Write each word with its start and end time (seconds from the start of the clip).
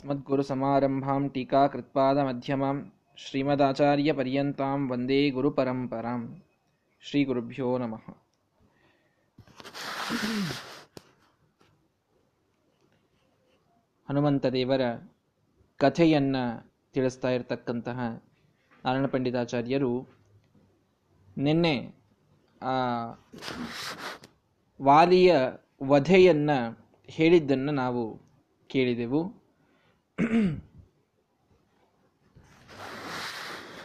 अस्मद्गुरुसमारम्भां 0.00 1.17
टीकाकृत्पादमध्यमां 1.29 2.75
श्रीमदाचार्यपर्यन्तां 3.17 4.77
वन्दे 4.87 5.19
गुरुपरम्परां 5.31 6.21
ಶ್ರೀಗುರುಭ್ಯೋ 7.03 7.67
ನಮಃ 7.77 8.03
ಹನುಮಂತ 14.09 14.45
ದೇವರ 14.47 14.83
ಕಥೆಯನ್ನು 15.79 16.43
ತಿಳಿಸ್ತಾ 16.95 17.29
ಇರತಕ್ಕಂತಹ 17.29 17.99
ನಾರಾಯಣ 18.83 19.07
ಪಂಡಿತಾಚಾರ್ಯರು 19.07 19.91
ನಿನ್ನೆ 21.37 21.75
ಆ 22.61 22.75
ವಾಲಿಯ 24.79 25.31
ವಧೆಯನ್ನು 25.89 26.59
ಹೇಳಿದ್ದನ್ನು 27.09 27.73
ನಾವು 27.73 28.03
ಕೇಳಿದೆವು 28.69 29.21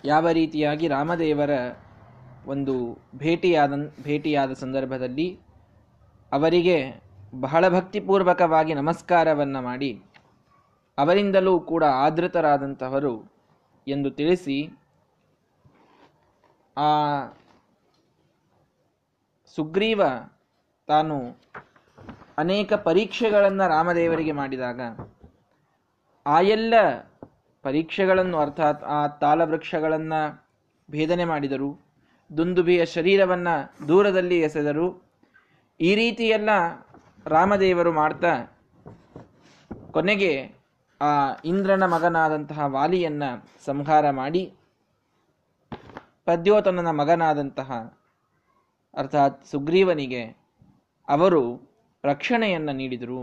ಯಾವ 0.04 0.28
ರೀತಿಯಾಗಿ 0.28 0.88
ರಾಮದೇವರ 0.88 1.50
ಒಂದು 2.46 2.74
ಭೇಟಿಯಾದ 3.16 3.72
ಭೇಟಿಯಾದ 4.02 4.52
ಸಂದರ್ಭದಲ್ಲಿ 4.52 5.28
ಅವರಿಗೆ 6.32 6.76
ಬಹಳ 7.40 7.68
ಭಕ್ತಿಪೂರ್ವಕವಾಗಿ 7.68 8.74
ನಮಸ್ಕಾರವನ್ನು 8.74 9.62
ಮಾಡಿ, 9.62 9.90
ಅವರಿಂದಲೂ 10.98 11.60
ಕೂಡ 11.60 11.84
ಆದೃತರಾದಂತಹವರು 11.84 13.14
ಎಂದು 13.86 14.10
ತಿಳಿಸಿ, 14.10 14.58
ಆ 16.76 16.88
ಸುಗ್ರೀವ 19.56 20.02
ತಾನು 20.88 21.16
ಅನೇಕ 22.38 22.72
ಪರೀಕ್ಷೆಗಳನ್ನು 22.72 23.68
ರಾಮದೇವರಿಗೆ 23.68 24.32
ಮಾಡಿದಾಗ 24.32 24.80
ಆ 26.34 26.36
ಎಲ್ಲ 26.56 26.74
ಪರೀಕ್ಷೆಗಳನ್ನು 27.64 28.36
ಅರ್ಥಾತ್ 28.38 28.82
ಆ 28.96 29.06
ತಾಲವೃಕ್ಷಗಳನ್ನು 29.24 30.20
ಭೇದನೆ 30.90 31.24
ಮಾಡಿದರು. 31.24 31.70
ದುಂದುಬಿಯ 32.30 32.82
ಶರೀರವನ್ನು 32.96 33.54
ದೂರದಲ್ಲಿ 33.88 34.38
ಎಸೆದರು. 34.40 34.86
ಈ 35.80 35.90
ರೀತಿಯೆಲ್ಲ 35.94 36.50
ರಾಮದೇವರು 37.26 37.92
ಮಾಡ್ತಾ 37.92 38.32
ಕೊನೆಗೆ 39.94 40.32
ಆ 41.00 41.10
ಇಂದ್ರನ 41.44 41.84
ಮಗನಾದಂತಹ 41.94 42.60
ವಾಲಿಯನ್ನು 42.76 43.30
ಸಂಹಾರ 43.64 44.10
ಮಾಡಿ 44.20 44.42
ಪದ್ಯೋತನನ 46.28 46.90
ಮಗನಾದಂತಹ 47.00 47.72
ಅರ್ಥಾತ್ 48.94 49.40
ಸುಗ್ರೀವನಿಗೆ 49.46 50.22
ಅವರು 51.08 51.42
ರಕ್ಷಣೆಯನ್ನು 52.04 52.72
ನೀಡಿದರು. 52.72 53.22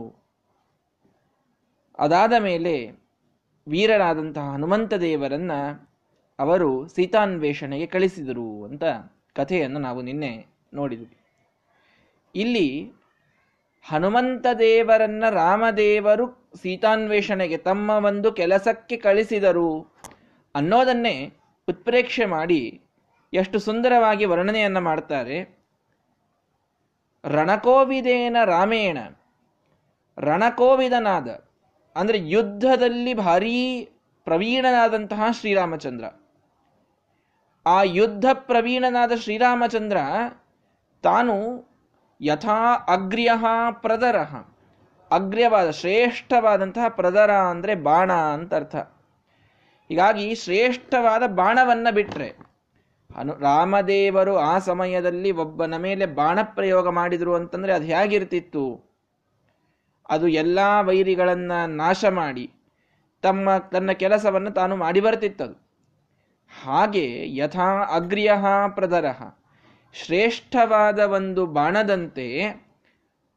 ಅದಾದ 2.00 2.34
ಮೇಲೆ 2.40 2.92
ವೀರನಾದಂತಹ 3.68 4.42
ಹನುಮಂತ 4.42 4.94
ದೇವರನ್ನ 4.94 5.52
ಅವರು 6.40 6.88
ಸೀತಾನ್ವೇಷಣೆಗೆ 6.88 7.86
ಕಳಿಸಿದರು 7.86 8.64
ಅಂತ 8.64 8.84
ಕಥೆಯನ್ನು 9.36 9.80
ನಾವು 9.80 10.02
ನಿನ್ನೆ 10.02 10.46
ನೋಡಿದ್ವಿ. 10.74 11.18
ಇಲ್ಲಿ 12.36 12.92
ಹನುಮಂತ 13.84 14.46
ದೇವರನ್ನ 14.60 15.24
ರಾಮದೇವರು 15.30 16.50
ಸೀತಾನ್ವೇಷಣೆಗೆ 16.62 17.58
ತಮ್ಮ 17.58 17.90
ಒಂದು 17.90 18.32
ಕೆಲಸಕ್ಕೆ 18.32 18.98
ಕಳಿಸಿದರು 18.98 19.96
ಅನ್ನೋದನ್ನೇ 20.56 21.34
ಉತ್ಪ್ರೇಕ್ಷೆ 21.68 22.26
ಮಾಡಿ 22.26 22.82
ಎಷ್ಟು 23.34 23.60
ಸುಂದರವಾಗಿ 23.60 24.26
ವರ್ಣನೆಯನ್ನು 24.26 24.82
ಮಾಡ್ತಾರೆ. 24.82 25.58
ರಣಕೋವಿದೇನ 27.24 28.38
ರಾಮೇಣ, 28.46 28.98
ರಣಕೋವಿದನಾದ 30.20 31.28
ಅಂದ್ರೆ 31.96 32.20
ಯುದ್ಧದಲ್ಲಿ 32.30 33.14
ಭಾರೀ 33.14 33.90
ಪ್ರವೀಣನಾದಂತಹ 34.24 35.24
ಶ್ರೀರಾಮಚಂದ್ರ. 35.32 36.06
ಆ 37.66 37.84
ಯುದ್ಧ 37.84 38.26
ಪ್ರವೀಣನಾದ 38.34 39.12
ಶ್ರೀರಾಮಚಂದ್ರ 39.16 39.98
ತಾನು 41.04 41.36
ಯಥಾ 42.22 42.74
ಅಗ್ರ್ಯ 42.88 43.32
ಪ್ರದರ. 43.72 44.16
ಅಗ್ರ್ಯವಾದ, 45.12 45.70
ಶ್ರೇಷ್ಠವಾದಂತಹ 45.70 46.88
ಪ್ರದರ 46.88 47.32
ಅಂದರೆ 47.32 47.76
ಬಾಣ 47.76 48.14
ಅಂತ 48.14 48.54
ಅರ್ಥ. 48.54 48.76
ಹೀಗಾಗಿ 49.90 50.36
ಶ್ರೇಷ್ಠವಾದ 50.36 51.24
ಬಾಣವನ್ನು 51.28 51.94
ಬಿಟ್ಟರೆ 51.94 52.54
ಅನು 53.16 53.34
ರಾಮದೇವರು 53.40 54.38
ಆ 54.38 54.60
ಸಮಯದಲ್ಲಿ 54.60 55.32
ಒಬ್ಬನ 55.32 55.76
ಮೇಲೆ 55.78 56.06
ಬಾಣ 56.06 56.40
ಪ್ರಯೋಗ 56.44 56.90
ಮಾಡಿದರು 56.90 57.36
ಅಂತಂದರೆ 57.36 57.74
ಅದು 57.74 57.86
ಹೇಗಿರ್ತಿತ್ತು? 57.86 58.93
ಅದು 60.10 60.28
ಎಲ್ಲಾ 60.28 60.82
ವೈರಿಗಳನ್ನು 60.82 61.68
ನಾಶ 61.68 62.06
ಮಾಡಿ 62.06 62.54
ತಮ್ಮ, 63.22 63.58
ತನ್ನ 63.58 63.92
ಕೆಲಸವನ್ನು 63.92 64.52
ತಾನು 64.52 64.76
ಮಾಡಿ 64.76 65.00
ಬರ್ತಿತ್ತದು 65.00 65.64
ಹಾಗೆ 66.64 67.36
ಯಥಾ 67.36 67.84
ಅಗ್ರ್ಯ 67.84 68.34
ಪ್ರದರ. 68.68 69.06
ಶ್ರೇಷ್ಠವಾದ 69.94 71.00
ಒಂದು 71.00 71.46
ಬಾಣದಂತೆ 71.46 72.28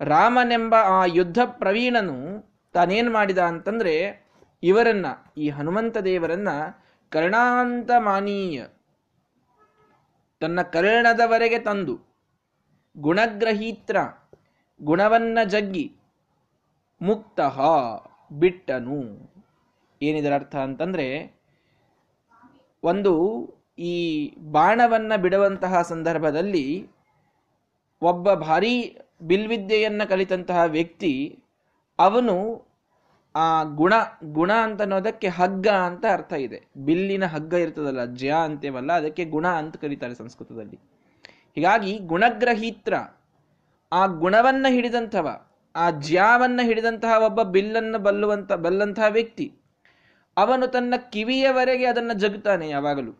ರಾಮನೆಂಬ 0.00 0.74
ಆ 0.74 1.04
ಯುದ್ಧ 1.04 1.38
ಪ್ರವೀಣನು 1.46 2.46
ತಾನೇನು 2.72 3.12
ಮಾಡಿದ 3.12 3.38
ಅಂತಂದರೆ 3.38 4.26
ಇವರನ್ನು, 4.62 5.34
ಈ 5.36 5.48
ಹನುಮಂತ 5.48 5.98
ದೇವರನ್ನ 5.98 6.48
ಕರ್ಣಾಂತ 7.08 7.90
ಮಾನೀಯ 7.98 8.64
ತನ್ನ 10.40 10.62
ಕರ್ಣದವರೆಗೆ 10.62 11.58
ತಂದು 11.58 12.00
ಗುಣಗ್ರಹೀತ್ರ, 12.98 13.96
ಗುಣವನ್ನ 14.82 15.38
ಜಗ್ಗಿ 15.44 15.95
ಮುಕ್ತ 17.02 17.40
ಬಿಟ್ಟನು. 18.32 19.30
ಏನಿದರ 20.02 20.34
ಅರ್ಥ 20.34 20.56
ಅಂತಂದ್ರೆ, 20.56 21.36
ಒಂದು 22.82 23.46
ಈ 23.78 24.34
ಬಾಣವನ್ನ 24.38 25.16
ಬಿಡುವಂತಹ 25.16 25.82
ಸಂದರ್ಭದಲ್ಲಿ 25.82 26.90
ಒಬ್ಬ 28.02 28.32
ಭಾರಿ 28.32 28.98
ಬಿಲ್ವಿದ್ಯೆಯನ್ನು 29.22 30.08
ಕಲಿತಂತಹ 30.08 30.62
ವ್ಯಕ್ತಿ, 30.62 31.38
ಅವನು 31.98 32.66
ಆ 33.36 33.62
ಗುಣ 33.62 33.92
ಗುಣ 34.24 34.52
ಅಂತ 34.52 34.82
ಅನ್ನೋದಕ್ಕೆ 34.82 35.28
ಹಗ್ಗ 35.28 35.68
ಅಂತ 35.68 36.04
ಅರ್ಥ 36.12 36.32
ಇದೆ. 36.32 36.62
ಬಿಲ್ಲಿನ 36.76 37.26
ಹಗ್ಗ 37.26 37.54
ಇರ್ತದಲ್ಲ, 37.54 38.04
ಜ್ಯ 38.04 38.34
ಅಂತೇವಲ್ಲ, 38.44 38.92
ಅದಕ್ಕೆ 38.92 39.24
ಗುಣ 39.24 39.48
ಅಂತ 39.48 39.76
ಕರೀತಾರೆ 39.76 40.14
ಸಂಸ್ಕೃತದಲ್ಲಿ. 40.14 40.78
ಹೀಗಾಗಿ 41.54 41.98
ಗುಣಗ್ರಹೀತ್ರ, 41.98 42.94
ಆ 43.92 44.06
ಗುಣವನ್ನ 44.06 44.66
ಹಿಡಿದಂಥವ 44.68 45.45
ಆ 45.76 45.90
ಜ್ಯಾವನ್ನು 45.90 46.62
ಹಿಡಿದಂತಹ 46.62 47.22
ಒಬ್ಬ 47.24 47.42
ಬಿಲ್ಲನ್ನು 47.42 47.98
ಬಲ್ಲುವಂತ, 47.98 48.52
ಬಲ್ಲಂತಹ 48.52 49.06
ವ್ಯಕ್ತಿ, 49.08 49.46
ಅವನು 50.36 50.66
ತನ್ನ 50.66 50.94
ಕಿವಿಯವರೆಗೆ 51.12 51.86
ಅದನ್ನು 51.86 52.14
ಜಗುತ್ತಾನೆ 52.18 52.68
ಯಾವಾಗಲೂ. 52.68 53.12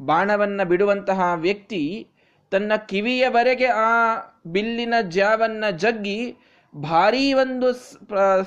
ಬಾಣವನ್ನು 0.00 0.64
ಬಿಡುವಂತಹ 0.68 1.20
ವ್ಯಕ್ತಿ 1.34 1.82
ತನ್ನ 2.50 2.72
ಕಿವಿಯವರೆಗೆ 2.88 3.66
ಆ 3.66 4.16
ಬಿಲ್ಲಿನ 4.46 4.94
ಜ್ಯಾವನ್ನ 5.00 5.64
ಜಗ್ಗಿ 5.76 6.36
ಭಾರೀ 6.74 7.32
ಒಂದು 7.32 7.68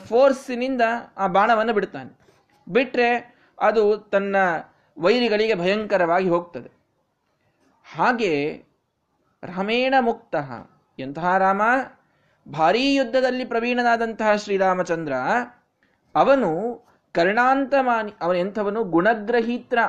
ಫೋರ್ಸಿನಿಂದ 0.08 0.82
ಆ 1.18 1.28
ಬಾಣವನ್ನು 1.28 1.74
ಬಿಡ್ತಾನೆ 1.74 2.12
ಬಿಟ್ರೆ 2.70 3.10
ಅದು 3.60 3.84
ತನ್ನ 3.98 4.36
ವೈರಿಗಳಿಗೆ 4.98 5.56
ಭಯಂಕರವಾಗಿ 5.56 6.30
ಹೋಗ್ತದೆ. 6.30 6.72
ಹಾಗೆ 7.96 8.34
ರಾಮೇಣ 9.44 9.94
ಮುಕ್ತ 10.00 10.36
ಎಂತಹ 11.00 11.38
ರಾಮ 11.38 11.62
ಭಾರೀ 12.50 12.96
ಯುದ್ಧದಲ್ಲಿ 12.96 13.46
ಪ್ರವೀಣನಾದಂತಹ 13.46 14.36
ಶ್ರೀರಾಮಚಂದ್ರ, 14.36 15.14
ಅವನು 16.16 16.82
ಕರ್ಣಾಂತಮಾನಿ, 17.14 18.14
ಅವನು 18.22 18.38
ಎಂಥವನು 18.38 18.84
ಗುಣಗ್ರಹೀತ್ರ. 18.84 19.80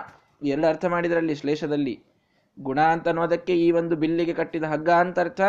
ಎಲ್ಲ 0.43 0.69
ಅರ್ಥ 0.69 0.85
ಮಾಡಿದ್ರಲ್ಲಿ 0.85 1.35
ಶ್ಲೇಷದಲ್ಲಿ. 1.35 2.05
ಗುಣ 2.61 2.81
ಅಂತ 2.81 3.09
ಅನ್ನೋದಕ್ಕೆ 3.09 3.53
ಈ 3.53 3.71
ಒಂದು 3.71 3.97
ಬಿಲ್ಲಿಗೆ 3.97 4.35
ಕಟ್ಟಿದ 4.35 4.65
ಹಗ್ಗ 4.65 4.91
ಅಂತ 4.91 5.19
ಅರ್ಥ. 5.19 5.41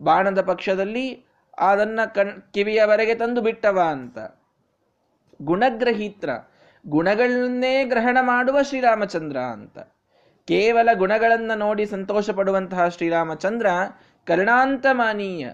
ಬಾಣದ 0.00 0.40
ಪಕ್ಷದಲ್ಲಿ 0.40 1.26
ಅದನ್ನ 1.58 2.00
ಕಣ್, 2.14 2.52
ಕಿವಿಯವರೆಗೆ 2.52 3.14
ತಂದು 3.14 3.40
ಬಿಟ್ಟವ 3.40 3.82
ಅಂತ. 3.90 4.18
ಗುಣಗ್ರಹೀತ್ರ. 5.42 6.30
ಗುಣಗಳನ್ನೇ 6.86 7.84
ಗ್ರಹಣ 7.84 8.18
ಮಾಡುವ 8.20 8.62
ಶ್ರೀರಾಮಚಂದ್ರ 8.62 9.38
ಅಂತ. 9.38 9.78
ಕೇವಲ 10.44 10.88
ಗುಣಗಳನ್ನ 10.94 11.52
ನೋಡಿ 11.54 11.86
ಸಂತೋಷ 11.86 12.30
ಪಡುವಂತಹ 12.30 12.88
ಶ್ರೀರಾಮಚಂದ್ರ 12.88 13.66
ಕರ್ಣಾಂತಮಾನೀಯ 14.26 15.50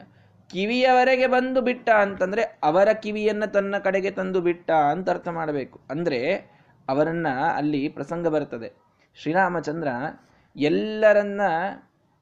ಕಿವಿಯವರೆಗೆ 0.50 1.26
ಬಂದು 1.26 1.61
ಬಿಟ್ಟ 1.61 1.91
ಅಂತಂದ್ರೆ 1.91 2.43
ಅವರ 2.43 2.88
ಕಿವಿಯನ್ನು 2.93 3.52
ತನ್ನ 3.52 3.79
ಕಡೆಗೆ 3.79 4.11
ತಂದು 4.11 4.41
ಬಿಟ್ಟ 4.41 4.70
ಅಂತ 4.70 5.11
ಅರ್ಥ 5.11 5.29
ಮಾಡಬೇಕು. 5.29 5.81
ಅಂದ್ರೆ 5.91 6.37
ಅವರನ್ನ 6.88 7.26
ಅಲ್ಲಿ 7.56 7.88
ಪ್ರಸಂಗ 7.88 8.29
ಬರ್ತದೆ. 8.29 8.73
ಶ್ರೀರಾಮಚಂದ್ರ 9.23 9.88
ಎಲ್ಲರನ್ನ 10.56 11.41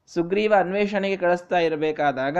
ಸುಗ್ರೀವ 0.06 0.54
ಅನ್ವೇಷಣೆಗೆ 0.58 1.16
ಕಳಿಸ್ತಾ 1.16 1.58
ಇರಬೇಕಾದಾಗ 1.58 2.38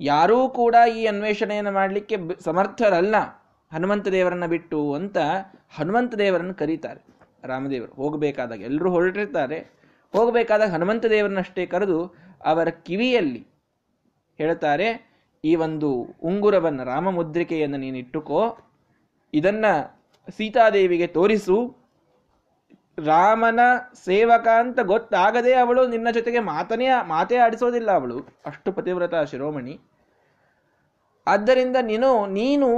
ಯಾರೂ 0.00 0.48
ಕೂಡ 0.48 0.74
ಈ 0.94 1.06
ಅನ್ವೇಷಣೆಯನ್ನು 1.06 1.72
ಮಾಡಲಿಕ್ಕೆ 1.72 2.16
ಸಮರ್ಥರಲ್ಲ. 2.44 3.14
ಹನುಮಂತ 3.72 4.08
ದೇವರನ್ನ 4.08 4.46
ಬಿಟ್ಟು 4.46 4.94
ಅಂತ 4.94 5.16
ಹನುಮಂತ 5.74 6.14
ದೇವರನ್ನು 6.14 6.54
ಕರೀತಾರೆ. 6.54 7.04
ರಾಮದೇವರು 7.44 7.92
ಹೋಗಬೇಕಾದಾಗ 7.92 8.60
ಎಲ್ಲರೂ 8.60 8.90
ಹೊರಟಿರ್ತಾರೆ. 8.90 9.58
ಹೋಗಬೇಕಾದಾಗ 10.12 10.70
ಹನುಮಂತ 10.70 11.06
ದೇವರನ್ನಷ್ಟೇ 11.06 11.66
ಕರೆದು 11.66 12.14
ಅವರ 12.44 12.68
ಕಿವಿಯಲ್ಲಿ 12.68 13.51
ಹೇಳ್ತಾರೆ, 14.42 14.88
ಈ 15.44 15.52
ಒಂದು 15.66 15.88
ಉಂಗುರವನ್ನು 16.30 16.84
ರಾಮಮುದ್ರಿಕೆಯನ್ನು 16.90 17.78
ನೀನು 17.84 17.98
ಇಟ್ಟುಕೋ, 18.04 18.42
ಇದನ್ನ 19.32 19.66
ಸೀತಾದೇವಿಗೆ 20.38 21.08
ತೋರಿಸು. 21.16 21.58
ರಾಮನ 23.06 23.60
ಸೇವಕ 24.06 24.46
ಅಂತ 24.62 24.80
ಗೊತ್ತಾಗದೆ 24.90 25.52
ಅವಳು 25.60 25.82
ನಿನ್ನ 25.92 26.08
ಜೊತೆಗೆ 26.16 26.40
ಮಾತನೇ, 26.50 26.88
ಮಾತೇ 27.12 27.36
ಆಡಿಸೋದಿಲ್ಲ 27.44 27.90
ಅವಳು. 28.00 28.18
ಅಷ್ಟು 28.50 28.68
ಪತಿವ್ರತ 28.76 29.14
ಶಿರೋಮಣಿ. 29.30 29.74
ಆದ್ದರಿಂದ 31.26 31.76
ನೀನು 31.90 32.10
ನೀನು 32.38 32.68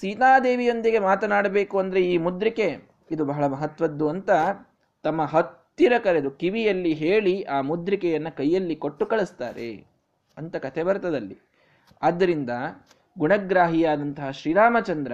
ಸೀತಾದೇವಿಯೊಂದಿಗೆ 0.00 1.00
ಮಾತನಾಡಬೇಕು 1.08 1.76
ಅಂದರೆ 1.78 2.00
ಈ 2.12 2.14
ಮುದ್ರಿಕೆ 2.26 2.68
ಇದು 3.10 3.22
ಬಹಳ 3.30 3.44
ಮಹತ್ವದ್ದು 3.54 4.06
ಅಂತ 4.12 4.30
ತಮ್ಮ 5.04 5.22
ಹತ್ತಿರ 5.32 5.94
ಕರೆದು 6.04 6.30
ಕಿವಿಯಲ್ಲಿ 6.40 6.92
ಹೇಳಿ 7.02 7.34
ಆ 7.54 7.56
ಮುದ್ರಿಕೆಯನ್ನು 7.70 8.30
ಕೈಯಲ್ಲಿ 8.38 8.76
ಕೊಟ್ಟು 8.84 9.04
ಕಳಿಸ್ತಾರೆ. 9.12 9.70
ಅಂತ 10.38 10.56
ಕಥೆ 10.56 10.82
ಬರ್ತದಲ್ಲಿ. 10.82 11.38
ಆದ್ದರಿಂದ 12.02 12.50
ಗುಣಗ್ರಾಹಿಯಾದಂತಹ 13.18 14.30
ಶ್ರೀರಾಮಚಂದ್ರ 14.30 15.12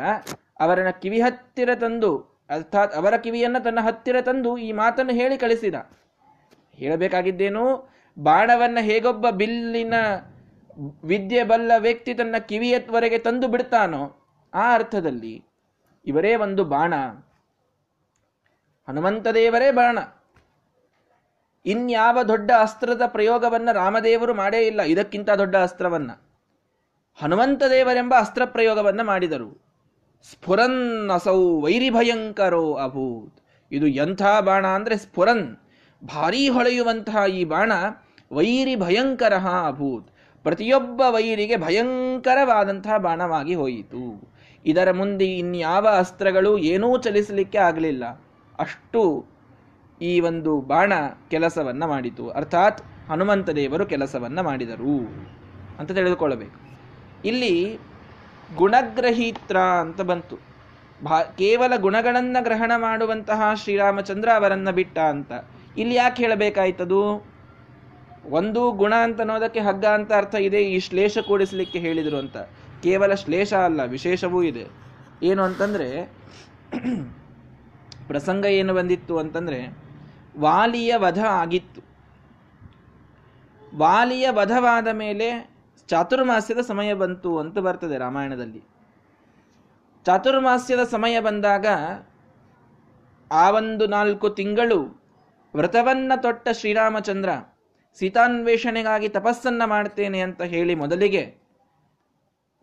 ಅವರನ್ನ 0.61 0.91
ಕಿವಿ 0.91 1.21
ಹತ್ತಿರ 1.21 1.75
ತಂದು, 1.75 2.19
ಅರ್ಥಾತ್ 2.51 2.95
ಅವರ 2.95 3.17
ಕಿವಿಯನ್ನ 3.17 3.59
ತನ್ನ 3.59 3.81
ಹತ್ತಿರ 3.81 4.17
ತಂದು 4.21 4.59
ಈ 4.59 4.73
ಮಾತನ್ನು 4.73 5.13
ಹೇಳಿ 5.13 5.39
ಕಳಿಸಿದ. 5.39 5.75
ಹೇಳಬೇಕಾಗಿದ್ದೇನು? 6.75 7.91
ಬಾಣವನ್ನ 8.19 8.79
ಹೇಗೊಬ್ಬ 8.81 9.31
ಬಿಲ್ಲಿನ 9.31 9.95
ವಿದ್ಯೆ 11.05 11.45
ಬಲ್ಲ 11.45 11.73
ವ್ಯಕ್ತಿ 11.79 12.15
ತನ್ನ 12.15 12.37
ಕಿವಿಯವರೆಗೆ 12.39 13.19
ತಂದು 13.19 13.49
ಬಿಡ್ತಾನೋ? 13.49 14.17
ಆ 14.55 14.75
ಅರ್ಥದಲ್ಲಿ 14.75 15.45
ಇವರೇ 16.07 16.37
ಒಂದು 16.37 16.65
ಬಾಣ. 16.65 16.95
ಹನುಮಂತ 18.89 19.29
ದೇವರೇ 19.29 19.71
ಬಾಣ. 19.71 19.99
ಇನ್ಯಾವ 21.65 22.19
ದೊಡ್ಡ 22.23 22.51
ಅಸ್ತ್ರದ 22.61 23.03
ಪ್ರಯೋಗವನ್ನು 23.07 23.73
ರಾಮದೇವರು 23.73 24.35
ಮಾಡೇ 24.35 24.61
ಇಲ್ಲ, 24.67 24.81
ಇದಕ್ಕಿಂತ 24.83 25.31
ದೊಡ್ಡ 25.31 25.57
ಅಸ್ತ್ರವನ್ನು. 25.57 26.15
ಹನುಮಂತ 27.19 27.63
ದೇವರೆಂಬ 27.71 28.15
ಅಸ್ತ್ರ 28.19 28.43
ಪ್ರಯೋಗವನ್ನು 28.45 29.05
ಮಾಡಿದರು. 29.05 29.49
ಸ್ಫುರನ್ 30.31 31.11
ಅಸೌ 31.11 31.41
ವೈರಿ 31.61 31.91
ಭಯಂಕರೋ 31.91 32.65
ಅಭೂತ್. 32.73 33.37
ಇದು 33.73 33.87
ಎಂಥ 33.87 34.23
ಬಾಣ 34.41 34.67
ಅಂದರೆ 34.67 34.97
ಸ್ಫುರನ್. 34.97 35.47
ಭಾರೀ 36.03 36.49
ಹೊಳೆಯುವಂತಹ 36.49 37.25
ಈ 37.29 37.43
ಬಾಣ 37.45 37.73
ವೈರಿ 38.33 38.77
ಭಯಂಕರ 38.77 39.35
ಅಭೂತ್. 39.69 40.09
ಪ್ರತಿಯೊಬ್ಬ 40.45 41.01
ವೈರಿಗೆ 41.01 41.57
ಭಯಂಕರವಾದಂತಹ 41.57 42.97
ಬಾಣವಾಗಿ 42.97 43.55
ಹೋಯಿತು. 43.55 44.05
ಇದರ 44.65 44.91
ಮುಂದೆ 44.91 45.27
ಇನ್ಯಾವ 45.39 45.87
ಅಸ್ತ್ರಗಳು 45.99 46.53
ಏನೂ 46.59 46.89
ಚಲಿಸಲಿಕ್ಕೆ 46.99 47.59
ಆಗಲಿಲ್ಲ. 47.59 48.05
ಅಷ್ಟು 48.59 49.03
ಈ 50.03 50.21
ಒಂದು 50.21 50.61
ಬಾಣ 50.61 50.93
ಕೆಲಸವನ್ನ 51.31 51.85
ಮಾಡಿತು. 51.85 52.31
ಅರ್ಥಾತ್ 52.31 52.83
ಹನುಮಂತ 53.11 53.51
ದೇವರು 53.51 53.87
ಕೆಲಸವನ್ನ 53.87 54.41
ಮಾಡಿದರು 54.41 55.09
ಅಂತ 55.79 55.93
ತಿಳಿದುಕೊಳ್ಳಬೇಕು. 55.93 56.61
ಇಲ್ಲಿ 57.25 57.79
ಗುಣಗ್ರಹೀತ್ರ 58.57 59.59
ಅಂತ 59.59 60.01
ಬಂತು. 60.01 60.39
ಭಾ, 61.03 61.23
ಕೇವಲ 61.23 61.73
ಗುಣಗಳನ್ನ 61.77 62.37
ಗ್ರಹಣ 62.41 62.73
ಮಾಡುವಂತಹ 62.77 63.43
ಶ್ರೀರಾಮಚಂದ್ರ 63.55 64.29
ಅವರನ್ನ 64.37 64.71
ಬಿಟ್ಟ 64.71 64.99
ಅಂತ. 64.99 65.33
ಇಲ್ಲಿ 65.77 65.95
ಯಾಕೆ 65.95 66.23
ಹೇಳಬೇಕಾಯ್ತದು? 66.23 67.27
ಒಂದು 68.31 68.73
ಗುಣ 68.73 68.95
ಅಂತ 68.95 69.21
ಅನ್ನೋದಕ್ಕೆ 69.21 69.61
ಹಗ್ಗ 69.61 69.85
ಅಂತ 69.85 70.13
ಅರ್ಥ 70.13 70.35
ಇದೆ, 70.35 70.63
ಈ 70.63 70.79
ಶ್ಲೇಷ 70.79 71.19
ಕೂಡಿಸಲಿಕ್ಕೆ 71.19 71.79
ಹೇಳಿದರು 71.79 72.17
ಅಂತ. 72.17 72.37
ಕೇವಲ 72.83 73.15
ಶ್ಲೇಷ 73.15 73.55
ಅಲ್ಲ, 73.55 73.85
ವಿಶೇಷವೂ 73.85 74.43
ಇದೆ. 74.43 74.67
ಏನು 75.23 75.43
ಅಂತಂದ್ರೆ, 75.43 76.13
ಪ್ರಸಂಗ 78.09 78.45
ಏನು 78.45 78.75
ಬಂದಿತ್ತು 78.75 79.19
ಅಂತಂದ್ರೆ 79.19 79.88
ವಾಲಿಯ 80.39 80.97
ವಧ 80.97 81.19
ಆಗಿತ್ತು. 81.19 81.81
ವಾಲಿಯ 83.79 84.31
ವಧವಾದ 84.31 84.89
ಮೇಲೆ 84.89 85.51
ಚಾತುರ್ಮಾಸ್ಯದ 85.89 86.61
ಸಮಯ 86.61 86.95
ಬಂತು 86.95 87.39
ಅಂತ 87.39 87.59
ಬರ್ತದೆ 87.59 87.99
ರಾಮಾಯಣದಲ್ಲಿ. 87.99 88.63
ಚಾತುರ್ಮಾಸ್ಯದ 90.07 90.85
ಸಮಯ 90.85 91.21
ಬಂದಾಗ 91.21 91.67
ಆ 93.33 93.51
ಒಂದು 93.51 93.87
ನಾಲ್ಕು 93.87 94.31
ತಿಂಗಳು 94.31 95.03
ವ್ರತವನ್ನ 95.55 96.13
ತೊಟ್ಟ 96.23 96.49
ಶ್ರೀರಾಮಚಂದ್ರ 96.53 97.29
ಸೀತಾನ್ವೇಷಣೆಗಾಗಿ 97.95 99.09
ತಪಸ್ಸನ್ನ 99.09 99.63
ಮಾಡ್ತೇನೆ 99.65 100.21
ಅಂತ 100.21 100.43
ಹೇಳಿ 100.43 100.75
ಮೊದಲಿಗೆ 100.75 101.35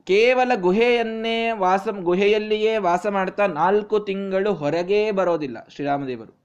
ಕೇವಲ 0.04 0.52
ಗುಹೆಯನ್ನೇ 0.56 1.52
ವಾಸ 1.52 1.88
ಗುಹೆಯಲ್ಲಿಯೇ 1.88 2.78
ವಾಸ 2.78 3.08
ಮಾಡ್ತಾ 3.08 3.48
ನಾಲ್ಕು 3.48 4.00
ತಿಂಗಳು 4.00 4.54
ಹೊರಗೇ 4.54 5.12
ಬರೋದಿಲ್ಲ 5.12 5.68
ಶ್ರೀರಾಮದೇವರು. 5.70 6.45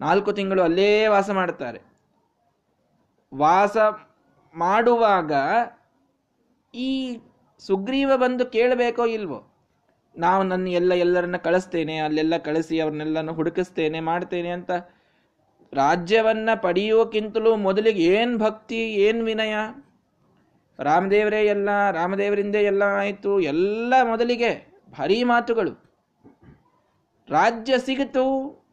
ನಾಲ್ಕು 0.00 0.32
ತಿಂಗಳು 0.32 0.62
ಅಲ್ಲೇ 0.62 1.06
ವಾಸ 1.06 1.30
ಮಾಡ್ತಾರೆ 1.30 1.80
ವಾಸ 3.34 3.76
ಮಾಡುವಾಗ 4.54 5.32
ಈ 6.74 7.18
ಸುಗ್ರೀವ 7.58 8.12
ಬಂದು 8.16 8.46
ಕೇಳಬೇಕೋ 8.46 9.06
ಇಲ್ವೋ? 9.06 9.52
ನಾವು 10.16 10.42
ನನ್ನ 10.42 10.68
ಎಲ್ಲ 10.68 10.94
ಎಲ್ಲರನ್ನ 10.94 11.36
ಕಳಿಸ್ತೇನೆ, 11.36 11.98
ಅಲ್ಲೆಲ್ಲ 11.98 12.36
ಕಳಿಸಿ 12.36 12.80
ಅವ್ರನ್ನೆಲ್ಲನೂ 12.80 13.32
ಹುಡುಕಿಸ್ತೇನೆ, 13.32 14.00
ಮಾಡ್ತೇನೆ 14.00 14.48
ಅಂತ 14.48 14.70
ರಾಜ್ಯವನ್ನ 15.72 16.48
ಪಡೆಯೋಕ್ಕಿಂತಲೂ 16.62 17.56
ಮೊದಲಿಗೆ 17.56 18.02
ಏನ್ 18.02 18.38
ಭಕ್ತಿ, 18.38 18.94
ಏನ್ 18.94 19.22
ವಿನಯ? 19.22 19.54
ರಾಮದೇವರೇ 20.78 21.44
ಎಲ್ಲ, 21.44 21.90
ರಾಮದೇವರಿಂದೇ 21.90 22.58
ಎಲ್ಲ 22.58 22.82
ಆಯಿತು. 22.82 23.40
ಎಲ್ಲ 23.40 23.94
ಮೊದಲಿಗೆ 24.02 24.72
ಭಾರಿ 24.90 25.24
ಮಾತುಗಳು. 25.24 25.70
ರಾಜ್ಯ 27.28 27.78
ಸಿಗಿತು. 27.78 28.65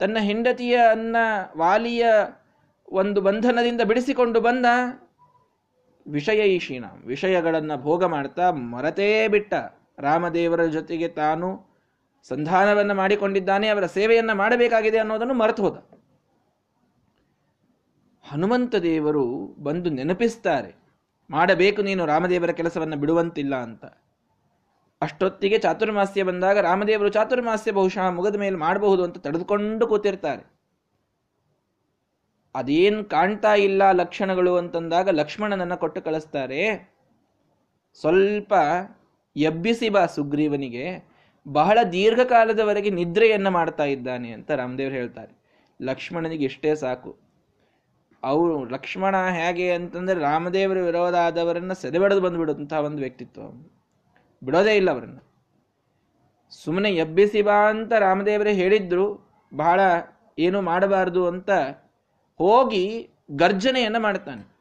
ತನ್ನ 0.00 0.16
ಹೆಂಡತಿಯ 0.20 0.76
ಅನ್ನ 0.90 1.16
ವಾಲಿಯ 1.56 2.06
ಒಂದು 2.92 3.20
ಬಂಧನದಿಂದ 3.20 3.82
ಬಿಡಿಸಿಕೊಂಡು 3.82 4.40
ಬಂದ 4.40 4.66
ವಿಷಯ 6.06 6.40
ಈಶೀನ 6.48 6.84
ವಿಷಯಗಳನ್ನು 7.04 7.76
ಭೋಗ 7.82 8.04
ಮಾಡ್ತಾ 8.04 8.50
ಮರತೇ 8.50 9.28
ಬಿಟ್ಟ. 9.28 9.54
ರಾಮದೇವರ 9.98 10.64
ಜೊತೆಗೆ 10.66 11.08
ತಾನು 11.08 11.48
ಸಂಧಾನವನ್ನು 12.28 12.94
ಮಾಡಿಕೊಂಡಿದ್ದಾನೆ, 12.94 13.68
ಅವರ 13.68 13.86
ಸೇವೆಯನ್ನು 13.86 14.34
ಮಾಡಬೇಕಾಗಿದೆ 14.36 14.98
ಅನ್ನೋದನ್ನು 14.98 15.34
ಮರೆತು 15.34 15.62
ಹೋದ. 15.62 15.78
ಹನುಮಂತ 18.24 18.74
ದೇವರು 18.74 19.24
ಬಂದು 19.62 19.90
ನೆನಪಿಸ್ತಾರೆ, 19.90 20.70
ಮಾಡಬೇಕು 21.30 21.82
ನೀನು 21.82 22.06
ರಾಮದೇವರ 22.06 22.50
ಕೆಲಸವನ್ನು 22.50 22.96
ಬಿಡುವಂತಿಲ್ಲ 22.96 23.54
ಅಂತ. 23.56 23.84
ಅಷ್ಟೊತ್ತಿಗೆ 25.00 25.58
ಚಾತುರ್ಮಾಸ್ಯ 25.58 26.22
ಬಂದಾಗ 26.22 26.58
ರಾಮದೇವರು 26.58 27.08
ಚಾತುರ್ಮಾಸ್ಯ 27.08 27.72
ಬಹುಶಃ 27.72 28.10
ಮುಗದ 28.10 28.36
ಮೇಲೆ 28.36 28.56
ಮಾಡಬಹುದು 28.56 29.04
ಅಂತ 29.04 29.18
ತಡೆದುಕೊಂಡು 29.18 29.86
ಕೂತಿರ್ತಾರೆ. 29.86 30.58
ಅದೇನ್ 32.54 33.04
ಕಾಣ್ತಾ 33.04 33.54
ಇಲ್ಲ 33.54 33.92
ಲಕ್ಷಣಗಳು 33.92 34.56
ಅಂತಂದಾಗ 34.56 35.08
ಲಕ್ಷ್ಮಣನನ್ನ 35.08 35.74
ಕೊಟ್ಟು 35.74 36.02
ಕಳಿಸ್ತಾರೆ. 36.02 36.92
ಸ್ವಲ್ಪ 38.00 38.54
ಎಬ್ಬಿಸಿ 39.36 39.88
ಬಾ 39.88 40.06
ಸುಗ್ರೀವನಿಗೆ, 40.06 41.08
ಬಹಳ 41.48 41.78
ದೀರ್ಘಕಾಲದವರೆಗೆ 41.92 42.90
ನಿದ್ರೆಯನ್ನ 42.90 43.48
ಮಾಡ್ತಾ 43.48 43.84
ಇದ್ದಾನೆ 43.84 44.32
ಅಂತ 44.32 44.50
ರಾಮದೇವರು 44.50 44.94
ಹೇಳ್ತಾರೆ. 44.94 45.32
ಲಕ್ಷ್ಮಣನಿಗೆ 45.82 46.44
ಇಷ್ಟೇ 46.44 46.74
ಸಾಕು. 46.74 47.18
ಅವರು 48.22 48.64
ಲಕ್ಷ್ಮಣ 48.64 49.28
ಹೇಗೆ 49.28 49.72
ಅಂತಂದ್ರೆ 49.72 50.20
ರಾಮದೇವರ 50.20 50.78
ವಿರೋಧ 50.82 51.14
ಆದವರನ್ನ 51.14 51.72
ಸೆದೆಬೆಡೆದು 51.72 52.20
ಬಂದುಬಿಡುವಂಥ 52.20 52.72
ಒಂದು 52.72 52.98
ವ್ಯಕ್ತಿತ್ವ. 52.98 53.42
ಬಿಡೋದೇ 54.42 54.76
ಇಲ್ಲ 54.76 54.90
ಅವರನ್ನು. 54.90 55.28
ಸುಮ್ಮನೆ 56.50 56.90
ಎಬ್ಬಿಸಿ 56.90 57.42
ಬಾ 57.42 57.52
ಅಂತ 57.52 57.92
ರಾಮದೇವರೇ 57.92 58.52
ಹೇಳಿದ್ರು, 58.52 59.20
ಬಹಳ 59.54 59.80
ಏನು 60.38 60.62
ಮಾಡಬಾರದು 60.62 61.26
ಅಂತ 61.26 61.50
ಹೋಗಿ 62.38 63.10
ಗರ್ಜನೆಯನ್ನು 63.30 64.00
ಮಾಡ್ತಾನೆ. 64.00 64.58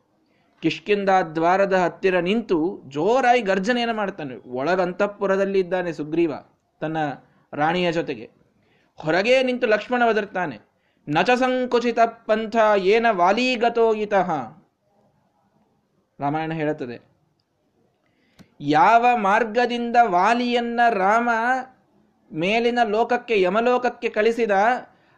ಕಿಷ್ಕಿಂದ 0.61 1.09
ದ್ವಾರದ 1.35 1.73
ಹತ್ತಿರ 1.73 2.19
ನಿಂತು 2.19 2.81
ಜೋರಾಗಿ 2.87 3.41
ಗರ್ಜನೆಯನ್ನು 3.41 3.95
ಮಾಡ್ತಾನೆ. 3.95 4.35
ಒಳಗಂತಃಪುರದಲ್ಲಿ 4.35 5.59
ಇದ್ದಾನೆ 5.59 5.93
ಸುಗ್ರೀವ, 5.93 6.33
ತನ್ನ 6.79 6.97
ರಾಣಿಯ 7.53 7.91
ಜೊತೆಗೆ. 7.91 8.29
ಹೊರಗೆ 8.95 9.43
ನಿಂತು 9.43 9.67
ಲಕ್ಷ್ಮಣ 9.67 10.03
ಒದರ್ತಾನೆ. 10.09 10.59
ನಚ 11.09 11.29
ಸಂಕುಚಿತ 11.29 11.99
ಪಂಥ 11.99 12.55
ಏನ 12.77 13.05
ವಾಲೀಗತೋಯಿತ 13.11 14.13
ರಾಮಾಯಣ 16.19 16.53
ಹೇಳುತ್ತದೆ 16.53 17.06
ಯಾವ 18.61 19.05
ಮಾರ್ಗದಿಂದ 19.15 19.95
ವಾಲಿಯನ್ನ 20.03 20.79
ರಾಮ 20.89 21.29
ಮೇಲಿನ 22.33 22.79
ಲೋಕಕ್ಕೆ, 22.87 23.41
ಯಮಲೋಕಕ್ಕೆ 23.41 24.09
ಕಳಿಸಿದ, 24.09 24.51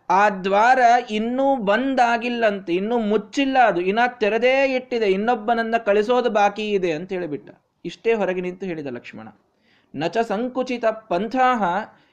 ಆ 0.10 0.29
ದ್ವಾರ 0.29 0.79
ಇನ್ನೂ 1.10 1.55
ಬಂದಾಗಿಲ್ಲಂತೆ, 1.55 2.74
ಇನ್ನೂ 2.74 3.00
ಮುಚ್ಚಿಲ್ಲ 3.00 3.58
ಅದು, 3.58 3.81
ಇನ್ನ 3.81 4.00
ತೆರೆದೇ 4.19 4.75
ಇಟ್ಟಿದೆ, 4.75 5.05
ಇನ್ನೊಬ್ಬನನ್ನ 5.05 5.77
ಕಳಿಸೋದು 5.77 6.29
ಬಾಕಿ 6.29 6.69
ಇದೆ 6.69 6.91
ಅಂತ 6.91 7.12
ಹೇಳಿಬಿಟ್ಟ. 7.12 7.50
ಇಷ್ಟೇ 7.86 8.13
ಹೊರಗೆ 8.13 8.41
ನಿಂತು 8.41 8.65
ಹೇಳಿದ 8.65 8.88
ಲಕ್ಷ್ಮಣ. 8.88 9.27
ನಚ 9.96 10.17
ಸಂಕುಚಿತ 10.17 10.86
ಪಂಥಾಹ, 10.86 11.63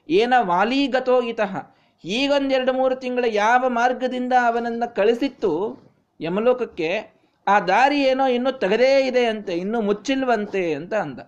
ಏನ 0.09 0.35
ವಾಲೀಗತೋ 0.39 1.23
ಇತಃ. 1.23 1.75
ಈಗೊಂದೆರಡು 2.05 2.73
ಮೂರು 2.73 2.97
ತಿಂಗಳ 2.97 3.25
ಯಾವ 3.29 3.65
ಮಾರ್ಗದಿಂದ 3.69 4.33
ಅವನನ್ನ 4.33 4.85
ಕಳಿಸಿತ್ತು, 4.97 5.83
ಯಮಲೋಕಕ್ಕೆ 6.21 7.16
ಆ 7.47 7.61
ದಾರಿ 7.61 7.99
ಏನೋ 8.03 8.27
ಇನ್ನೂ 8.27 8.51
ತೆಗೆದೇ 8.53 9.07
ಇದೆ 9.07 9.25
ಅಂತೆ, 9.27 9.55
ಇನ್ನೂ 9.57 9.81
ಮುಚ್ಚಿಲ್ವಂತೆ 9.81 10.75
ಅಂತ 10.75 10.95
ಅಂದ. 10.95 11.21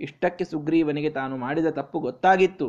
ಇಷ್ಟಕ್ಕೆ 0.00 0.44
ಸುಗ್ರೀವನಿಗೆ 0.44 1.10
ತಾನು 1.10 1.36
ಮಾಡಿದ 1.36 1.66
ತಪ್ಪು 1.66 2.00
ಗೊತ್ತಾಗಿತ್ತು. 2.00 2.68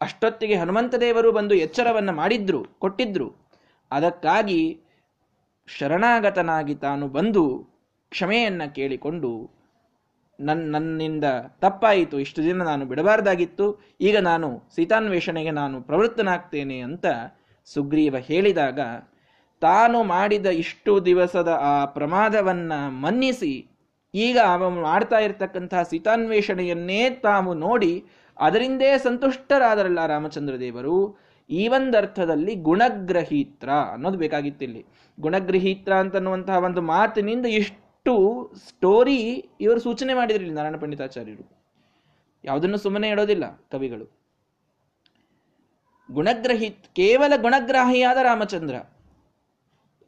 ಅಷ್ಟೊತ್ತಿಗೆ 0.00 0.54
ಹನುಮಂತ 0.54 0.94
ದೇವರು 0.94 1.32
ಬಂದು 1.32 1.54
ಎಚ್ಚರವನ್ನು 1.54 2.12
ಮಾಡಿದ್ರು, 2.12 2.64
ಕೊಟ್ಟಿದ್ರು. 2.78 3.28
ಅದಕ್ಕಾಗಿ 3.90 4.80
ಶರಣಾಗತನಾಗಿ 5.68 6.74
ತಾನು 6.74 7.08
ಬಂದು 7.08 7.44
ಕ್ಷಮೆಯನ್ನು 8.10 8.74
ಕೇಳಿಕೊಂಡು 8.74 9.30
ನನ್ನ 10.40 10.76
ನನ್ನಿಂದ 10.76 11.24
ತಪ್ಪಾಯಿತು, 11.60 12.20
ಇಷ್ಟು 12.20 12.42
ದಿನ 12.42 12.62
ನಾನು 12.62 12.84
ಬಿಡಬಾರ್ದಾಗಿತ್ತು, 12.86 13.66
ಈಗ 14.00 14.16
ನಾನು 14.18 14.62
ಸೀತಾನ್ವೇಷಣೆಗೆ 14.74 15.50
ನಾನು 15.50 15.82
ಪ್ರವೃತ್ತನಾಗ್ತೇನೆ 15.82 16.80
ಅಂತ 16.80 17.06
ಸುಗ್ರೀವ 17.64 18.16
ಹೇಳಿದಾಗ 18.18 18.80
ತಾನು 19.64 19.98
ಮಾಡಿದ 20.14 20.48
ಇಷ್ಟು 20.64 20.92
ದಿವಸದ 21.06 21.50
ಆ 21.70 21.74
ಪ್ರಮಾದವನ್ನ 21.96 22.72
ಮನ್ನಿಸಿ, 23.04 23.54
ಈಗ 24.14 24.38
ಅವನು 24.54 24.80
ಮಾಡ್ತಾ 24.82 25.18
ಇರತಕ್ಕಂತಹ 25.26 25.82
ಸೀತಾನ್ವೇಷಣೆಯನ್ನೇ 25.82 27.00
ತಾವು 27.26 27.52
ನೋಡಿ 27.66 27.92
ಅದರಿಂದೇ 28.36 28.90
ಸಂತುಷ್ಟರಾದರಲ್ಲ 28.98 30.00
ರಾಮಚಂದ್ರ 30.06 30.54
ದೇವರು. 30.64 30.96
ಈ 31.50 31.62
ಒಂದರ್ಥದಲ್ಲಿ 31.68 32.52
ಗುಣಗ್ರಹೀತ್ರ 32.68 33.70
ಅನ್ನೋದು 33.94 34.18
ಬೇಕಾಗಿತ್ತಿಲ್ಲಿ 34.18 34.82
ಗುಣಗ್ರಹೀತ್ರ 35.18 35.92
ಅಂತನ್ನುವಂತಹ 35.94 36.58
ಒಂದು 36.68 36.82
ಮಾತಿನಿಂದ 36.92 37.46
ಇಷ್ಟು 37.60 38.14
ಸ್ಟೋರಿ 38.68 39.18
ಇವರು 39.64 39.80
ಸೂಚನೆ 39.80 40.14
ಮಾಡಿದ್ರಿಲ್ಲ 40.14 40.54
ನಾರಾಯಣ 40.58 40.78
ಪಂಡಿತಾಚಾರ್ಯರು. 40.84 41.44
ಯಾವುದನ್ನು 42.44 42.78
ಸುಮ್ಮನೆ 42.84 43.08
ಇಡೋದಿಲ್ಲ 43.08 43.44
ಕವಿಗಳು. 43.72 44.06
ಗುಣಗ್ರಹಿತ್ 46.08 46.86
ಕೇವಲ 46.96 47.32
ಗುಣಗ್ರಾಹಿಯಾದ 47.42 48.18
ರಾಮಚಂದ್ರ. 48.22 48.76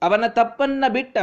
ಅವನ 0.03 0.25
ತಪ್ಪನ್ನ 0.38 0.85
ಬಿಟ್ಟ 0.97 1.17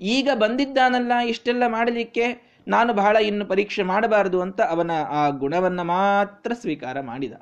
ಈಗ 0.00 0.28
ಬಂದಿದ್ದಾನಲ್ಲ, 0.34 1.12
ಇಷ್ಟೆಲ್ಲ 1.32 1.64
ಮಾಡಲಿಕ್ಕೆ 1.68 2.26
ನಾನು 2.66 2.90
ಬಹಳ 2.92 3.16
ಇನ್ನು 3.28 3.44
ಪರೀಕ್ಷೆ 3.46 3.82
ಮಾಡಬಾರದು 3.82 4.38
ಅಂತ 4.40 4.60
ಅವನ 4.72 4.92
ಆ 5.20 5.22
ಗುಣವನ್ನು 5.42 5.84
ಮಾತ್ರ 5.84 6.52
ಸ್ವೀಕಾರ 6.54 6.96
ಮಾಡಿದ. 7.00 7.34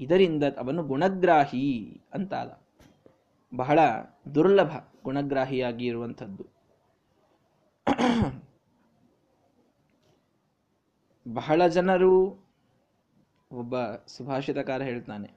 ಇದರಿಂದ 0.00 0.44
ಅವನು 0.62 0.82
ಗುಣಗ್ರಾಹಿ 0.84 1.68
ಅಂತಾದ. 2.14 2.50
ಬಹಳ 3.52 3.78
ದುರ್ಲಭ 4.34 4.72
ಗುಣಗ್ರಾಹಿಯಾಗಿ 5.04 5.84
ಇರುವಂಥದ್ದು. 5.86 6.44
ಬಹಳ 11.26 11.60
ಜನರು 11.66 12.12
ಒಬ್ಬ 13.50 13.74
ಸುಭಾಷಿತಕಾರ 14.06 14.80
ಹೇಳ್ತಾನೆ, 14.82 15.28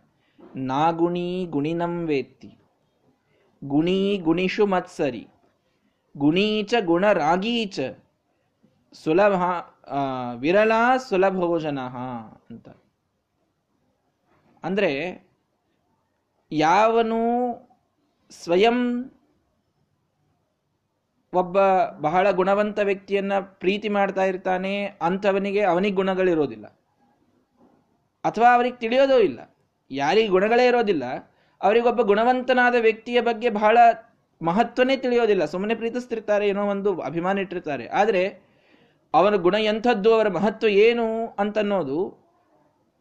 ನಾಗುಣಿ 0.72 1.30
ಗುಣಿನಂ 1.50 1.94
ವೇತ್ತಿ. 2.06 2.52
ಗುಣಿ 3.64 4.18
ಗುಣಿಷು 4.18 4.66
ಮತ್ಸರಿ. 4.66 5.28
ಗುಣೀಚ 6.18 6.74
ಗುಣರಾಗೀಚ 6.86 7.80
ಸುಲಭ 8.94 9.42
ವಿರಳ 10.36 10.72
ಸುಲಭೋಜನ 11.10 11.80
ಅಂತ. 12.50 12.70
ಅಂದ್ರೆ 14.64 14.92
ಯಾವನು 16.52 17.20
ಸ್ವಯಂ 18.32 19.04
ಒಬ್ಬ 21.34 21.58
ಬಹಳ 21.92 22.32
ಗುಣವಂತ 22.32 22.80
ವ್ಯಕ್ತಿಯನ್ನ 22.80 23.34
ಪ್ರೀತಿ 23.40 23.90
ಮಾಡ್ತಾ 23.90 24.24
ಇರ್ತಾನೆ, 24.24 24.86
ಅಂಥವನಿಗೆ 25.02 25.62
ಅವನಿಗೆ 25.62 25.96
ಗುಣಗಳಿರೋದಿಲ್ಲ. 25.96 26.68
ಅಥವಾ 28.24 28.54
ಅವನಿಗೆ 28.56 28.76
ತಿಳಿಯೋದೂ 28.76 29.20
ಇಲ್ಲ. 29.20 29.56
ಯಾರಿಗೆ 29.92 30.28
ಗುಣಗಳೇ 30.28 30.68
ಇರೋದಿಲ್ಲ 30.68 31.29
ಅವರಿಗೊಬ್ಬ 31.62 32.02
ಗುಣವಂತನಾದ 32.02 32.76
ವ್ಯಕ್ತಿಯ 32.76 33.22
ಬಗ್ಗೆ 33.22 33.50
ಬಹಳ 33.50 33.78
ಮಹತ್ವನೇ 34.42 34.98
ತಿಳಿಯೋದಿಲ್ಲ. 34.98 35.46
ಸುಮ್ಮನೆ 35.46 35.76
ಪ್ರೀತಿಸ್ತಿರ್ತಾರೆ, 35.76 36.50
ಏನೋ 36.50 36.66
ಒಂದು 36.66 37.00
ಅಭಿಮಾನ 37.00 37.38
ಇಟ್ಟಿರ್ತಾರೆ. 37.38 37.88
ಆದರೆ, 37.88 38.42
ಅವನ 39.14 39.36
ಗುಣ 39.36 39.54
ಎಂಥದ್ದು, 39.54 40.14
ಅವರ 40.14 40.28
ಮಹತ್ವ 40.28 40.68
ಏನು 40.68 41.28
ಅಂತನ್ನೋದು 41.40 42.18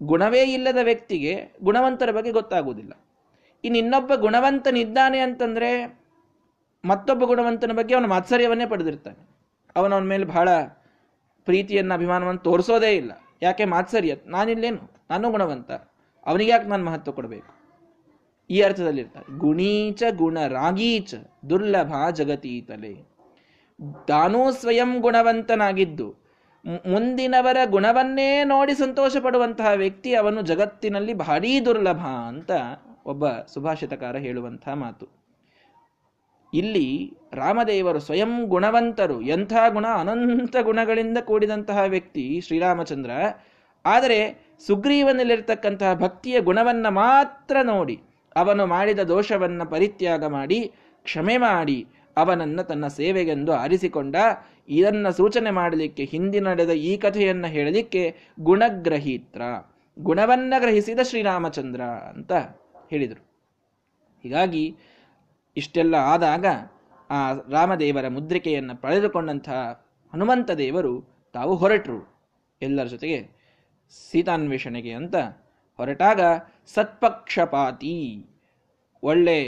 ಗುಣವೇ 0.03 0.43
ಇಲ್ಲದ 0.43 0.79
ವ್ಯಕ್ತಿಗೆ 0.83 1.55
ಗುಣವಂತರ 1.63 2.11
ಬಗ್ಗೆ 2.11 2.31
ಗೊತ್ತಾಗುವುದಿಲ್ಲ. 2.31 2.93
ಇನ್ನು 3.65 3.79
ಇನ್ನೊಬ್ಬ 3.79 4.15
ಗುಣವಂತನಿದ್ದಾನೆ 4.15 5.19
ಅಂತಂದರೆ, 5.19 6.01
ಮತ್ತೊಬ್ಬ 6.85 7.25
ಗುಣವಂತನ 7.25 7.73
ಬಗ್ಗೆ 7.73 7.95
ಅವನ 7.95 8.07
ಮಾತ್ಸರ್ಯವನ್ನೇ 8.07 8.67
ಪಡೆದಿರ್ತಾನೆ. 8.67 9.29
ಅವನ 9.77 9.99
ಮೇಲೆ 9.99 10.25
ಬಹಳ 10.25 10.49
ಪ್ರೀತಿಯನ್ನು, 11.45 11.95
ಅಭಿಮಾನವನ್ನು 11.95 12.41
ತೋರಿಸೋದೇ 12.41 12.97
ಇಲ್ಲ. 12.97 13.13
ಯಾಕೆ 13.43 13.65
ಮಾತ್ಸರ್ಯ? 13.65 14.17
ನಾನಿಲ್ಲೇನು? 14.27 14.93
ನಾನು 15.11 15.31
ಗುಣವಂತ. 15.31 15.71
ಅವನಿಗೆ 16.27 16.51
ಯಾಕೆ 16.51 16.69
ನಾನು 16.69 16.85
ಮಹತ್ವ 16.85 17.13
ಕೊಡಬೇಕು? 17.13 17.58
ಈ 18.51 18.61
ಅರ್ಥದಲ್ಲಿರ್ತಾರೆ. 18.61 19.39
ಗುಣೀಚ 19.39 20.03
ಗುಣ 20.17 20.39
ರಾಗೀಚ 20.49 21.15
ದುರ್ಲಭ 21.51 21.93
ಜಗತೀತಲೆ. 22.13 22.95
ತಾನೂ 24.09 24.51
ಸ್ವಯಂ 24.51 25.01
ಗುಣವಂತನಾಗಿದ್ದು 25.01 26.09
ಮುಂದಿನವರ 26.65 27.57
ಗುಣವನ್ನೇ 27.65 28.45
ನೋಡಿ 28.45 28.75
ಸಂತೋಷ 28.75 29.17
ಪಡುವಂತಹ 29.17 29.69
ವ್ಯಕ್ತಿ 29.75 30.15
ಅವನು 30.15 30.43
ಜಗತ್ತಿನಲ್ಲಿ 30.43 31.15
ಭಾರೀ 31.15 31.61
ದುರ್ಲಭ 31.61 32.01
ಅಂತ 32.29 32.51
ಒಬ್ಬ 33.07 33.29
ಸುಭಾಷಿತಕಾರ 33.29 34.17
ಹೇಳುವಂತಹ 34.17 34.75
ಮಾತು. 34.75 35.07
ಇಲ್ಲಿ 36.55 37.15
ರಾಮದೇವರು 37.33 37.99
ಸ್ವಯಂ 37.99 38.45
ಗುಣವಂತರು, 38.45 39.23
ಎಂಥ 39.23 39.53
ಗುಣ, 39.69 39.87
ಅನಂತ 39.87 40.57
ಗುಣಗಳಿಂದ 40.63 41.19
ಕೂಡಿದಂತಹ 41.19 41.79
ವ್ಯಕ್ತಿ 41.79 42.41
ಶ್ರೀರಾಮಚಂದ್ರ. 42.41 43.11
ಆದರೆ 43.87 44.19
ಸುಗ್ರೀವನಲ್ಲಿರ್ತಕ್ಕಂತಹ 44.67 45.95
ಭಕ್ತಿಯ 45.95 46.41
ಗುಣವನ್ನ 46.41 46.89
ಮಾತ್ರ 46.89 47.57
ನೋಡಿ 47.63 48.03
ಅವನು 48.39 48.65
ಮಾಡಿದ 48.67 48.99
ದೋಷವನ್ನು 48.99 49.65
ಪರಿತ್ಯಾಗ 49.71 50.25
ಮಾಡಿ, 50.27 50.61
ಕ್ಷಮೆ 51.03 51.37
ಮಾಡಿ, 51.37 51.79
ಅವನನ್ನು 52.17 52.63
ತನ್ನ 52.63 52.87
ಸೇವೆಗೆಂದು 52.99 53.53
ಆರಿಸಿಕೊಂಡ, 53.53 54.17
ಇದನ್ನು 54.69 55.11
ಸೂಚನೆ 55.13 55.51
ಮಾಡಲಿಕ್ಕೆ 55.51 56.05
ಹಿಂದಿ 56.05 56.41
ನಡೆದ 56.41 56.71
ಈ 56.71 56.93
ಕಥೆಯನ್ನು 56.97 57.49
ಹೇಳಲಿಕ್ಕೆ 57.49 58.03
ಗುಣಗ್ರಹೀತ್ರ. 58.41 59.43
ಗುಣವನ್ನ 59.97 60.55
ಗ್ರಹಿಸಿದ 60.59 61.01
ಶ್ರೀರಾಮಚಂದ್ರ 61.03 61.83
ಅಂತ 62.13 62.33
ಹೇಳಿದರು. 62.91 63.23
ಹೀಗಾಗಿ 64.23 64.65
ಇಷ್ಟೆಲ್ಲ 65.57 65.95
ಆದಾಗ 65.95 66.47
ಆ 67.11 67.19
ರಾಮದೇವರ 67.51 68.07
ಮುದ್ರಿಕೆಯನ್ನು 68.09 68.75
ಪಡೆದುಕೊಂಡಂತಹ 68.77 69.61
ಹನುಮಂತ 70.13 70.51
ದೇವರು 70.51 70.93
ತಾವು 71.33 71.53
ಹೊರಟರು. 71.55 72.01
ಎಲ್ಲರ 72.63 72.85
ಜೊತೆಗೆ 72.85 73.19
ಸೀತಾನ್ವೇಷಣೆಗೆ 74.11 74.93
ಅಂತ 74.93 75.17
ಹೊರಟಾಗ 75.79 76.21
ಸತ್ಪಕ್ಷಪಾತಿ. 76.75 77.97
ಒಳ್ಳೆ 79.03 79.39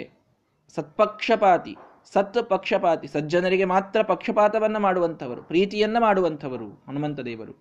ಸತ್ಪಕ್ಷಪಾತಿ 0.74 1.74
ಸತ್ 2.12 2.36
ಪಕ್ಷಪಾತಿ 2.48 3.06
ಸಜ್ಜನರಿಗೆ 3.06 3.64
ಮಾತ್ರ 3.64 4.02
ಪಕ್ಷಪಾತವನ್ನು 4.02 4.80
ಮಾಡುವಂಥವರು, 4.80 5.40
ಪ್ರೀತಿಯನ್ನ 5.42 5.98
ಮಾಡುವಂಥವರು 5.98 6.68
ಹನುಮಂತ 6.86 7.20
ದೇವರು 7.20 7.54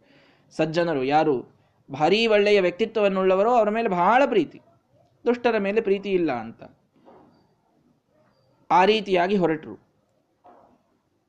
ಸಜ್ಜನರು 0.58 1.04
ಯಾರು? 1.04 1.36
ಭಾರೀ 1.92 2.20
ಒಳ್ಳೆಯ 2.28 2.62
ವ್ಯಕ್ತಿತ್ವವನ್ನುಳ್ಳವರೋ 2.62 3.52
ಅವರ 3.56 3.70
ಮೇಲೆ 3.70 3.90
ಬಹಳ 3.90 4.22
ಪ್ರೀತಿ, 4.26 4.60
ದುಷ್ಟರ 5.26 5.58
ಮೇಲೆ 5.58 5.82
ಪ್ರೀತಿ 5.82 6.10
ಇಲ್ಲ 6.10 6.32
ಅಂತ. 6.32 6.62
ಆ 8.70 8.82
ರೀತಿಯಾಗಿ 8.86 9.38
ಹೊರಟರು. 9.38 9.76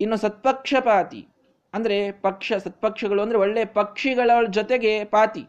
ಇನ್ನು 0.01 0.17
ಸತ್ಪಕ್ಷಪಾತಿ 0.17 1.23
ಅಂದರೆ 1.75 2.13
ಪಕ್ಷ, 2.13 2.53
ಸತ್ಪಕ್ಷಗಳು 2.53 3.23
ಅಂದರೆ 3.23 3.39
ಒಳ್ಳೆಯ 3.39 3.65
ಪಕ್ಷಿಗಳ 3.65 4.31
ಜೊತೆಗೆ 4.51 4.93
ಪಾತಿ. 5.05 5.45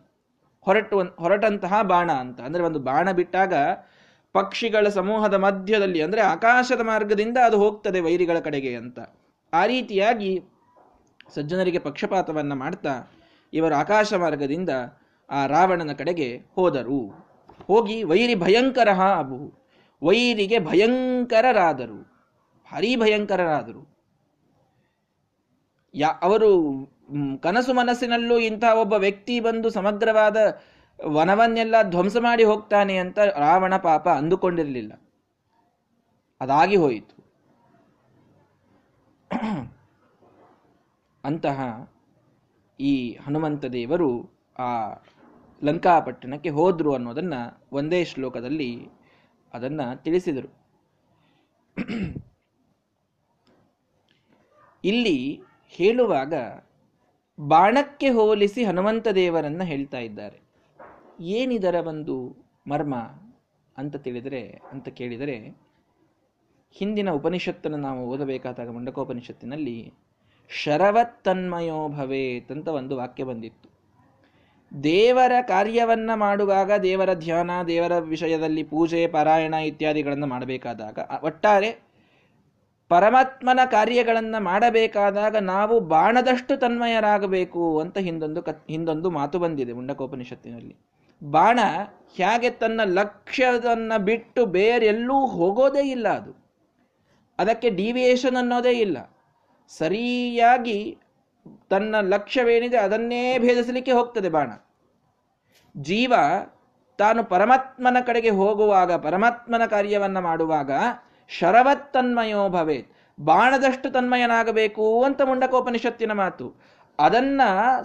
ಹೊರಟು 0.68 0.98
ಹೊರಟಂತಹ 1.24 1.82
ಬಾಣ 1.91 2.10
ಅಂತ. 2.24 2.39
ಅಂದರೆ 2.48 2.63
ಒಂದು 2.63 2.80
ಬಾಣ 2.80 3.08
ಬಿಟ್ಟಾಗ 3.12 3.53
ಪಕ್ಷಿಗಳ 4.36 4.88
ಸಮೂಹದ 4.98 5.36
ಮಧ್ಯದಲ್ಲಿ, 5.46 6.00
ಅಂದರೆ 6.01 6.22
ಆಕಾಶದ 6.34 6.82
ಮಾರ್ಗದಿಂದ 6.82 7.38
ಅದು 7.48 7.58
ಹೋಗ್ತದೆ 7.58 8.00
ವೈರಿಗಳ 8.00 8.39
ಕಡೆಗೆ 8.39 8.74
ಅಂತ. 8.75 9.00
ಆ 9.53 9.62
ರೀತಿಯಾಗಿ 9.65 10.32
ಸಜ್ಜನರಿಗೆ 11.36 11.80
ಪಕ್ಷಪಾತವನ್ನು 11.80 12.56
ಮಾಡ್ತಾ 12.56 12.94
ಇವರು 13.53 13.75
ಆಕಾಶ 13.75 14.13
ಮಾರ್ಗದಿಂದ 14.13 14.72
ಆ 15.30 15.41
ರಾವಣನ 15.46 15.91
ಕಡೆಗೆ 15.91 16.30
ಹೋದರು. 16.56 17.01
ಹೋಗಿ 17.68 17.98
ವೈರಿ 18.03 18.36
ಭಯಂಕರ 18.36 18.89
ಅಬು. 19.20 19.41
ವೈರಿಗೆ 20.01 20.58
ಭಯಂಕರರಾದರು. 20.60 22.00
ಭಾರೀ 22.68 22.91
ಭಯಂಕರರಾದರು. 22.96 23.82
ಯಾ 25.94 26.10
ಅವರು 26.27 26.50
ಕನಸು 27.41 27.74
ಮನಸ್ಸಿನಲ್ಲೂ 27.74 28.38
ಇಂತಹ 28.38 28.77
ಒಬ್ಬ 28.77 28.94
ವ್ಯಕ್ತಿ 28.94 29.39
ಬಂದು 29.39 29.70
ಸಮಗ್ರವಾದ 29.70 30.38
ವನವನ್ನೆಲ್ಲ 31.08 31.82
ಧ್ವಂಸ 31.82 32.18
ಮಾಡಿ 32.20 32.44
ಹೋಗ್ತಾನೆ 32.44 32.98
ಅಂತ 32.98 33.20
ರಾವಣ 33.20 33.77
ಪಾಪ 33.77 34.10
ಅಂದುಕೊಂಡಿರಲಿಲ್ಲ. 34.10 35.01
ಅದಾಗಿ 36.41 36.75
ಹೋಯಿತು. 36.75 37.22
ಅಂತಹ 41.24 41.91
ಈ 42.80 43.13
ಹನುಮಂತ 43.13 43.65
ದೇವರು 43.65 44.30
ಆ 44.60 44.94
ಲಂಕಾಪಟ್ಟಣಕ್ಕೆ 45.63 46.50
ಹೋದ್ರು 46.50 46.94
ಅನ್ನೋದನ್ನು 46.94 47.62
ಒಂದೇ 47.72 48.06
ಶ್ಲೋಕದಲ್ಲಿ 48.06 48.89
ಅದನ್ನ 49.53 49.94
ತಿಳಿಸಿದರು. 49.94 50.62
ಇಲ್ಲಿ 54.84 55.41
ಹೇಳುವಾಗ 55.68 56.34
ಬಾಣಕ್ಕೆ 57.39 58.09
ಹೋಲಿಸಿ 58.09 58.63
ಹನುಮಂತ 58.63 59.07
ದೇವರನ್ನು 59.07 59.63
ಹೇಳ್ತಾ 59.63 59.97
ಇದ್ದಾರೆ. 59.97 60.41
ಏನಿದರ 61.19 61.75
ಒಂದು 61.75 62.35
ಮರ್ಮ 62.67 62.95
ಅಂತ 63.77 63.95
ತಿಳಿದರೆ, 63.95 64.61
ಅಂತ 64.71 64.89
ಕೇಳಿದರೆ, 64.89 65.57
ಹಿಂದಿನ 66.71 67.09
ಉಪನಿಷತ್ತನ್ನು 67.09 67.77
ನಾವು 67.77 68.07
ಓದಬೇಕಾದಾಗ 68.07 68.69
ಮಂಡಕೋಪನಿಷತ್ತಿನಲ್ಲಿ 68.69 69.93
ಶರವತ್ತನ್ಮಯೋ 70.50 71.89
ಭವೇತ್ 71.89 72.51
ಅಂತ 72.51 72.67
ಒಂದು 72.67 72.97
ವಾಕ್ಯ 72.97 73.23
ಬಂದಿತ್ತು. 73.23 73.69
ದೇವರ 74.83 75.31
ಕಾರ್ಯವನ್ನ 75.41 76.11
ಮಾಡುವಾಗ 76.15 76.71
ದೇವರ 76.83 77.13
ಧ್ಯಾನ, 77.13 77.51
ದೇವರ 77.67 78.00
ವಿಷಯದಲ್ಲಿ 78.00 78.63
ಪೂಜೆ, 78.63 79.07
ಪಾರಾಯಣ 79.07 79.53
ಇತ್ಯಾದಿಗಳನ್ನು 79.53 80.27
ಮಾಡಬೇಕಾದಾಗ, 80.27 81.00
ಒಟ್ಟಾರೆ 81.23 81.90
ಪರಮಾತ್ಮನ 82.91 83.60
ಕಾರ್ಯಗಳನ್ನು 83.71 84.43
ಮಾಡಬೇಕಾದಾಗ 84.43 85.36
ನಾವು 85.38 85.79
ಬಾಣದಷ್ಟು 85.79 86.57
ತನ್ಮಯರಾಗಬೇಕು 86.57 87.79
ಅಂತ 87.79 87.98
ಹಿಂದೊಂದು 87.98 88.43
ಕತ್, 88.43 88.63
ಹಿಂದೊಂದು 88.67 89.10
ಮಾತು 89.10 89.39
ಬಂದಿದೆ 89.39 89.74
ಮುಂಡಕೋಪನಿಷತ್ತಿನಲ್ಲಿ 89.74 90.75
ಬಾಣ 91.24 91.60
ಹೇಗೆ 92.17 92.50
ತನ್ನ 92.50 92.81
ಲಕ್ಷ್ಯವನ್ನು 92.83 94.01
ಬಿಟ್ಟು 94.01 94.45
ಬೇರೆಲ್ಲೂ 94.45 95.25
ಹೋಗೋದೇ 95.25 95.88
ಇಲ್ಲ 95.88 96.07
ಅದು. 96.10 96.31
ಅದಕ್ಕೆ 97.39 97.69
ಡಿವಿಯೇಷನ್ 97.69 98.36
ಅನ್ನೋದೇ 98.36 98.71
ಇಲ್ಲ. 98.71 98.98
ಸರಿಯಾಗಿ 99.77 100.98
ತನ್ನ 101.69 101.95
ಲಕ್ಷ್ಯವೇನಿದೆ 102.01 102.77
ಅದನ್ನೇ 102.77 103.39
ಭೇದಿಸಲಿಕ್ಕೆ 103.39 103.91
ಹೋಗ್ತದೆ 103.91 104.29
ಬಾಣ. 104.29 104.51
ಜೀವ 105.77 106.13
ತಾನು 106.98 107.24
ಪರಮಾತ್ಮನ 107.24 107.98
ಕಡೆಗೆ 108.05 108.29
ಹೋಗುವಾಗ, 108.29 108.91
ಪರಮಾತ್ಮನ 108.93 109.65
ಕಾರ್ಯವನ್ನು 109.65 110.21
ಮಾಡುವಾಗ 110.21 110.71
ಶರವತ್ತನ್ಮಯೋ 111.39 112.50
ಭವೇತ್. 112.50 112.91
ಬಾಣದಷ್ಟು 113.21 113.91
ತನ್ಮಯನಾಗಬೇಕು 113.91 115.03
ಅಂತ 115.03 115.21
ಮುಂಡಕೋಪನಿಷತ್ತಿನ 115.21 116.11
ಮಾತು. 116.11 116.55
ಅದನ್ನ 117.00 117.41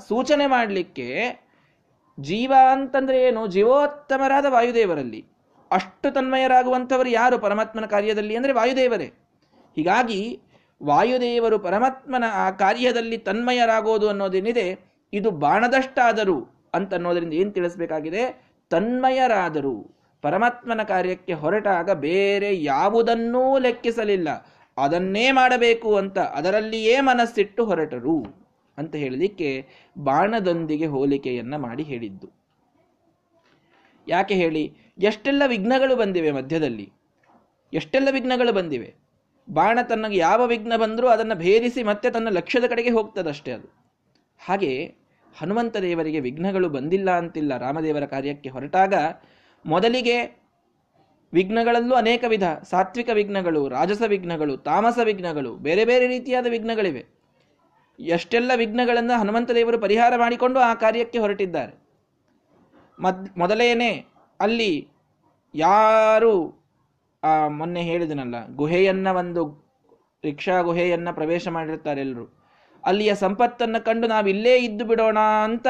ಸೂಚನೆ 0.08 0.46
ಮಾಡಲಿಕ್ಕೆ 0.46 1.08
ಜೀವ 2.20 2.52
ಅಂತಂದ್ರೆ 2.72 3.22
ಏನು? 3.22 3.46
ಜೀವೋತ್ತಮರಾದ 3.46 4.46
ವಾಯುದೇವರಲ್ಲಿ. 4.48 5.26
ಅಷ್ಟು 5.70 6.10
ತನ್ಮಯರಾಗುವಂಥವರು 6.10 7.08
ಯಾರು 7.08 7.38
ಪರಮಾತ್ಮನ 7.38 7.86
ಕಾರ್ಯದಲ್ಲಿ 7.86 8.36
ಅಂದರೆ 8.36 8.52
ವಾಯುದೇವರೇ. 8.52 9.12
ಹೀಗಾಗಿ 9.76 10.40
ವಾಯುದೇವರು 10.82 11.58
ಪರಮಾತ್ಮನ 11.58 12.24
ಆ 12.32 12.50
ಕಾರ್ಯದಲ್ಲಿ 12.50 13.18
ತನ್ಮಯರಾಗೋದು 13.18 14.08
ಅನ್ನೋದೇನಿದೆ? 14.08 14.78
ಇದು 15.12 15.30
ಬಾಣದಷ್ಟಾದರು 15.30 16.68
ಅಂತ 16.74 16.94
ಅನ್ನೋದರಿಂದ 16.94 17.32
ಏನು 17.32 17.50
ತಿಳಿಸ್ಬೇಕಾಗಿದೆ? 17.50 18.52
ತನ್ಮಯರಾದರು. 18.70 19.95
ಪರಮಾತ್ಮನ 20.22 20.82
ಕಾರ್ಯಕ್ಕೆ 20.82 21.32
ಹೊರಟಾಗ 21.32 21.90
ಬೇರೆ 21.90 22.62
ಯಾವುದನ್ನೂ 22.62 23.58
ಲೆಕ್ಕಿಸಲಿಲ್ಲ. 23.58 24.52
ಅದನ್ನೇ 24.78 25.30
ಮಾಡಬೇಕು 25.30 25.96
ಅಂತ 25.96 26.18
ಅದರಲ್ಲಿಯೇ 26.18 27.00
ಮನಸ್ಸಿಟ್ಟು 27.00 27.64
ಹೊರಟರು 27.64 28.24
ಅಂತ 28.78 28.96
ಹೇಳಲಿಕ್ಕೆ 28.96 29.66
ಬಾಣದೊಂದಿಗೆ 29.98 30.86
ಹೋಲಿಕೆಯನ್ನ 30.86 31.56
ಮಾಡಿ 31.56 31.82
ಹೇಳಿದ್ದು. 31.82 32.30
ಯಾಕೆ 34.08 34.34
ಹೇಳಿ? 34.34 34.76
ಎಷ್ಟೆಲ್ಲ 34.98 35.42
ವಿಘ್ನಗಳು 35.46 35.96
ಬಂದಿವೆ 35.96 36.30
ಮಧ್ಯದಲ್ಲಿ. 36.30 36.92
ಎಷ್ಟೆಲ್ಲ 37.72 38.08
ವಿಘ್ನಗಳು 38.10 38.52
ಬಂದಿವೆ. 38.52 38.94
ಬಾಣ 39.50 39.78
ತನ್ನಗೆ 39.88 40.18
ಯಾವ 40.18 40.46
ವಿಘ್ನ 40.46 40.72
ಬಂದರೂ 40.76 41.08
ಅದನ್ನು 41.08 41.34
ಭೇದಿಸಿ 41.34 41.82
ಮತ್ತೆ 41.82 42.10
ತನ್ನ 42.10 42.28
ಲಕ್ಷ್ಯದ 42.28 42.64
ಕಡೆಗೆ 42.64 42.90
ಹೋಗ್ತದಷ್ಟೇ 42.90 43.52
ಅದು. 43.52 43.86
ಹಾಗೆ 44.38 44.94
ಹನುಮಂತ 45.38 45.76
ದೇವರಿಗೆ 45.76 46.20
ವಿಘ್ನಗಳು 46.20 46.68
ಬಂದಿಲ್ಲ 46.68 47.10
ಅಂತಿಲ್ಲ 47.10 47.56
ರಾಮದೇವರ 47.56 48.04
ಕಾರ್ಯಕ್ಕೆ 48.06 48.48
ಹೊರಟಾಗ 48.48 48.94
ಮೊದಲಿಗೆ 49.66 50.46
ವಿಘ್ನಗಳಲ್ಲೂ 51.32 51.94
ಅನೇಕ 51.94 52.24
ವಿಧ. 52.28 52.42
ಸಾತ್ವಿಕ 52.70 53.10
ವಿಘ್ನಗಳು, 53.14 53.68
ರಾಜಸ 53.68 54.02
ವಿಘ್ನಗಳು, 54.06 54.56
ತಾಮಸ 54.56 54.98
ವಿಘ್ನಗಳು, 55.04 55.56
ಬೇರೆ 55.56 55.84
ಬೇರೆ 55.84 56.06
ರೀತಿಯಾದ 56.06 56.46
ವಿಘ್ನಗಳಿವೆ. 56.50 57.06
ಎಷ್ಟೆಲ್ಲ 58.00 58.52
ವಿಘ್ನಗಳನ್ನು 58.56 59.18
ಹನುಮಂತ 59.18 59.50
ದೇವರು 59.50 59.78
ಪರಿಹಾರ 59.78 60.12
ಮಾಡಿಕೊಂಡು 60.16 60.60
ಆ 60.60 60.74
ಕಾರ್ಯಕ್ಕೆ 60.74 61.18
ಹೊರಟಿದ್ದಾರೆ. 61.18 61.72
ಮದ್, 63.02 63.38
ಮೊದಲೇನೆ 63.38 64.06
ಅಲ್ಲಿ 64.40 64.88
ಯಾರು, 65.54 66.64
ಆ, 67.24 67.48
ಮೊನ್ನೆ 67.48 67.82
ಹೇಳಿದನಲ್ಲ, 67.82 68.54
ಗುಹೆಯನ್ನು 68.54 69.14
ಒಂದು, 69.14 69.66
ರಿಕ್ಷಾ 70.24 70.60
ಗುಹೆಯನ್ನು 70.60 71.14
ಪ್ರವೇಶ 71.14 71.48
ಮಾಡಿರ್ತಾರೆ 71.48 72.00
ಎಲ್ಲರೂ 72.00 72.42
ಅಲ್ಲಿಯ 72.84 73.14
ಸಂಪತ್ತನ್ನು 73.14 73.84
ಕಂಡು 73.84 74.08
ನಾವಿಲ್ಲೇ 74.08 74.56
ಇದ್ದು 74.56 74.84
ಬಿಡೋಣ 74.84 75.18
ಅಂತ 75.18 75.66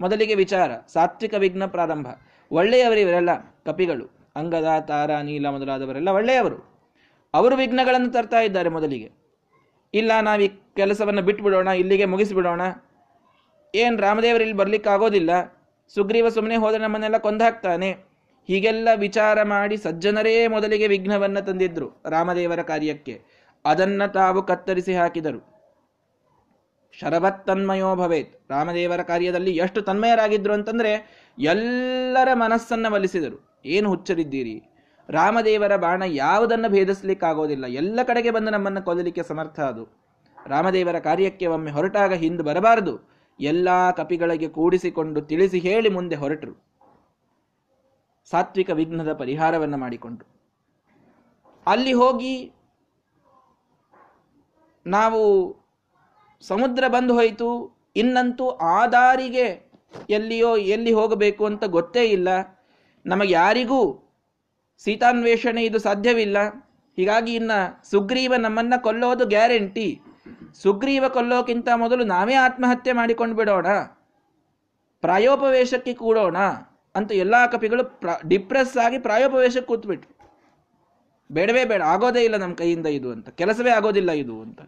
ಮೊದಲಿಗೆ 0.00 0.34
ವಿಚಾರ, 0.34 0.70
ಸಾತ್ವಿಕ 0.88 1.34
ವಿಘ್ನ 1.34 1.66
ಪ್ರಾರಂಭ. 1.66 2.06
ಒಳ್ಳೆಯವರು 2.52 3.00
ಇವರೆಲ್ಲ 3.00 3.28
ಕಪಿಗಳು, 3.66 4.32
ಅಂಗದ, 4.36 4.68
ತಾರ, 4.88 5.16
ನೀಲ 5.16 5.46
ಮೊದಲಾದವರೆಲ್ಲ 5.48 6.08
ಒಳ್ಳೆಯವರು. 6.08 6.58
ಅವರು 7.34 7.56
ವಿಘ್ನಗಳನ್ನು 7.56 8.10
ತರ್ತಾ 8.10 8.40
ಇದ್ದಾರೆ 8.40 8.68
ಮೊದಲಿಗೆ. 8.68 9.10
ಇಲ್ಲ, 9.94 10.12
ನಾವು 10.22 10.40
ಈ 10.40 10.48
ಕೆಲಸವನ್ನು 10.48 11.22
ಬಿಟ್ಬಿಡೋಣ, 11.22 11.68
ಇಲ್ಲಿಗೆ 11.68 12.04
ಮುಗಿಸಿಬಿಡೋಣ. 12.04 12.60
ಏನು, 13.74 13.96
ರಾಮದೇವರು 13.96 14.42
ಇಲ್ಲಿ 14.42 14.56
ಬರ್ಲಿಕ್ಕಾಗೋದಿಲ್ಲ? 14.56 15.30
ಸುಗ್ರೀವ 15.94 16.28
ಸುಮ್ಮನೆ 16.28 16.56
ಹೋದರೆ 16.56 16.78
ನಮ್ಮನ್ನೆಲ್ಲ 16.78 17.18
ಕೊಂದಾಕ್ತಾನೆ. 17.18 17.90
ಹೀಗೆಲ್ಲ 18.46 18.88
ವಿಚಾರ 18.96 19.42
ಮಾಡಿ 19.42 19.76
ಸಜ್ಜನರೇ 19.76 20.46
ಮೊದಲಿಗೆ 20.46 20.86
ವಿಘ್ನವನ್ನು 20.86 21.46
ತಂದಿದ್ರು 21.46 21.90
ರಾಮದೇವರ 22.08 22.62
ಕಾರ್ಯಕ್ಕೆ. 22.62 23.22
ಅದನ್ನು 23.64 24.12
ತಾವು 24.12 24.42
ಕತ್ತರಿಸಿ 24.42 24.94
ಹಾಕಿದರು. 24.94 25.58
ಶರವತ್ತನ್ಮಯೋ 26.92 27.96
ಭವೇತ್. 27.96 28.50
ರಾಮದೇವರ 28.50 29.02
ಕಾರ್ಯದಲ್ಲಿ 29.02 29.56
ಎಷ್ಟು 29.56 29.82
ತನ್ಮಯರಾಗಿದ್ರು 29.82 30.54
ಅಂತಂದ್ರೆ 30.54 30.92
ಎಲ್ಲರ 31.38 32.28
ಮನಸ್ಸನ್ನ 32.34 32.86
ಒಲಿಸಿದರು. 32.92 33.60
ಏನು 33.64 33.88
ಹುಚ್ಚರಿದ್ದೀರಿ? 33.88 34.62
ರಾಮದೇವರ 35.08 35.76
ಬಾಣ 35.76 36.02
ಯಾವುದನ್ನ 36.06 36.68
ಭೇದಿಸಲಿಕ್ಕಾಗೋದಿಲ್ಲ. 36.68 37.66
ಎಲ್ಲ 37.66 38.00
ಕಡೆಗೆ 38.02 38.30
ಬಂದು 38.30 38.50
ನಮ್ಮನ್ನು 38.50 38.82
ಕೊಲ್ಲಲಿಕ್ಕೆ 38.82 39.22
ಸಮರ್ಥ 39.22 39.60
ಅದು. 39.60 39.88
ರಾಮದೇವರ 40.46 40.98
ಕಾರ್ಯಕ್ಕೆ 40.98 41.46
ಒಮ್ಮೆ 41.46 41.70
ಹೊರಟಾಗ 41.70 42.12
ಹಿಂದೆ 42.12 42.42
ಬರಬಾರದು. 42.42 43.08
ಎಲ್ಲಾ 43.40 43.90
ಕಪಿಗಳಿಗೆ 43.90 44.48
ಕೂಡಿಸಿಕೊಂಡು 44.48 45.20
ತಿಳಿಸಿ 45.20 45.58
ಹೇಳಿ 45.58 45.88
ಮುಂದೆ 45.88 46.16
ಹೊರಟರು. 46.16 46.68
ಸಾತ್ವಿಕ 48.30 48.70
ವಿಘ್ನದ 48.70 49.12
ಪರಿಹಾರವನ್ನ 49.12 49.74
ಮಾಡಿಕೊಂಡು 49.74 50.26
ಅಲ್ಲಿ 51.66 51.92
ಹೋಗಿ 51.92 52.52
ನಾವು 54.86 55.56
ಸಮುದ್ರ 56.40 56.88
ಬಂದು 56.88 57.14
ಹೋಯಿತು. 57.14 57.78
ಇನ್ನಂತೂ 57.96 58.48
ಆ 58.48 58.86
ದಾರಿಗೆ 58.86 59.67
ಎಲ್ಲಿಯೋ 60.10 60.56
ಎಲ್ಲಿ 60.56 60.92
ಹೋಗಬೇಕು 60.92 61.46
ಅಂತ 61.46 61.64
ಗೊತ್ತೇ 61.64 62.04
ಇಲ್ಲ. 62.04 62.28
ನಮಗೆ 63.06 63.32
ಯಾರಿಗೂ 63.32 64.12
ಸೀತಾನ್ವೇಷಣೆ 64.78 65.64
ಇದು 65.64 65.78
ಸಾಧ್ಯವಿಲ್ಲ. 65.78 66.36
ಹೀಗಾಗಿ 66.96 67.34
ಇನ್ನ 67.34 67.50
ಸುಗ್ರೀವ 67.90 68.34
ನಮ್ಮನ್ನ 68.38 68.74
ಕೊಲ್ಲೋದು 68.82 69.26
ಗ್ಯಾರಂಟಿ. 69.26 70.00
ಸುಗ್ರೀವ 70.62 71.08
ಕೊಲ್ಲೋಕ್ಕಿಂತ 71.08 71.68
ಮೊದಲು 71.76 72.04
ನಾವೇ 72.04 72.34
ಆತ್ಮಹತ್ಯೆ 72.34 72.92
ಮಾಡಿಕೊಂಡು 72.92 73.36
ಬಿಡೋಣ. 73.36 73.66
ಪ್ರಾಯೋಪವೇಶಕ್ಕೆ 75.00 75.94
ಕೂಡೋಣ 75.94 76.38
ಅಂತ 76.94 77.12
ಎಲ್ಲಾ 77.12 77.46
ಕಪಿಗಳು 77.46 78.00
ಡಿಪ್ರೆಸ್ 78.28 78.76
ಆಗಿ 78.76 78.98
ಪ್ರಾಯೋಪವೇಶಕ್ಕೆ 78.98 79.66
ಕೂತ್ಬಿಟ್ರು. 79.66 80.18
ಬೇಡವೇ 81.32 81.64
ಬೇಡ, 81.64 81.82
ಆಗೋದೇ 81.82 82.24
ಇಲ್ಲ 82.24 82.36
ನಮ್ಮ 82.36 82.54
ಕೈಯಿಂದ 82.54 82.86
ಇದು 82.86 83.12
ಅಂತ. 83.12 83.28
ಕೆಲಸವೇ 83.28 83.70
ಆಗೋದಿಲ್ಲ 83.70 84.10
ಇದು 84.10 84.42
ಅಂತ. 84.42 84.60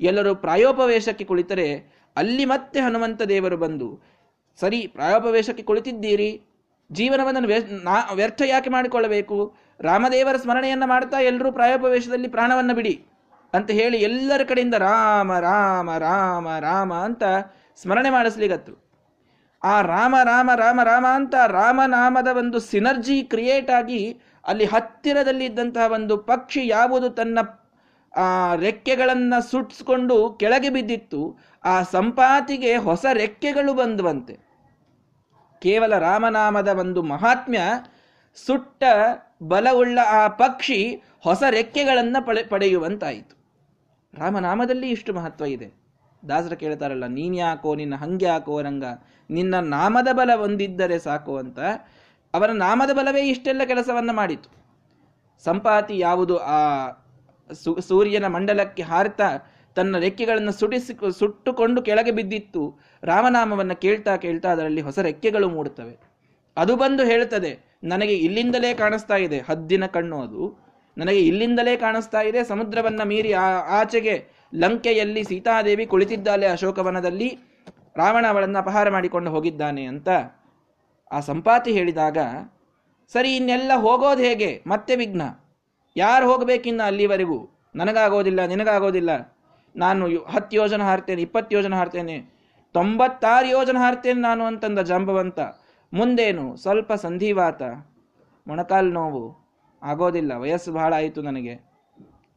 ಎಲ್ಲರೂ 0.00 0.34
ಪ್ರಾಯೋಪವೇಶಕ್ಕೆ 0.34 1.24
ಕುಳಿತರೆ 1.24 1.98
ಅಲ್ಲಿ 2.16 2.44
ಮತ್ತೆ 2.44 2.80
ಹನುಮಂತ 2.80 3.22
ದೇವರು 3.22 3.56
ಬಂದು 3.56 4.00
ಸರಿ, 4.60 4.86
ಪ್ರಾಯೋಪವೇಶಕ್ಕೆ 4.86 5.62
ಕುಳಿತಿದ್ದೀರಿ. 5.62 6.42
ಜೀವನವನ್ನು 6.92 7.48
ವ್ಯರ್ಥ 8.14 8.42
ಯಾಕೆ 8.46 8.70
ಮಾಡಿಕೊಳ್ಳಬೇಕು? 8.70 9.56
ರಾಮದೇವರ 9.80 10.36
ಸ್ಮರಣೆಯನ್ನು 10.36 10.86
ಮಾಡ್ತಾ 10.86 11.20
ಎಲ್ಲರೂ 11.20 11.52
ಪ್ರಾಯೋಪವೇಶದಲ್ಲಿ 11.52 12.28
ಪ್ರಾಣವನ್ನು 12.28 12.74
ಬಿಡಿ 12.74 13.06
ಅಂತ 13.54 13.70
ಹೇಳಿ 13.70 13.96
ಎಲ್ಲರ 13.96 14.40
ಕಡೆಯಿಂದ 14.44 14.74
ರಾಮ 14.74 15.38
ರಾಮ 15.38 15.98
ರಾಮ 15.98 16.58
ರಾಮ 16.58 16.94
ಅಂತ 16.94 17.22
ಸ್ಮರಣೆ 17.82 18.10
ಮಾಡಿಸ್ಲಿಗತ್ತು 18.10 18.88
ಆ 19.62 19.80
ರಾಮ 19.80 20.16
ರಾಮ 20.24 20.50
ರಾಮ 20.54 20.80
ರಾಮ 20.84 21.06
ಅಂತ 21.14 21.34
ರಾಮನಾಮದ 21.34 22.26
ಒಂದು 22.26 22.58
ಸಿನರ್ಜಿ 22.58 23.22
ಕ್ರಿಯೇಟ್ 23.22 23.70
ಆಗಿ 23.70 24.20
ಅಲ್ಲಿ 24.46 24.64
ಹತ್ತಿರದಲ್ಲಿ 24.64 25.44
ಇದ್ದಂತಹ 25.44 25.92
ಒಂದು 25.92 26.16
ಪಕ್ಷಿ 26.16 26.68
ಯಾವುದು 26.68 27.10
ತನ್ನ, 27.10 27.38
ಆ, 28.16 28.54
ರೆಕ್ಕೆಗಳನ್ನ 28.54 29.34
ಸುಟ್ಸ್ಕೊಂಡು 29.50 30.30
ಕೆಳಗೆ 30.40 30.70
ಬಿದ್ದಿತ್ತು. 30.70 31.38
ಆ 31.64 31.82
ಸಂಪಾತಿಗೆ 31.82 32.76
ಹೊಸ 32.76 33.06
ರೆಕ್ಕೆಗಳು 33.12 33.74
ಬಂದುವಂತೆ. 33.74 34.47
ಕೇವಲ 35.60 35.98
ರಾಮನಾಮದ 35.98 36.68
ಒಂದು 36.68 37.02
ಮಹಾತ್ಮ್ಯ, 37.02 37.60
ಸುಟ್ಟ 38.46 38.84
ಬಲವುಳ್ಳ 39.42 39.98
ಆ 40.08 40.28
ಪಕ್ಷಿ 40.28 41.02
ಹೊಸ 41.20 41.42
ರೆಕ್ಕೆಗಳನ್ನು 41.50 42.26
ಪಡೆ, 42.26 42.42
ಪಡೆಯುವಂತಾಯಿತು. 42.42 43.38
ರಾಮನಾಮದಲ್ಲಿ 44.18 44.90
ಇಷ್ಟು 44.90 45.12
ಮಹತ್ವ 45.12 45.44
ಇದೆ. 45.44 45.72
ದಾಸರ 46.28 46.54
ಕೇಳ್ತಾರಲ್ಲ 46.54 47.06
ನೀನ್ಯಾಕೋ 47.06 47.74
ನಿನ್ನ 47.74 47.94
ಹಂಗೆ 47.94 48.24
ಯಾಕೋ 48.24 48.62
ರಂಗ 48.62 48.84
ನಿನ್ನ 49.30 49.54
ನಾಮದ 49.58 50.08
ಬಲ 50.12 50.30
ಒಂದಿದ್ದರೆ 50.34 50.98
ಸಾಕು 50.98 51.36
ಅಂತ. 51.36 51.58
ಅವರ 52.34 52.50
ನಾಮದ 52.50 52.90
ಬಲವೇ 52.92 53.20
ಇಷ್ಟೆಲ್ಲ 53.20 53.64
ಕೆಲಸವನ್ನ 53.64 54.10
ಮಾಡಿತು. 54.12 54.48
ಸಂಪಾತಿ 55.44 55.98
ಯಾವುದು? 55.98 56.38
ಆ 56.38 56.88
ಸೂರ್ಯನ 57.80 58.26
ಮಂಡಲಕ್ಕೆ 58.26 58.82
ಹಾರ್ತಾ 58.82 59.57
ತನ್ನ 59.78 59.98
ರೆಕ್ಕೆಗಳನ್ನು 59.98 60.52
ಸುಡಿಸಿ, 60.52 60.92
ಸುಟ್ಟುಕೊಂಡು 61.18 61.82
ಕೆಳಗೆ 61.82 62.10
ಬಿದ್ದಿತ್ತು. 62.10 62.62
ರಾಮನಾಮವನ್ನು 63.02 63.76
ಕೇಳ್ತಾ 63.76 64.16
ಕೇಳ್ತಾ 64.16 64.48
ಅದರಲ್ಲಿ 64.52 64.80
ಹೊಸ 64.80 64.98
ರೆಕ್ಕೆಗಳು 64.98 65.48
ಮೂಡುತ್ತವೆ. 65.48 65.94
ಅದು 66.56 66.76
ಬಂದು 66.76 67.04
ಹೇಳುತ್ತದೆ, 67.04 67.52
ನನಗೆ 67.84 68.14
ಇಲ್ಲಿಂದಲೇ 68.18 68.74
ಕಾಣಿಸ್ತಾ 68.74 69.16
ಇದೆ. 69.16 69.38
ಹದ್ದಿನ 69.48 69.86
ಕಣ್ಣು 69.86 70.16
ಅದು. 70.22 70.44
ನನಗೆ 70.98 71.20
ಇಲ್ಲಿಂದಲೇ 71.20 71.76
ಕಾಣಿಸ್ತಾ 71.76 72.20
ಇದೆ. 72.20 72.40
ಸಮುದ್ರವನ್ನ 72.44 73.02
ಮೀರಿ 73.02 73.32
ಆಚೆಗೆ 73.78 74.14
ಲಂಕೆಯಲ್ಲಿ 74.54 75.24
ಸೀತಾದೇವಿ 75.24 75.86
ಕುಳಿತಿದ್ದಾಳೆ 75.86 76.46
ಅಶೋಕವನದಲ್ಲಿ. 76.46 77.28
ರಾವಣ 77.96 78.24
ಅವಳನ್ನು 78.28 78.58
ಅಪಹಾರ 78.58 78.90
ಮಾಡಿಕೊಂಡು 78.90 79.30
ಹೋಗಿದ್ದಾನೆ 79.30 79.84
ಅಂತ 79.84 80.08
ಆ 81.10 81.20
ಸಂಪಾತಿ 81.20 81.70
ಹೇಳಿದಾಗ, 81.72 82.18
ಸರಿ, 83.12 83.30
ಇನ್ನೆಲ್ಲ 83.36 83.72
ಹೋಗೋದು 83.76 84.22
ಹೇಗೆ? 84.22 84.50
ಮತ್ತೆ 84.66 84.96
ವಿಘ್ನ. 84.96 85.22
ಯಾರು 85.96 86.26
ಹೋಗಬೇಕಿನ್ನ 86.32 86.82
ಅಲ್ಲಿವರೆಗೂ? 86.82 87.38
ನನಗಾಗೋದಿಲ್ಲ, 87.74 88.40
ನಿನಗಾಗೋದಿಲ್ಲ. 88.46 89.12
ನಾನು 89.78 90.24
ಹತ್ತು 90.24 90.56
ಯೋಜನೆ 90.56 90.84
ಹಾರ್ತೇನೆ, 90.84 91.22
ಇಪ್ಪತ್ತು 91.22 91.56
ಯೋಜನೆ 91.56 91.76
ಹಾರ್ತೇನೆ, 91.76 92.38
ತೊಂಬತ್ತಾರು 92.72 93.48
ಯೋಜನೆ 93.48 93.78
ಹಾರ್ತೇನೆ 93.78 94.20
ನಾನು 94.20 94.44
ಅಂತಂದ 94.44 94.78
ಜಂಬವಂತ. 94.78 95.40
ಮುಂದೇನು? 95.92 96.56
ಸ್ವಲ್ಪ 96.56 96.92
ಸಂಧಿವಾತ. 96.92 97.62
ಮೊಣಕಾಲು 98.46 98.90
ನೋವು. 98.90 99.48
ಆಗೋದಿಲ್ಲ. 99.82 100.32
ವಯಸ್ಸು 100.32 100.72
ಬಹಳ 100.72 100.94
ಆಯಿತು 100.94 101.22
ನನಗೆ. 101.22 101.68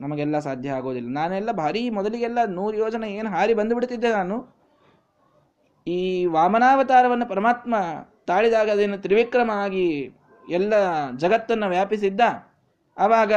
ನಮಗೆಲ್ಲ 0.01 0.39
ಸಾಧ್ಯ 0.39 0.69
ಆಗೋದಿಲ್ಲ. 0.69 1.09
ನಾನೆಲ್ಲ 1.09 1.51
ಭಾರಿ 1.51 1.89
ಮೊದಲಿಗೆಲ್ಲ 1.89 2.37
ನೂರು 2.45 2.77
ಯೋಜನೆ 2.77 3.11
ಏನು 3.11 3.29
ಹಾರಿ 3.29 3.53
ಬಂದುಬಿಡ್ತಿದ್ದೆ 3.53 4.09
ನಾನು. 4.11 4.55
ಈ 5.87 6.25
ವಾಮನಾವತಾರವನ್ನು 6.25 7.29
ಪರಮಾತ್ಮ 7.29 7.75
ತಾಳಿದಾಗ 8.27 8.69
ಅದೇನು 8.69 8.97
ತ್ರಿವಿಕ್ರಮ 8.97 9.51
ಆಗಿ 9.51 10.11
ಎಲ್ಲ 10.49 10.73
ಜಗತ್ತನ್ನು 11.17 11.67
ವ್ಯಾಪಿಸಿದ್ದ. 11.69 12.21
ಆವಾಗ 12.97 13.33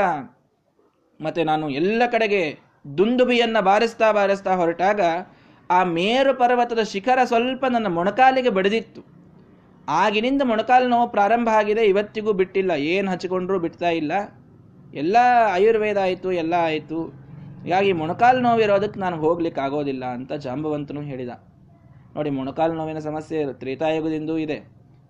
ಮತ್ತೆ 1.21 1.45
ನಾನು 1.45 1.71
ಎಲ್ಲ 1.71 2.03
ಕಡೆಗೆ 2.13 2.59
ದುಂದುಬಿಯನ್ನ 2.99 3.61
ಬಾರಿಸ್ತಾ 3.61 4.13
ಬಾರಿಸ್ತಾ 4.13 4.55
ಹೊರಟಾಗ 4.55 5.01
ಆ 5.71 5.85
ಮೇರು 5.85 6.35
ಪರ್ವತದ 6.35 6.83
ಶಿಖರ 6.83 7.19
ಸ್ವಲ್ಪ 7.25 7.65
ನನ್ನ 7.65 7.87
ಮೊಣಕಾಲಿಗೆ 7.87 8.51
ಬಡಿದಿತ್ತು. 8.51 9.15
ಆಗಿನಿಂದ 9.89 10.43
ಮೊಣಕಾಲು 10.45 10.89
ನೋವು 10.89 11.09
ಪ್ರಾರಂಭ 11.09 11.49
ಆಗಿದೆ, 11.53 11.85
ಇವತ್ತಿಗೂ 11.85 12.33
ಬಿಟ್ಟಿಲ್ಲ. 12.33 12.71
ಏನು 12.71 13.11
ಹಚ್ಚಿಕೊಂಡ್ರೂ 13.11 13.59
ಬಿಡ್ತಾ 13.59 13.91
ಇಲ್ಲ. 13.91 14.13
ಎಲ್ಲ 14.95 15.17
ಆಯುರ್ವೇದ 15.53 15.97
ಆಯಿತು, 15.97 16.33
ಎಲ್ಲ 16.33 16.55
ಆಯಿತು. 16.59 17.05
ಹೀಗಾಗಿ 17.65 17.93
ಮೊಣಕಾಲು 17.93 18.41
ನೋವಿರೋದಕ್ಕೆ 18.41 19.01
ನಾನು 19.01 19.17
ಹೋಗ್ಲಿಕ್ಕೆ 19.17 19.61
ಆಗೋದಿಲ್ಲ 19.61 20.05
ಅಂತ 20.05 20.33
ಜಾಂಬವಂತನು 20.33 21.01
ಹೇಳಿದ. 21.01 21.31
ನೋಡಿ, 22.15 22.31
ಮೊಣಕಾಲು 22.31 22.75
ನೋವಿನ 22.75 22.99
ಸಮಸ್ಯೆ 22.99 23.53
ತ್ರೇತಾಯುಗದಿಂದೂ 23.53 24.37
ಇದೆ. 24.37 24.57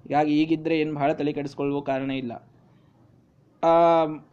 ಹೀಗಾಗಿ 0.03 0.43
ಈಗಿದ್ರೆ 0.43 0.79
ಏನು 0.79 0.95
ಬಹಳ 0.95 1.13
ತಲೆ 1.13 1.33
ಕೆಡಿಸ್ಕೊಳ್ಳುವ 1.33 1.81
ಕಾರಣ 1.81 2.11
ಇಲ್ಲ. 2.11 2.33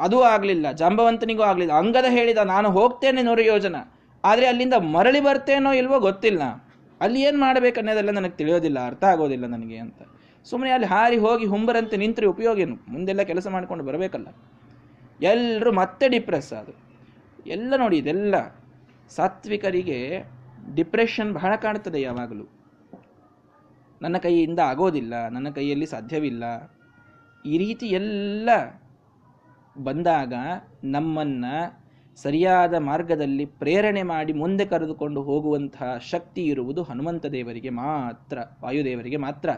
ಅದು 0.05 0.17
ಆಗಲಿಲ್ಲ, 0.33 0.67
ಜಾಂಬವಂತನಿಗೂ 0.81 1.43
ಆಗಲಿಲ್ಲ. 1.49 1.73
ಅಂಗದ 1.81 2.07
ಹೇಳಿದ, 2.17 2.39
ನಾನು 2.53 2.67
ಹೋಗ್ತೇನೆ 2.77 3.21
ನೂರು 3.27 3.43
ಯೋಜನ. 3.53 3.77
ಆದರೆ 4.23 4.45
ಅಲ್ಲಿಂದ 4.51 4.75
ಮರಳಿ 4.95 5.21
ಬರ್ತೇನೋ 5.27 5.71
ಇಲ್ವೋ 5.81 5.97
ಗೊತ್ತಿಲ್ಲ. 6.07 6.43
ಅಲ್ಲಿ 7.01 7.19
ಏನು 7.27 7.37
ಅನ್ನೋದೆಲ್ಲ 7.81 8.11
ನನಗೆ 8.19 8.35
ತಿಳಿಯೋದಿಲ್ಲ, 8.39 8.79
ಅರ್ಥ 8.89 9.03
ಆಗೋದಿಲ್ಲ 9.13 9.45
ನನಗೆ 9.55 9.77
ಅಂತ. 9.85 10.01
ಸುಮ್ಮನೆ 10.45 10.71
ಅಲ್ಲಿ 10.75 10.87
ಹಾರಿ 10.93 11.17
ಹೋಗಿ 11.25 11.45
ಹುಂಬರಂತೆ 11.53 11.95
ನಿಂತರೆ 12.03 12.27
ಉಪಯೋಗೇನು 12.33 12.75
ಮುಂದೆಲ್ಲ 12.93 13.23
ಕೆಲಸ 13.31 13.47
ಮಾಡ್ಕೊಂಡು 13.55 13.83
ಬರಬೇಕಲ್ಲ. 13.89 14.27
ಎಲ್ಲರೂ 15.31 15.71
ಮತ್ತೆ 15.81 16.05
ಡಿಪ್ರೆಸ್ 16.13 16.51
ಅದು. 16.59 16.73
ಎಲ್ಲ 17.55 17.73
ನೋಡಿ, 17.83 17.97
ಇದೆಲ್ಲ 18.03 18.35
ಸಾತ್ವಿಕರಿಗೆ 19.11 19.99
ಡಿಪ್ರೆಷನ್ 20.77 21.31
ಬಹಳ 21.37 21.51
ಕಾಣ್ತದೆ 21.65 21.99
ಯಾವಾಗಲೂ. 22.01 22.45
ನನ್ನ 24.01 24.17
ಕೈಯಿಂದ 24.25 24.59
ಆಗೋದಿಲ್ಲ, 24.71 25.13
ನನ್ನ 25.35 25.47
ಕೈಯಲ್ಲಿ 25.57 25.87
ಸಾಧ್ಯವಿಲ್ಲ. 25.95 26.43
ಈ 27.45 27.55
ರೀತಿ 27.63 27.85
ಎಲ್ಲ 27.99 28.49
ಬಂದಾಗ 29.77 30.33
ನಮ್ಮನ್ನ 30.83 31.45
ಸರಿಯಾದ 32.23 32.73
ಮಾರ್ಗದಲ್ಲಿ 32.75 33.45
ಪ್ರೇರಣೆ 33.45 34.03
ಮಾಡಿ 34.03 34.33
ಮುಂದೆ 34.33 34.65
ಕರೆದುಕೊಂಡು 34.65 35.21
ಹೋಗುವಂತಹ 35.23 35.97
ಶಕ್ತಿ 36.11 36.45
ಇರುವುದು 36.45 36.83
ಹನುಮಂತ 36.83 37.25
ದೇವರಿಗೆ 37.25 37.69
ಮಾತ್ರ, 37.69 38.37
ವಾಯುದೇವರಿಗೆ 38.63 39.17
ಮಾತ್ರ. 39.17 39.49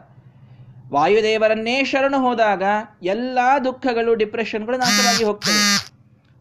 ವಾಯುದೇವರನ್ನೇ 0.93 1.83
ಶರಣು 1.83 2.17
ಹೋದಾಗ 2.17 2.63
ಎಲ್ಲ 3.03 3.39
ದುಃಖಗಳು, 3.65 4.15
ಡಿಪ್ರೆಷನ್ಗಳು 4.15 4.77
ನಾಶವಾಗಿ 4.77 5.23
ಹೋಗ್ತವೆ. 5.23 5.93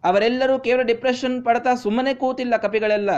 ಅವರೆಲ್ಲರೂ 0.05 0.59
ಕೇವಲ 0.59 0.83
ಡಿಪ್ರೆಷನ್ 0.83 1.45
ಪಡ್ತಾ 1.45 1.75
ಸುಮ್ಮನೆ 1.75 2.15
ಕೂತಿಲ್ಲ 2.15 2.57
ಕಪಿಗಳೆಲ್ಲ. 2.57 3.11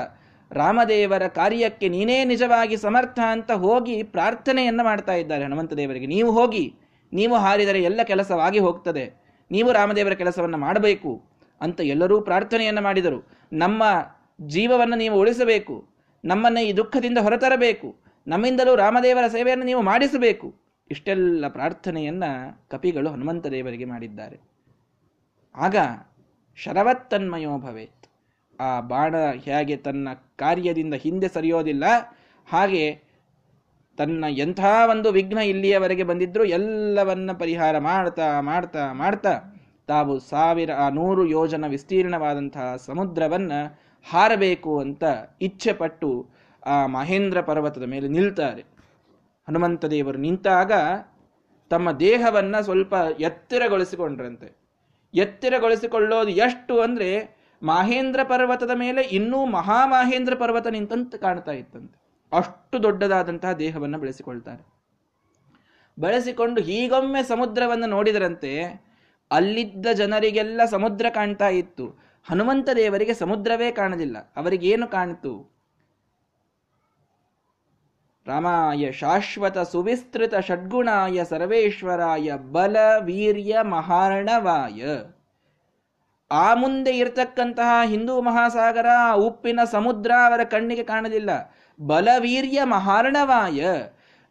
ರಾಮದೇವರ 0.53 1.27
ಕಾರ್ಯಕ್ಕೆ 1.27 1.89
ನೀನೇ 1.89 2.25
ನಿಜವಾಗಿ 2.25 2.77
ಸಮರ್ಥ 2.77 3.19
ಅಂತ 3.31 3.53
ಹೋಗಿ 3.53 4.03
ಪ್ರಾರ್ಥನೆಯನ್ನು 4.03 4.85
ಮಾಡ್ತಾ 4.85 5.13
ಇದ್ದಾರೆ 5.15 5.45
ಹನುಮಂತ 5.45 5.73
ದೇವರಿಗೆ. 5.73 6.07
ನೀವು 6.07 6.33
ಹೋಗಿ, 6.33 6.75
ನೀವು 7.13 7.37
ಹಾರಿದರೆ 7.37 7.83
ಎಲ್ಲ 7.83 8.03
ಕೆಲಸವಾಗಿ 8.03 8.59
ಹೋಗ್ತದೆ. 8.59 9.24
ನೀವು 9.51 9.73
ರಾಮದೇವರ 9.73 10.13
ಕೆಲಸವನ್ನು 10.13 10.59
ಮಾಡಬೇಕು 10.59 11.23
ಅಂತ 11.61 11.81
ಎಲ್ಲರೂ 11.81 12.21
ಪ್ರಾರ್ಥನೆಯನ್ನು 12.21 12.83
ಮಾಡಿದರು. 12.83 13.29
ನಮ್ಮ 13.53 13.83
ಜೀವವನ್ನು 14.47 14.97
ನೀವು 14.97 15.19
ಉಳಿಸಬೇಕು. 15.19 15.85
ನಮ್ಮನ್ನು 16.25 16.61
ಈ 16.61 16.73
ದುಃಖದಿಂದ 16.73 17.19
ಹೊರತರಬೇಕು. 17.19 17.95
ನಮ್ಮಿಂದಲೂ 18.27 18.77
ರಾಮದೇವರ 18.77 19.27
ಸೇವೆಯನ್ನು 19.27 19.65
ನೀವು 19.65 19.83
ಮಾಡಿಸಬೇಕು. 19.83 20.55
ಇಷ್ಟೆಲ್ಲ 20.91 21.49
ಪ್ರಾರ್ಥನೆಯನ್ನು 21.49 22.61
ಕಪಿಗಳು 22.71 23.11
ಹನುಮಂತ 23.11 23.47
ದೇವರಿಗೆ 23.47 23.85
ಮಾಡಿದ್ದಾರೆ. 23.85 24.41
ಆಗ 25.55 25.77
ಶರವತ್ತನ್ಮಯೋ 26.57 27.59
ಭವೇತ್. 27.59 28.07
ಆ 28.61 28.81
ಬಾಣ 28.81 29.15
ಹೇಗೆ 29.33 29.77
ತನ್ನ 29.77 30.09
ಕಾರ್ಯದಿಂದ 30.37 30.95
ಹಿಂದೆ 30.95 31.29
ಸರಿಯೋದಿಲ್ಲ, 31.29 31.85
ಹಾಗೆ 32.51 33.04
ತನ್ನ 33.99 34.25
ಎಂಥ 34.29 34.61
ಒಂದು 34.91 35.13
ವಿಘ್ನ 35.13 35.39
ಇಲ್ಲಿಯವರೆಗೆ 35.39 36.03
ಬಂದಿದ್ರು 36.03 36.45
ಎಲ್ಲವನ್ನ 36.45 37.33
ಪರಿಹಾರ 37.33 37.79
ಮಾಡ್ತಾ 37.79 38.41
ಮಾಡ್ತಾ 38.41 38.93
ಮಾಡ್ತಾ 38.93 39.55
ತಾವು 39.87 40.19
ಸಾವಿರ 40.19 40.71
ನೂರು 40.91 41.27
ಯೋಜನ 41.27 41.67
ವಿಸ್ತೀರ್ಣವಾದಂತಹ 41.67 42.77
ಸಮುದ್ರವನ್ನ 42.77 43.53
ಹಾರಬೇಕು 44.11 44.81
ಅಂತ 44.81 45.05
ಇಚ್ಛೆ 45.43 45.73
ಪಟ್ಟು 45.73 46.31
ಆ 46.67 46.87
ಮಹೇಂದ್ರ 46.87 47.41
ಪರ್ವತದ 47.41 47.83
ಮೇಲೆ 47.83 48.09
ನಿಲ್ತಾರೆ. 48.09 48.65
ಹನುಮಂತ 49.49 49.85
ದೇವರು 49.85 50.19
ನಿಂತಾಗ 50.19 50.73
ತಮ್ಮ 51.71 51.91
ದೇಹವನ್ನ 51.91 52.61
ಸ್ವಲ್ಪ 52.61 52.95
ಎತ್ತರಗೊಳಿಸಿಕೊಂಡ್ರಂತೆ. 53.21 54.49
ಎತ್ತಿರಗೊಳಿಸಿಕೊಳ್ಳೋದು 55.15 56.29
ಎಷ್ಟು 56.29 56.81
ಅಂದ್ರೆ 56.81 57.37
ಮಹೇಂದ್ರ 57.63 58.23
ಪರ್ವತದ 58.23 58.71
ಮೇಲೆ 58.75 59.03
ಇನ್ನೂ 59.03 59.47
ಮಹಾಮಹೇಂದ್ರ 59.47 60.35
ಪರ್ವತ 60.35 60.67
ನಿಂತಂತ 60.67 61.15
ಕಾಣ್ತಾ 61.15 61.53
ಇತ್ತಂತೆ. 61.53 62.04
ಅಷ್ಟು 62.35 62.83
ದೊಡ್ಡದಾದಂತಹ 62.83 63.53
ದೇಹವನ್ನು 63.53 63.99
ಬೆಳೆಸಿಕೊಳ್ತಾರೆ. 63.99 64.75
ಬಳಸಿಕೊಂಡು 66.01 66.63
ಹೀಗೊಮ್ಮೆ 66.63 67.23
ಸಮುದ್ರವನ್ನು 67.23 67.87
ನೋಡಿದರಂತೆ 67.87 68.85
ಅಲ್ಲಿದ್ದ 69.31 69.87
ಜನರಿಗೆಲ್ಲ 69.93 70.61
ಸಮುದ್ರ 70.71 71.07
ಕಾಣ್ತಾ 71.11 71.49
ಇತ್ತು. 71.49 71.89
ಹನುಮಂತ 72.25 72.69
ದೇವರಿಗೆ 72.77 73.15
ಸಮುದ್ರವೇ 73.15 73.71
ಕಾಣಲಿಲ್ಲ. 73.73 74.33
ಅವರಿಗೇನು 74.37 74.89
ಕಾಣಿತು? 74.89 75.55
ರಾಮಾಯ 78.27 78.93
ಶಾಶ್ವತ 78.93 79.59
ಸುವಿಸ್ತೃತ 79.59 80.35
ಷಡ್ಗುಣಾಯ 80.37 81.25
ಸರ್ವೇಶ್ವರಾಯ 81.25 82.33
ಬಲ 82.37 82.77
ವೀರ್ಯ 83.01 83.59
ಮಹಾರಣವಾಯ. 83.63 84.85
ಆ 86.31 86.55
ಮುಂದೆ 86.55 86.99
ಇರತಕ್ಕಂತಹ 86.99 87.85
ಹಿಂದೂ 87.85 88.21
ಮಹಾಸಾಗರ 88.21 88.87
ಉಪ್ಪಿನ 89.15 89.61
ಸಮುದ್ರ 89.71 90.13
ಅವರ 90.27 90.45
ಕಣ್ಣಿಗೆ 90.45 90.83
ಕಾಣಲಿಲ್ಲ. 90.83 91.31
ಬಲವೀರ್ಯ 91.81 92.61
ಮಹಾರ್ಣವಾಯ. 92.65 93.67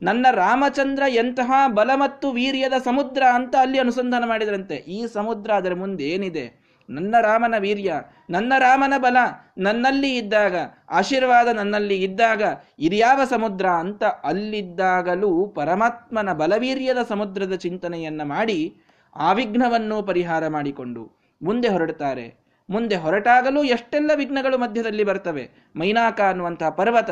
ನನ್ನ 0.01 0.27
ರಾಮಚಂದ್ರ 0.32 1.03
ಎಂತಹ 1.08 1.51
ಬಲ 1.67 1.91
ಮತ್ತು 1.95 2.32
ವೀರ್ಯದ 2.32 2.73
ಸಮುದ್ರ 2.84 3.23
ಅಂತ 3.34 3.56
ಅಲ್ಲಿ 3.56 3.79
ಅನುಸಂಧಾನ 3.79 4.23
ಮಾಡಿದ್ರಂತೆ. 4.27 4.75
ಈ 4.75 5.08
ಸಮುದ್ರ 5.08 5.51
ಅದರ 5.51 5.73
ಮುಂದೆ 5.73 6.03
ಏನಿದೆ? 6.03 6.63
ನನ್ನ 6.89 7.15
ರಾಮನ 7.21 7.56
ವೀರ್ಯ, 7.60 7.93
ನನ್ನ 8.29 8.53
ರಾಮನ 8.60 8.93
ಬಲ 8.97 9.17
ನನ್ನಲ್ಲಿ 9.58 10.15
ಇದ್ದಾಗ, 10.15 10.56
ಆಶೀರ್ವಾದ 10.89 11.47
ನನ್ನಲ್ಲಿ 11.47 12.03
ಇದ್ದಾಗ 12.03 12.41
ಇದ್ಯಾವ 12.79 13.21
ಸಮುದ್ರ 13.29 13.67
ಅಂತ 13.67 14.03
ಅಲ್ಲಿದ್ದಾಗಲೂ 14.03 15.47
ಪರಮಾತ್ಮನ 15.47 16.34
ಬಲವೀರ್ಯದ 16.34 16.97
ಸಮುದ್ರದ 17.10 17.56
ಚಿಂತನೆಯನ್ನ 17.56 18.21
ಮಾಡಿ 18.23 18.77
ಆ 19.15 19.34
ವಿಘ್ನವನ್ನು 19.34 20.03
ಪರಿಹಾರ 20.03 20.47
ಮಾಡಿಕೊಂಡು 20.47 21.19
ಮುಂದೆ 21.41 21.67
ಹೊರಡ್ತಾರೆ. 21.67 22.43
ಮುಂದೆ 22.69 22.95
ಹೊರಟಾಗಲೂ 22.95 23.63
ಎಷ್ಟೆಲ್ಲ 23.63 24.12
ವಿಘ್ನಗಳು 24.15 24.58
ಮಧ್ಯದಲ್ಲಿ 24.58 25.03
ಬರ್ತವೆ? 25.03 25.49
ಮೈನಾಕ 25.75 26.21
ಅನ್ನುವಂತಹ 26.21 26.69
ಪರ್ವತ 26.69 27.10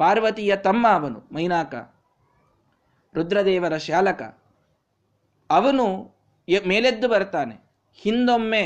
ಪಾರ್ವತಿಯ 0.00 0.56
ತಮ್ಮ 0.56 0.88
ಅವನು 0.88 1.18
ಮೈನಾಕ, 1.32 1.74
ರುದ್ರದೇವರ 3.14 3.76
ಶಾಲಕ. 3.76 4.22
ಅವನು 5.50 5.86
ಮೇಲೆದ್ದು 6.66 7.08
ಬರ್ತಾನೆ. 7.08 7.56
ಹಿಂದೊಮ್ಮೆ 7.94 8.64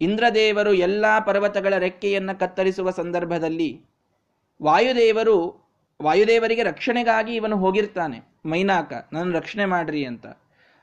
ಇಂದ್ರದೇವರು 0.00 0.72
ಎಲ್ಲ 0.74 1.04
ಪರ್ವತಗಳ 1.26 1.74
ರೆಕ್ಕೆಯನ್ನು 1.78 2.38
ಕತ್ತರಿಸುವ 2.38 2.90
ಸಂದರ್ಭದಲ್ಲಿ 2.90 3.70
ವಾಯುದೇವರು, 4.62 5.36
ವಾಯುದೇವರಿಗೆ 6.02 6.62
ರಕ್ಷಣೆಗಾಗಿ 6.62 7.34
ಇವನು 7.34 7.56
ಹೋಗಿರ್ತಾನೆ. 7.56 8.18
ಮೈನಾಕ 8.46 8.92
ನನ್ನ 9.12 9.36
ರಕ್ಷಣೆ 9.36 9.64
ಮಾಡ್ರಿ 9.64 10.02
ಅಂತ. 10.04 10.26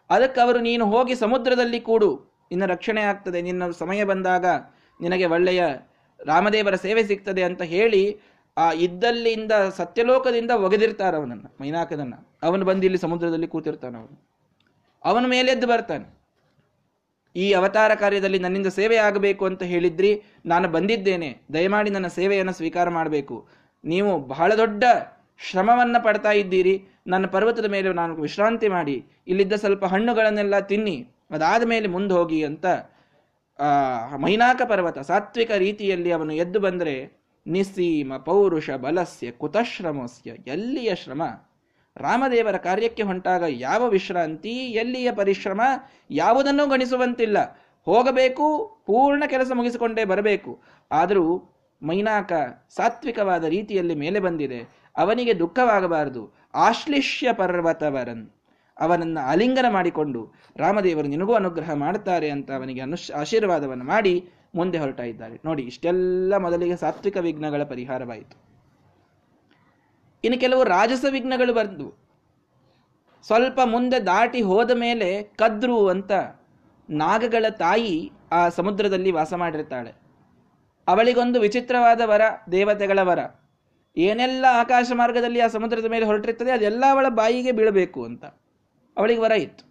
ಅದಕ್ಕೆ 0.10 0.41
ಅವರು, 0.41 0.60
ನೀನು 0.60 0.86
ಹೋಗಿ 0.86 1.15
ಸಮುದ್ರದಲ್ಲಿ 1.15 1.80
ಕೂಡು. 1.80 2.12
ನಿನ್ನ 2.52 2.65
ರಕ್ಷಣೆ 2.65 3.02
ಆಗ್ತದೆ. 3.02 3.41
ನಿನ್ನ 3.41 3.71
ಸಮಯ 3.71 4.04
ಬಂದಾಗ 4.04 4.45
ನಿನಗೆ 5.02 5.26
ಒಳ್ಳೆಯ 5.26 5.63
ರಾಮದೇವರ 6.19 6.76
ಸೇವೆ 6.76 7.04
ಸಿಗ್ತದೆ 7.04 7.43
ಅಂತ 7.43 7.62
ಹೇಳಿ 7.62 8.04
ಆ 8.58 8.65
ಇದ್ದಲ್ಲಿಂದ 8.86 9.54
ಸತ್ಯಲೋಕದಿಂದ 9.78 10.52
ಒಗೆದಿರ್ತಾರೆ 10.65 11.15
ಅವನನ್ನು, 11.18 11.50
ಮೈನಾಕದನ್ನ. 11.62 12.15
ಅವನು 12.48 12.65
ಬಂದು 12.65 12.86
ಇಲ್ಲಿ 12.88 13.00
ಸಮುದ್ರದಲ್ಲಿ 13.06 13.48
ಕೂತಿರ್ತಾನೆ 13.48 13.98
ಅವನು. 14.02 14.15
ಅವನ 15.04 15.26
ಮೇಲೆದ್ದು 15.34 15.68
ಬರ್ತಾನೆ. 15.68 16.06
ಈ 17.36 17.46
ಅವತಾರ 17.54 17.91
ಕಾರ್ಯದಲ್ಲಿ 17.94 18.39
ನನ್ನಿಂದ 18.39 18.70
ಸೇವೆ 18.78 18.98
ಆಗಬೇಕು 18.98 19.44
ಅಂತ 19.46 19.63
ಹೇಳಿದ್ರಿ, 19.63 20.12
ನಾನು 20.46 20.68
ಬಂದಿದ್ದೇನೆ. 20.68 21.30
ದಯಮಾಡಿ 21.54 21.89
ನನ್ನ 21.89 22.10
ಸೇವೆಯನ್ನು 22.20 22.54
ಸ್ವೀಕಾರ 22.54 22.89
ಮಾಡಬೇಕು. 22.89 23.38
ನೀವು 23.84 24.12
ಬಹಳ 24.34 24.50
ದೊಡ್ಡ 24.56 24.84
ಶ್ರಮವನ್ನು 25.39 26.00
ಪಡ್ತಾ 26.04 26.32
ಇದ್ದೀರಿ. 26.41 26.76
ನನ್ನ 27.08 27.26
ಪರ್ವತದ 27.26 27.68
ಮೇಲೆ 27.72 27.94
ನಾನು 27.94 28.13
ವಿಶ್ರಾಂತಿ 28.15 28.68
ಮಾಡಿ, 28.68 28.96
ಇಲ್ಲಿದ್ದ 29.28 29.56
ಸ್ವಲ್ಪ 29.63 29.86
ಹಣ್ಣುಗಳನ್ನೆಲ್ಲ 29.86 30.60
ತಿನ್ನಿ, 30.72 30.98
ಅದಾದ 31.32 31.63
ಮೇಲೆ 31.74 31.88
ಮುಂದೆ 31.96 32.13
ಹೋಗಿ 32.13 32.39
ಅಂತ 32.50 32.65
ಮೈನಾಕ 34.24 34.62
ಪರ್ವತ 34.68 35.00
ಸಾತ್ವಿಕ 35.12 35.52
ರೀತಿಯಲ್ಲಿ 35.65 36.10
ಅವನು 36.12 36.34
ಎದ್ದು 36.44 36.60
ಬಂದರೆ 36.60 36.96
ನಿಸ್ಸೀಮ 37.47 38.17
ಪೌರುಷ 38.17 38.69
ಬಲಸ್ಯ 38.69 39.31
ಕುತಶ್ರಮಸ್ಯ, 39.31 40.29
ಎಲ್ಲಿಯ 40.29 40.95
ಶ್ರಮ? 40.95 41.23
ರಾಮದೇವರ 41.97 42.58
ಕಾರ್ಯಕ್ಕೆ 42.58 43.03
ಹೊಂಟಾಗ 43.03 43.43
ಯಾವ 43.49 43.89
ವಿಶ್ರಾಂತಿ, 43.89 44.49
ಎಲ್ಲಿಯ 44.49 45.12
ಪರಿಶ್ರಮ? 45.12 45.62
ಯಾವುದನ್ನೂ 46.12 46.67
ಗಣಿಸುವಂತಿಲ್ಲ. 46.67 47.38
ಹೋಗಬೇಕು, 47.86 48.77
ಪೂರ್ಣ 48.86 49.23
ಕೆಲಸ 49.27 49.51
ಮುಗಿಸಿಕೊಂಡೇ 49.53 50.05
ಬರಬೇಕು. 50.05 50.62
ಆದರೂ 50.91 51.38
ಮೈನಾಕ 51.81 52.34
ಸಾತ್ವಿಕವಾದ 52.75 53.43
ರೀತಿಯಲ್ಲಿ 53.43 53.95
ಮೇಲೆ 53.95 54.19
ಬಂದಿದೆ. 54.19 54.69
ಅವನಿಗೆ 54.97 55.39
ದುಃಖವಾಗಬಾರದು. 55.39 56.34
ಆಶ್ಲಿಷ್ಯ 56.53 57.34
ಪರ್ವತವರನ್. 57.34 58.29
ಅವನನ್ನು 58.79 59.27
ಆಲಿಂಗನ 59.27 59.65
ಮಾಡಿಕೊಂಡು 59.69 60.34
ರಾಮದೇವರು 60.58 61.08
ನಿನಗೂ 61.08 61.34
ಅನುಗ್ರಹ 61.34 61.73
ಮಾಡುತ್ತಾರೆ 61.73 62.29
ಅಂತ 62.29 62.51
ಅವನಿಗೆ 62.51 62.81
ಅನುಶ್ 62.81 63.12
ಆಶೀರ್ವಾದವನ್ನು 63.12 63.84
ಮಾಡಿ 63.84 64.29
ಮುಂದೆ 64.56 64.78
ಹೊರಟ 64.78 65.00
ಇದ್ದಾರೆ. 65.00 65.39
ನೋಡಿ, 65.46 65.63
ಇಷ್ಟೆಲ್ಲ 65.63 66.38
ಮೊದಲಿಗೆ 66.38 66.76
ಸಾತ್ವಿಕ 66.76 67.18
ವಿಘ್ನಗಳ 67.18 67.63
ಪರಿಹಾರವಾಯಿತು. 67.63 68.38
ಇನ್ನು 70.24 70.39
ಕೆಲವು 70.39 70.63
ರಾಜಸ 70.63 71.06
ವಿಘ್ನಗಳು 71.10 71.54
ಬಂದು 71.54 71.88
ಸ್ವಲ್ಪ 73.24 73.60
ಮುಂದೆ 73.65 74.06
ದಾಟಿ 74.06 74.41
ಹೋದ 74.41 74.72
ಮೇಲೆ 74.72 75.24
ಕದ್ರು 75.24 75.88
ಅಂತ 75.88 76.12
ನಾಗಗಳ 76.89 77.46
ತಾಯಿ 77.50 78.12
ಆ 78.32 78.50
ಸಮುದ್ರದಲ್ಲಿ 78.50 79.12
ವಾಸ 79.12 79.34
ಮಾಡಿರ್ತಾಳೆ. 79.34 79.91
ಅವಳಿಗೊಂದು 80.88 81.39
ವಿಚಿತ್ರವಾದ 81.39 82.02
ವರ, 82.06 82.22
ದೇವತೆಗಳ 82.52 83.00
ವರ. 83.02 83.20
ಏನೆಲ್ಲ 83.98 84.46
ಆಕಾಶ 84.52 84.91
ಮಾರ್ಗದಲ್ಲಿ 84.96 85.39
ಆ 85.39 85.48
ಸಮುದ್ರದ 85.48 85.86
ಮೇಲೆ 85.86 86.06
ಹೊರಟಿರ್ತದೆ, 86.06 86.52
ಅದೆಲ್ಲ 86.52 86.84
ಅವಳ 86.91 87.06
ಬಾಯಿಗೆ 87.10 87.52
ಬೀಳಬೇಕು 87.52 88.04
ಅಂತ 88.04 88.26
ಅವಳಿಗೆ 88.98 89.22
ವರ 89.22 89.32
ಇತ್ತು. 89.32 89.63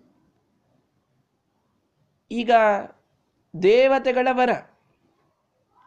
ಈಗ 2.31 2.51
ದೇವತೆಗಳ 3.63 4.29
ವರ. 4.31 4.51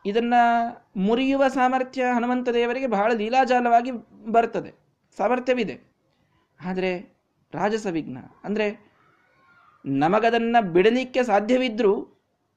ಇದನ್ನ 0.10 0.36
ಮುರಿಯುವ 1.08 1.43
ಸಾಮರ್ಥ್ಯ 1.58 2.10
ಹನುಮಂತ 2.17 2.50
ದೇವರಿಗೆ 2.58 2.88
ಬಹಳ 2.96 3.10
ಲೀಲಾಜಾಲವಾಗಿ 3.22 3.91
ಬರ್ತದೆ. 4.36 4.72
ಸಾಮರ್ಥ್ಯವಿದೆ. 5.17 5.76
ಆದರೆ 6.60 6.91
ರಾಜಸ 7.54 7.88
ವಿಘ್ನ 7.96 8.20
ಅಂದರೆ 8.43 8.67
ನಮಗದನ್ನು 9.86 10.62
ಬಿಡಲಿಕ್ಕೆ 10.76 11.22
ಸಾಧ್ಯವಿದ್ದರೂ 11.24 11.93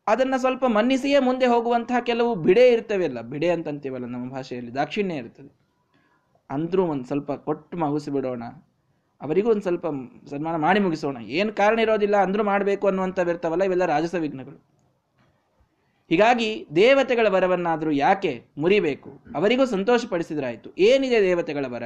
ಅದನ್ನು 0.06 0.36
ಸ್ವಲ್ಪ 0.40 0.64
ಮನ್ನಿಸಿಯೇ 0.76 1.18
ಮುಂದೆ 1.26 1.46
ಹೋಗುವಂತಹ 1.46 1.98
ಕೆಲವು 2.08 2.30
ಬಿಡೆ 2.46 2.64
ಇರ್ತವೆಲ್ಲ 2.68 3.18
ಬಿಡೆ 3.32 3.48
ಅಂತಂತೀವಲ್ಲ 3.56 4.06
ನಮ್ಮ 4.14 4.26
ಭಾಷೆಯಲ್ಲಿ, 4.36 4.72
ದಾಕ್ಷಿಣ್ಯ 4.74 5.22
ಇರ್ತದೆ. 5.22 5.50
ಅಂದರೂ 6.50 6.82
ಒಂದು 6.92 7.04
ಸ್ವಲ್ಪ 7.10 7.32
ಕೊಟ್ಟು 7.48 7.74
ಮಗುಸಿ 7.76 8.10
ಬಿಡೋಣ, 8.16 8.44
ಅವರಿಗೂ 9.20 9.48
ಒಂದು 9.54 9.64
ಸ್ವಲ್ಪ 9.66 9.86
ಸನ್ಮಾನ 10.30 10.56
ಮಾಡಿ 10.66 10.80
ಮುಗಿಸೋಣ. 10.86 11.18
ಏನು 11.38 11.52
ಕಾರಣ 11.52 11.78
ಇರೋದಿಲ್ಲ, 11.86 12.16
ಅಂದರೂ 12.26 12.44
ಮಾಡಬೇಕು 12.52 12.86
ಅನ್ನುವಂಥವಿರ್ತಾವಲ್ಲ 12.90 13.64
ಇವೆಲ್ಲ 13.68 13.86
ರಾಜಸ 13.94 14.14
ವಿಘ್ನಗಳು 14.24 14.58
ಹೀಗಾಗಿ 16.10 16.66
ದೇವತೆಗಳ 16.76 17.26
ವರವನ್ನಾದರೂ 17.28 17.90
ಯಾಕೆ 17.90 18.44
ಮುರಿಬೇಕು? 18.58 19.10
ಅವರಿಗೂ 19.34 19.64
ಸಂತೋಷಪಡಿಸಿದ್ರಾಯಿತು. 19.64 20.70
ಏನಿದೆ 20.78 21.20
ದೇವತೆಗಳ 21.20 21.64
ವರ? 21.68 21.82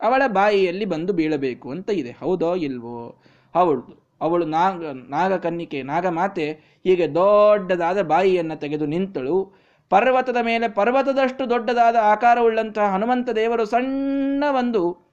ಅವಳ 0.00 0.22
ಬಾಯಿಯಲ್ಲಿ 0.26 0.84
ಬಂದು 0.84 1.12
ಬೀಳಬೇಕು 1.12 1.70
ಅಂತ 1.70 1.90
ಇದೆ. 1.90 2.10
ಹೌದೋ 2.10 2.54
ಇಲ್ವೋ? 2.54 3.22
ಅವಳು 3.54 4.02
ಅವಳು 4.20 4.44
ನಾಗ, 4.46 4.84
ನಾಗಕನ್ನಿಕೆ, 5.08 5.82
ನಾಗಮಾತೆ 5.82 6.50
ಹೀಗೆ 6.84 7.14
ದೊಡ್ಡದಾದ 7.14 8.02
ಬಾಯಿಯನ್ನು 8.02 8.56
ತೆಗೆದು 8.56 8.86
ನಿಂತಳು. 8.86 9.52
ಪರ್ವತದ 9.88 10.36
ಮೇಲೆ 10.42 10.68
ಪರ್ವತದಷ್ಟು 10.68 11.50
ದೊಡ್ಡದಾದ 11.50 11.96
ಆಕಾರವುಳ್ಳಂತಹ 12.02 12.86
ಹನುಮಂತ 12.86 13.30
ದೇವರು 13.30 13.64
ಸಣ್ಣ 13.64 14.44
ಒಂದು 14.50 15.12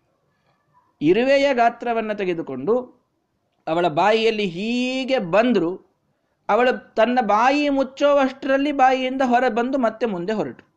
ಇರುವೆಯ 1.02 1.54
ಗಾತ್ರವನ್ನು 1.54 2.18
ತೆಗೆದುಕೊಂಡು 2.18 3.04
ಅವಳ 3.68 3.88
ಬಾಯಿಯಲ್ಲಿ 3.88 4.46
ಹೀಗೆ 4.46 5.20
ಬಂದರು. 5.20 5.89
ಅವಳು 6.50 6.94
ತನ್ನ 6.94 7.20
ಬಾಯಿ 7.22 7.70
ಮುಚ್ಚೋವಷ್ಟರಲ್ಲಿ 7.70 8.72
ಬಾಯಿಯಿಂದ 8.72 9.22
ಹೊರ 9.26 9.44
ಬಂದು 9.50 9.78
ಮತ್ತೆ 9.78 10.06
ಮುಂದೆ 10.06 10.34
ಹೊರಟು. 10.34 10.70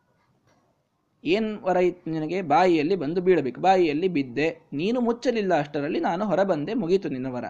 ಏನ್ 1.25 1.59
ವರ 1.63 1.77
ಇತ್ತು 1.77 2.11
ನಿನಗೆ? 2.11 2.43
ಬಾಯಿಯಲ್ಲಿ 2.43 2.97
ಬಂದು 2.97 3.21
ಬೀಳಬೇಕು. 3.21 3.61
ಬಾಯಿಯಲ್ಲಿ 3.61 4.09
ಬಿದ್ದೆ. 4.09 4.59
ನೀನು 4.73 5.01
ಮುಚ್ಚಲಿಲ್ಲ 5.01 5.59
ಅಷ್ಟರಲ್ಲಿ 5.59 6.01
ನಾನು 6.01 6.25
ಹೊರ 6.25 6.43
ಬಂದೆ. 6.43 6.75
ಮುಗೀತು 6.75 7.09
ನಿನ್ನ 7.09 7.27
ವರ. 7.27 7.45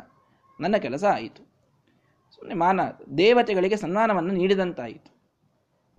ನನ್ನ 0.60 0.76
ಕೆಲಸ 0.76 1.04
ಆಯಿತು. 1.04 1.52
ಸುಮ್ಮನೆ 2.34 2.54
ಮಾನ, 2.54 2.80
ದೇವತೆಗಳಿಗೆ 3.18 3.76
ಸನ್ಮಾನವನ್ನು 3.76 4.34
ನೀಡಿದಂತಾಯಿತು. 4.34 5.22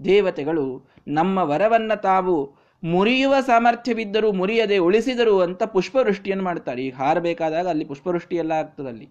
ದೇವತೆಗಳು, 0.03 0.89
ನಮ್ಮ 1.07 1.37
ವರವನ್ನ 1.37 1.93
ತಾವು 1.93 2.55
ಮುರಿಯುವ 2.83 3.35
ಸಾಮರ್ಥ್ಯವಿದ್ದರೂ 3.41 4.31
ಮುರಿಯದೆ 4.31 4.77
ಉಳಿಸಿದರು 4.77 5.39
ಅಂತ 5.39 5.63
ಪುಷ್ಪವೃಷ್ಟಿಯನ್ನು 5.63 6.43
ಮಾಡ್ತಾರೆ. 6.43 6.83
ಈಗ 6.83 6.95
ಹಾರಬೇಕಾದಾಗ 6.95 7.67
ಅಲ್ಲಿ 7.67 7.85
ಪುಷ್ಪವೃಷ್ಟಿ 7.85 8.35
ಎಲ್ಲ 8.35 8.51
ಆಗ್ತದಲ್ಲಿ 8.51 9.09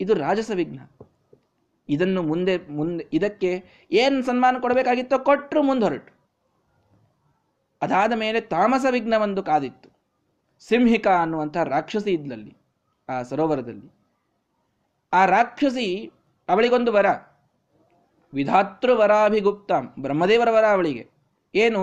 ಇದು 0.00 0.14
ರಾಜಸ 0.14 0.50
ವಿಘ್ನ. 0.54 0.80
ಇದನ್ನು 1.88 2.22
ಮುಂದೆ 2.22 2.54
ಮುಂದೆ, 2.68 3.04
ಇದಕ್ಕೆ 3.12 3.50
ಏನು 3.92 4.22
ಸನ್ಮಾನ 4.22 4.56
ಕೊಡಬೇಕಾಗಿತ್ತೋ 4.60 5.18
ಕೊಟ್ಟರು 5.18 5.62
ಮುಂದೊರಟು. 5.62 6.12
ಅದಾದ 7.82 8.12
ಮೇಲೆ 8.12 8.40
ತಾಮಸ 8.40 8.86
ವಿಘ್ನವೊಂದು 8.90 9.42
ಕಾದಿತ್ತು. 9.42 9.88
ಸಿಂಹಿಕಾ 10.66 11.14
ಅನ್ನುವಂಥ 11.22 11.56
ರಾಕ್ಷಸಿ 11.56 12.10
ಇದ್ಲಲ್ಲಿ, 12.12 12.52
ಆ 13.08 13.16
ಸರೋವರದಲ್ಲಿ. 13.22 13.88
ಆ 15.12 15.20
ರಾಕ್ಷಸಿ 15.26 15.86
ಅವಳಿಗೊಂದು 16.48 16.92
ವರ. 16.92 17.06
ವಿಧಾತೃ 18.32 18.92
ವರಾಭಿಗುಪ್ತ, 18.94 19.72
ಬ್ರಹ್ಮದೇವರ 19.98 20.50
ವರ 20.50 20.66
ಅವಳಿಗೆ. 20.66 21.04
ಏನು? 21.54 21.82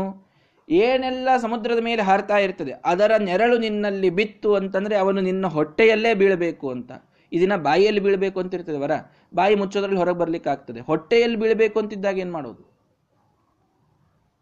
ಏನೆಲ್ಲ 0.70 1.30
ಸಮುದ್ರದ 1.38 1.82
ಮೇಲೆ 1.84 2.02
ಹಾರ್ತಾ 2.02 2.38
ಇರ್ತದೆ, 2.38 2.74
ಅದರ 2.86 3.12
ನೆರಳು 3.20 3.58
ನಿನ್ನಲ್ಲಿ 3.58 4.10
ಬಿತ್ತು 4.10 4.50
ಅಂತಂದ್ರೆ 4.56 4.96
ಅವನು 4.96 5.22
ನಿನ್ನ 5.22 5.46
ಹೊಟ್ಟೆಯಲ್ಲೇ 5.48 6.14
ಬೀಳಬೇಕು 6.14 6.68
ಅಂತ. 6.70 6.92
ಇದನ್ನ 7.34 7.64
ಬಾಯಿಯಲ್ಲಿ 7.64 8.02
ಬೀಳಬೇಕು 8.02 8.40
ಅಂತ 8.40 8.54
ಇರ್ತದೆ 8.54 8.78
ವರ. 8.78 8.92
ಬಾಯಿ 9.36 9.56
ಮುಚ್ಚೋದ್ರಲ್ಲಿ 9.56 9.98
ಹೊರಗೆ 9.98 10.18
ಬರ್ಲಿಕ್ಕೆ 10.18 10.50
ಆಗ್ತದೆ. 10.50 10.80
ಹೊಟ್ಟೆಯಲ್ಲಿ 10.80 11.38
ಬೀಳಬೇಕು 11.38 11.80
ಅಂತಿದ್ದಾಗ 11.80 12.18
ಏನ್ 12.18 12.32
ಮಾಡೋದು? 12.32 12.74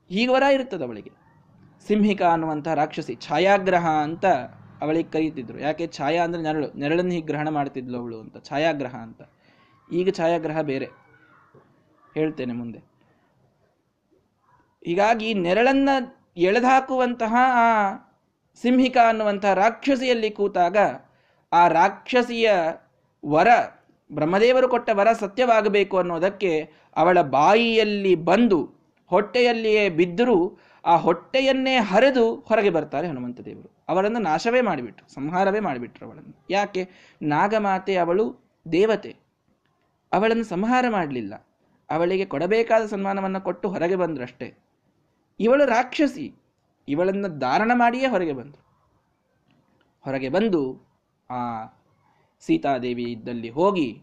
ಹೀಗ 0.10 0.30
ವರ 0.30 0.44
ಇರ್ತದೆ 0.44 0.84
ಅವಳಿಗೆ. 0.84 1.12
ಸಿಂಹಿಕ 1.88 2.22
ಅನ್ನುವಂತಹ 2.22 2.74
ರಾಕ್ಷಸಿ, 2.74 3.16
ಛಾಯಾಗ್ರಹ 3.16 3.88
ಅಂತ 3.88 4.26
ಅವಳಿಗೆ 4.82 5.10
ಕರೀತಿದ್ರು. 5.10 5.60
ಯಾಕೆ? 5.60 5.88
ಛಾಯಾ 5.88 6.24
ಅಂದ್ರೆ 6.24 6.42
ನೆರಳು. 6.42 6.78
ನೆರಳನ್ನು 6.78 7.12
ಹೀಗೆ 7.12 7.28
ಗ್ರಹಣ 7.28 7.50
ಮಾಡ್ತಿದ್ಲು 7.50 7.98
ಅವಳು 7.98 8.20
ಅಂತ. 8.20 8.38
ಛಾಯಾಗ್ರಹ 8.38 8.96
ಅಂತ. 8.96 9.22
ಈಗ 9.92 10.10
ಛಾಯಾಗ್ರಹ 10.10 10.62
ಬೇರೆ. 10.62 10.86
ಹೇಳ್ತೇನೆ 12.16 12.54
ಮುಂದೆ. 12.54 12.78
ಹೀಗಾಗಿ 14.86 15.34
ನೆರಳನ್ನ 15.34 15.90
ಎಳೆದಾಕುವಂತಹ 16.38 17.36
ಆ 17.36 17.96
ಸಿಂಹಿಕ 18.62 18.98
ಅನ್ನುವಂತಹ 19.10 19.54
ರಾಕ್ಷಸಿಯಲ್ಲಿ 19.54 20.30
ಕೂತಾಗ 20.30 20.78
ಆ 21.52 21.68
ರಾಕ್ಷಸಿಯ 21.68 22.52
ವರ, 23.26 23.48
ಬ್ರಹ್ಮದೇವರು 24.12 24.70
ಕೊಟ್ಟ 24.70 24.90
ವರ 24.94 25.14
ಸತ್ಯವಾಗಬೇಕು 25.14 25.98
ಅನ್ನೋದಕ್ಕೆ 25.98 26.72
ಅವಳ 26.96 27.22
ಬಾಯಿಯಲ್ಲಿ 27.22 28.16
ಬಂದು, 28.16 28.74
ಹೊಟ್ಟೆಯಲ್ಲಿಯೇ 29.08 29.90
ಬಿದ್ದರೂ 29.90 30.60
ಆ 30.86 30.96
ಹೊಟ್ಟೆಯನ್ನೇ 30.96 31.76
ಹರಿದು 31.76 32.36
ಹೊರಗೆ 32.36 32.70
ಬರ್ತಾರೆ 32.70 33.08
ಹನುಮಂತ 33.08 33.42
ದೇವರು 33.42 33.86
ಅವರನ್ನು 33.90 34.20
ನಾಶವೇ 34.20 34.62
ಮಾಡಿಬಿಟ್ರು, 34.62 35.14
ಸಂಹಾರವೇ 35.14 35.60
ಮಾಡಿಬಿಟ್ರು 35.60 36.08
ಅವಳನ್ನು. 36.08 36.46
ಯಾಕೆ? 36.50 36.90
ನಾಗಮಾತೆ 37.22 37.96
ಅವಳು 37.96 38.54
ದೇವತೆ. 38.72 39.16
ಅವಳನ್ನು 40.12 40.44
ಸಂಹಾರ 40.44 40.86
ಮಾಡಲಿಲ್ಲ. 40.90 41.48
ಅವಳಿಗೆ 41.90 42.26
ಕೊಡಬೇಕಾದ 42.26 42.86
ಸನ್ಮಾನವನ್ನು 42.86 43.42
ಕೊಟ್ಟು 43.42 43.70
ಹೊರಗೆ 43.70 43.96
ಬಂದ್ರಷ್ಟೇ. 43.96 44.54
ಇವಳು 45.40 45.66
ರಾಕ್ಷಸಿ. 45.66 46.36
ಇವಳನ್ನು 46.88 47.40
ಧಾರಣ 47.40 47.72
ಮಾಡಿಯೇ 47.74 48.08
ಹೊರಗೆ 48.08 48.34
ಬಂದರು. 48.34 48.66
ಹೊರಗೆ 50.02 50.30
ಬಂದು 50.30 50.92
ಆ 51.30 51.66
ಸೀತಾದೇವಿ 52.46 53.04
ಇದ್ದಲ್ಲಿ 53.04 53.50
ಹೋಗಿ 53.50 54.02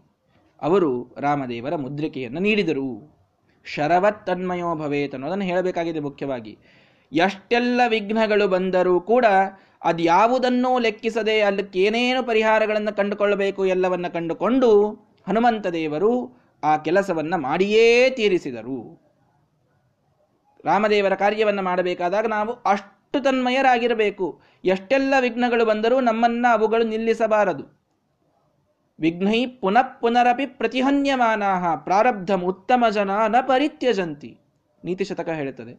ಅವರು 0.61 1.15
ರಾಮದೇವರ 1.19 1.75
ಮುದ್ರಿಕೆಯನ್ನು 1.75 2.39
ನೀಡಿದರು. 2.39 3.19
ಶರವತ್ 3.65 4.27
ತನ್ಮಯೋ 4.27 4.75
ಭವೇತ್ 4.75 5.13
ಅನ್ನೋದನ್ನು 5.13 5.45
ಹೇಳಬೇಕಾಗಿದೆ 5.45 5.99
ಮುಖ್ಯವಾಗಿ. 5.99 6.57
ಎಷ್ಟೆಲ್ಲ 7.11 7.81
ವಿಘ್ನಗಳು 7.87 8.47
ಬಂದರೂ 8.47 9.01
ಕೂಡ 9.01 9.25
ಅದ್ಯಾವುದನ್ನೂ 9.83 10.79
ಲೆಕ್ಕಿಸದೆ 10.79 11.41
ಅಲ್ಲಕ್ಕೇನೇನು 11.41 12.23
ಪರಿಹಾರಗಳನ್ನು 12.23 12.95
ಕಂಡುಕೊಳ್ಳಬೇಕು 12.95 13.65
ಎಲ್ಲವನ್ನ 13.65 14.07
ಕಂಡುಕೊಂಡು 14.07 14.89
ಹನುಮಂತ 15.27 15.67
ದೇವರು 15.67 16.41
ಆ 16.63 16.77
ಕೆಲಸವನ್ನು 16.77 17.37
ಮಾಡಿಯೇ 17.37 18.09
ತೀರಿಸಿದರು. 18.09 19.09
ರಾಮದೇವರ 20.65 21.15
ಕಾರ್ಯವನ್ನು 21.15 21.61
ಮಾಡಬೇಕಾದಾಗ 21.61 22.25
ನಾವು 22.25 22.53
ಅಷ್ಟು 22.53 23.23
ತನ್ಮಯರಾಗಿರಬೇಕು. 23.23 24.41
ಎಷ್ಟೆಲ್ಲ 24.65 25.13
ವಿಘ್ನಗಳು 25.19 25.65
ಬಂದರೂ 25.65 25.99
ನಮ್ಮನ್ನ 25.99 26.45
ಅವುಗಳು 26.51 26.83
ನಿಲ್ಲಿಸಬಾರದು. 26.83 27.78
ವಿಘ್ನೈ 28.99 29.45
ಪುನಃ 29.45 29.81
ಪುನರಪಿ 29.81 30.45
ಪ್ರತಿಹನ್ಯಮಾನಾಹ, 30.45 31.75
ಪ್ರಾರಬ್ಧಂ 31.75 32.41
ಉತ್ತಮ 32.41 32.83
ಜನ 32.89 33.11
ನ 33.27 33.35
ಪರಿತ್ಯಜಂತಿ. 33.41 34.37
ನೀತಿ 34.85 35.03
ಶತಕ 35.03 35.29
ಹೇಳುತ್ತದೆ. 35.29 35.73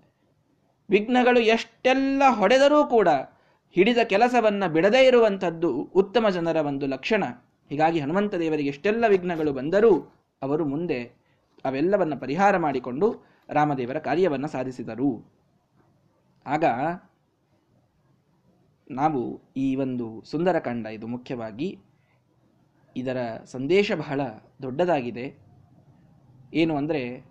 ವಿಘ್ನಗಳು 0.91 1.41
ಎಷ್ಟೆಲ್ಲ 1.41 2.23
ಹೊಡೆದರೂ 2.29 2.85
ಕೂಡ 2.85 3.09
ಹಿಡಿದ 3.73 3.99
ಕೆಲಸವನ್ನು 4.05 4.73
ಬಿಡದೇ 4.73 5.07
ಇರುವಂಥದ್ದು 5.07 5.83
ಉತ್ತಮ 5.83 6.29
ಜನರ 6.29 6.57
ಒಂದು 6.57 6.87
ಲಕ್ಷಣ. 6.87 7.25
ಹೀಗಾಗಿ 7.69 8.01
ಹನುಮಂತ 8.01 8.35
ದೇವರಿಗೆ 8.35 8.69
ಎಷ್ಟೆಲ್ಲ 8.69 9.05
ವಿಘ್ನಗಳು 9.09 9.53
ಬಂದರೂ 9.53 9.93
ಅವರು 10.43 10.65
ಮುಂದೆ 10.65 11.05
ಅವೆಲ್ಲವನ್ನು 11.65 12.17
ಪರಿಹಾರ 12.17 12.57
ಮಾಡಿಕೊಂಡು 12.57 13.25
ರಾಮದೇವರ 13.49 13.99
ಕಾರ್ಯವನ್ನು 13.99 14.49
ಸಾಧಿಸಿದರು. 14.49 15.33
ಆಗ 16.47 16.65
ನಾವು 18.91 19.53
ಈ 19.57 19.77
ಒಂದು 19.77 20.23
ಸುಂದರಕಾಂಡ 20.25 20.87
ಇದು 20.87 21.07
ಮುಖ್ಯವಾಗಿ 21.07 21.79
ಇದರ 22.97 23.17
ಸಂದೇಶ 23.45 23.93
ಬಹಳ 23.93 24.21
ದೊಡ್ಡದಾಗಿದೆ. 24.63 25.39
ಏನು 26.55 26.77
ಅಂದರೆ, 26.77 27.25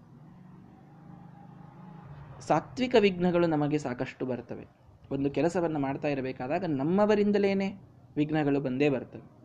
ಸಾತ್ವಿಕ 2.39 2.95
ವಿಘ್ನಗಳು 2.99 3.47
ನಮಗೆ 3.47 3.77
ಸಾಕಷ್ಟು 3.77 4.25
ಬರ್ತವೆ. 4.25 4.67
ಒಂದು 5.11 5.31
ಕೆಲಸವನ್ನು 5.31 5.79
ಮಾಡ್ತಾ 5.79 6.07
ಇರಬೇಕಾದಾಗ 6.07 6.63
ನಮ್ಮವರಿಂದಲೇನೆ 6.63 7.81
ವಿಘ್ನಗಳು 8.15 8.59
ಬಂದೇ 8.59 8.89
ಬರ್ತವೆ. 8.89 9.39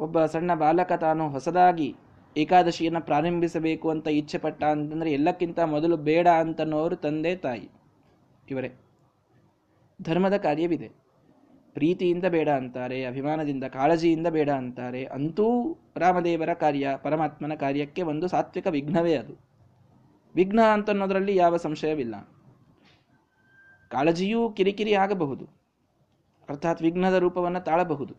ಒಬ್ಬ 0.00 0.26
ಸಣ್ಣ 0.26 0.54
ಬಾಲಕ 0.54 0.92
ತಾನು 0.92 1.28
ಹೊಸದಾಗಿ 1.28 1.96
ಏಕಾದಶಿಯನ್ನು 2.36 3.00
ಪ್ರಾರಂಭಿಸಬೇಕು 3.00 3.90
ಅಂತ 3.90 4.08
ಇಚ್ಛೆ 4.08 4.38
ಪಟ್ಟ 4.38 4.64
ಅಂತಂದರೆ, 4.64 5.12
ಎಲ್ಲಕ್ಕಿಂತ 5.12 5.60
ಮೊದಲು 5.60 5.96
ಬೇಡ 5.96 6.28
ಅಂತನೋರು 6.28 6.96
ತಂದೆ 6.96 7.36
ತಾಯಿ 7.36 7.70
ಇವರೇ. 8.50 8.72
ಧರ್ಮದ 10.02 10.36
ಕಾರ್ಯವಿದೆ. 10.36 11.05
ಪ್ರೀತಿಯಿಂದ 11.76 12.24
ಬೇಡ 12.24 12.48
ಅಂತಾರೆ, 12.48 13.04
ಅಭಿಮಾನದಿಂದ 13.04 13.64
ಕಾಳಜಿಯಿಂದ 13.64 14.26
ಬೇಡ 14.26 14.50
ಅಂತಾರೆ, 14.50 15.04
ಅಂತೂ 15.04 15.76
ರಾಮದೇವರ 15.96 16.52
ಕಾರ್ಯ, 16.52 16.88
ಪರಮಾತ್ಮನ 17.02 17.54
ಕಾರ್ಯಕ್ಕೆ 17.54 18.02
ಒಂದು 18.02 18.28
ಸಾತ್ವಿಕ 18.28 18.66
ವಿಘ್ನವೇ 18.66 19.14
ಅದು. 19.16 19.34
ವಿಘ್ನ 20.34 20.60
ಅಂತನ್ನೋದರಲ್ಲಿ 20.60 21.36
ಯಾವ 21.36 21.56
ಸಂಶಯವಿಲ್ಲ. 21.56 22.28
ಕಾಳಜಿಯೂ 23.90 24.50
ಕಿರಿಕಿರಿ 24.50 24.94
ಆಗಬಹುದು. 24.94 25.48
ಅರ್ಥಾತ್ 26.48 26.82
ವಿಘ್ನದ 26.82 27.14
ರೂಪವನ್ನು 27.14 27.60
ತಾಳಬಹುದು. 27.60 28.14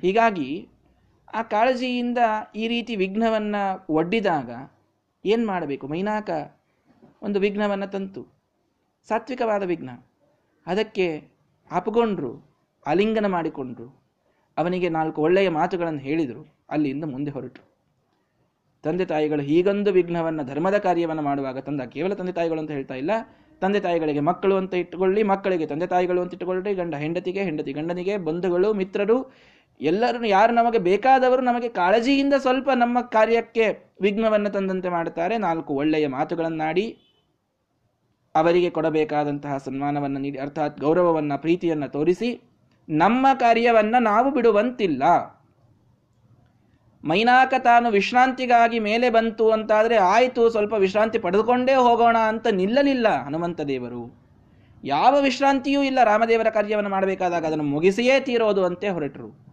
ಹೀಗಾಗಿ 0.00 0.68
ಆ 1.34 1.42
ಕಾಳಜಿಯಿಂದ 1.42 2.18
ಈ 2.56 2.68
ರೀತಿ 2.68 2.96
ವಿಘ್ನವನ್ನು 2.96 3.86
ಒಡ್ಡಿದಾಗ 3.88 4.50
ಏನು 5.24 5.46
ಮಾಡಬೇಕು? 5.46 5.88
ಮೈನಾಕ 5.88 6.30
ಒಂದು 7.22 7.40
ವಿಘ್ನವನ್ನು 7.40 7.86
ತಂತು. 7.86 8.26
ಸಾತ್ವಿಕವಾದ 9.08 9.62
ವಿಘ್ನ. 9.62 9.90
ಅದಕ್ಕೆ 10.66 11.28
ಆಪಗೊಂಡ್ರು 11.70 12.51
ಆಲಿಂಗನ 12.86 13.26
ಮಾಡಿಕೊಂಡ್ರು. 13.26 13.88
ಅವನಿಗೆ 14.56 14.88
ನಾಲ್ಕು 14.88 15.22
ಒಳ್ಳೆಯ 15.22 15.48
ಮಾತುಗಳನ್ನು 15.48 16.00
ಹೇಳಿದರು. 16.00 16.42
ಅಲ್ಲಿಂದ 16.70 17.04
ಮುಂದೆ 17.04 17.30
ಹೊರಟರು 17.30 17.72
ತಂದೆ 18.84 19.04
ತಾಯಿಗಳು 19.04 19.42
ಹೀಗೊಂದು 19.42 19.92
ವಿಘ್ನವನ್ನು, 19.92 20.42
ಧರ್ಮದ 20.44 20.78
ಕಾರ್ಯವನ್ನು 20.78 21.22
ಮಾಡುವಾಗ 21.22 21.58
ತಂದ, 21.58 21.80
ಕೇವಲ 21.80 22.14
ತಂದೆ 22.14 22.32
ತಾಯಿಗಳು 22.32 22.60
ಅಂತ 22.60 22.70
ಹೇಳ್ತಾ 22.70 22.94
ಇಲ್ಲ. 22.94 23.10
ತಂದೆ 23.60 23.80
ತಾಯಿಗಳಿಗೆ 23.80 24.20
ಮಕ್ಕಳು 24.20 24.56
ಅಂತ 24.56 24.74
ಇಟ್ಟುಕೊಳ್ಳಿ, 24.74 25.22
ಮಕ್ಕಳಿಗೆ 25.22 25.66
ತಂದೆ 25.66 25.86
ತಾಯಿಗಳು 25.86 26.20
ಅಂತ 26.20 26.32
ಇಟ್ಟುಕೊಳ್ಳಿ, 26.32 26.74
ಗಂಡ 26.74 26.94
ಹೆಂಡತಿಗೆ, 26.94 27.42
ಹೆಂಡತಿ 27.42 27.72
ಗಂಡನಿಗೆ, 27.72 28.16
ಬಂಧುಗಳು, 28.16 28.72
ಮಿತ್ರರು 28.72 29.30
ಎಲ್ಲರೂ 29.80 30.24
ಯಾರು 30.24 30.52
ನಮಗೆ 30.54 30.78
ಬೇಕಾದವರು 30.78 31.42
ನಮಗೆ 31.42 31.68
ಕಾಳಜಿಯಿಂದ 31.68 32.34
ಸ್ವಲ್ಪ 32.38 32.70
ನಮ್ಮ 32.74 33.00
ಕಾರ್ಯಕ್ಕೆ 33.00 33.94
ವಿಘ್ನವನ್ನು 34.00 34.50
ತಂದಂತೆ 34.50 34.88
ಮಾಡುತ್ತಾರೆ. 34.88 35.38
ನಾಲ್ಕು 35.38 35.74
ಒಳ್ಳೆಯ 35.74 36.08
ಮಾತುಗಳನ್ನಾಡಿ, 36.08 36.86
ಅವರಿಗೆ 38.34 38.70
ಕೊಡಬೇಕಾದಂತಹ 38.70 39.56
ಸನ್ಮಾನವನ್ನು 39.56 40.20
ನೀಡಿ, 40.20 40.38
ಅರ್ಥಾತ್ 40.38 40.80
ಗೌರವವನ್ನು, 40.80 41.40
ಪ್ರೀತಿಯನ್ನು 41.40 41.88
ತೋರಿಸಿ 41.88 42.51
ನಮ್ಮ 42.88 43.26
ಕಾರ್ಯವನ್ನು 43.34 44.02
ನಾವು 44.02 44.30
ಬಿಡುವಂತಿಲ್ಲ. 44.30 45.02
ಮೈನಾಕ 47.04 47.54
ತಾನು 47.58 47.90
ವಿಶ್ರಾಂತಿಗಾಗಿ 47.90 48.78
ಮೇಲೆ 48.78 49.10
ಬಂತು 49.10 49.50
ಅಂತಾದರೆ 49.50 49.96
ಆಯಿತು, 49.96 50.50
ಸ್ವಲ್ಪ 50.50 50.72
ವಿಶ್ರಾಂತಿ 50.72 51.18
ಪಡೆದುಕೊಂಡೇ 51.18 51.74
ಹೋಗೋಣ 51.74 52.16
ಅಂತ 52.16 52.46
ನಿಲ್ಲಲಿಲ್ಲ 52.46 53.22
ಹನುಮಂತ 53.22 53.60
ದೇವರು. 53.60 54.22
ಯಾವ 54.84 55.20
ವಿಶ್ರಾಂತಿಯೂ 55.20 55.82
ಇಲ್ಲ, 55.82 55.98
ರಾಮದೇವರ 56.04 56.50
ಕಾರ್ಯವನ್ನು 56.50 56.90
ಮಾಡಬೇಕಾದಾಗ 56.90 57.46
ಅದನ್ನು 57.46 57.64
ಮುಗಿಸಿಯೇ 57.64 58.20
ತೀರೋದು 58.20 58.64
ಅಂತೆ 58.64 58.88
ಹೊರಟರು. 58.88 59.52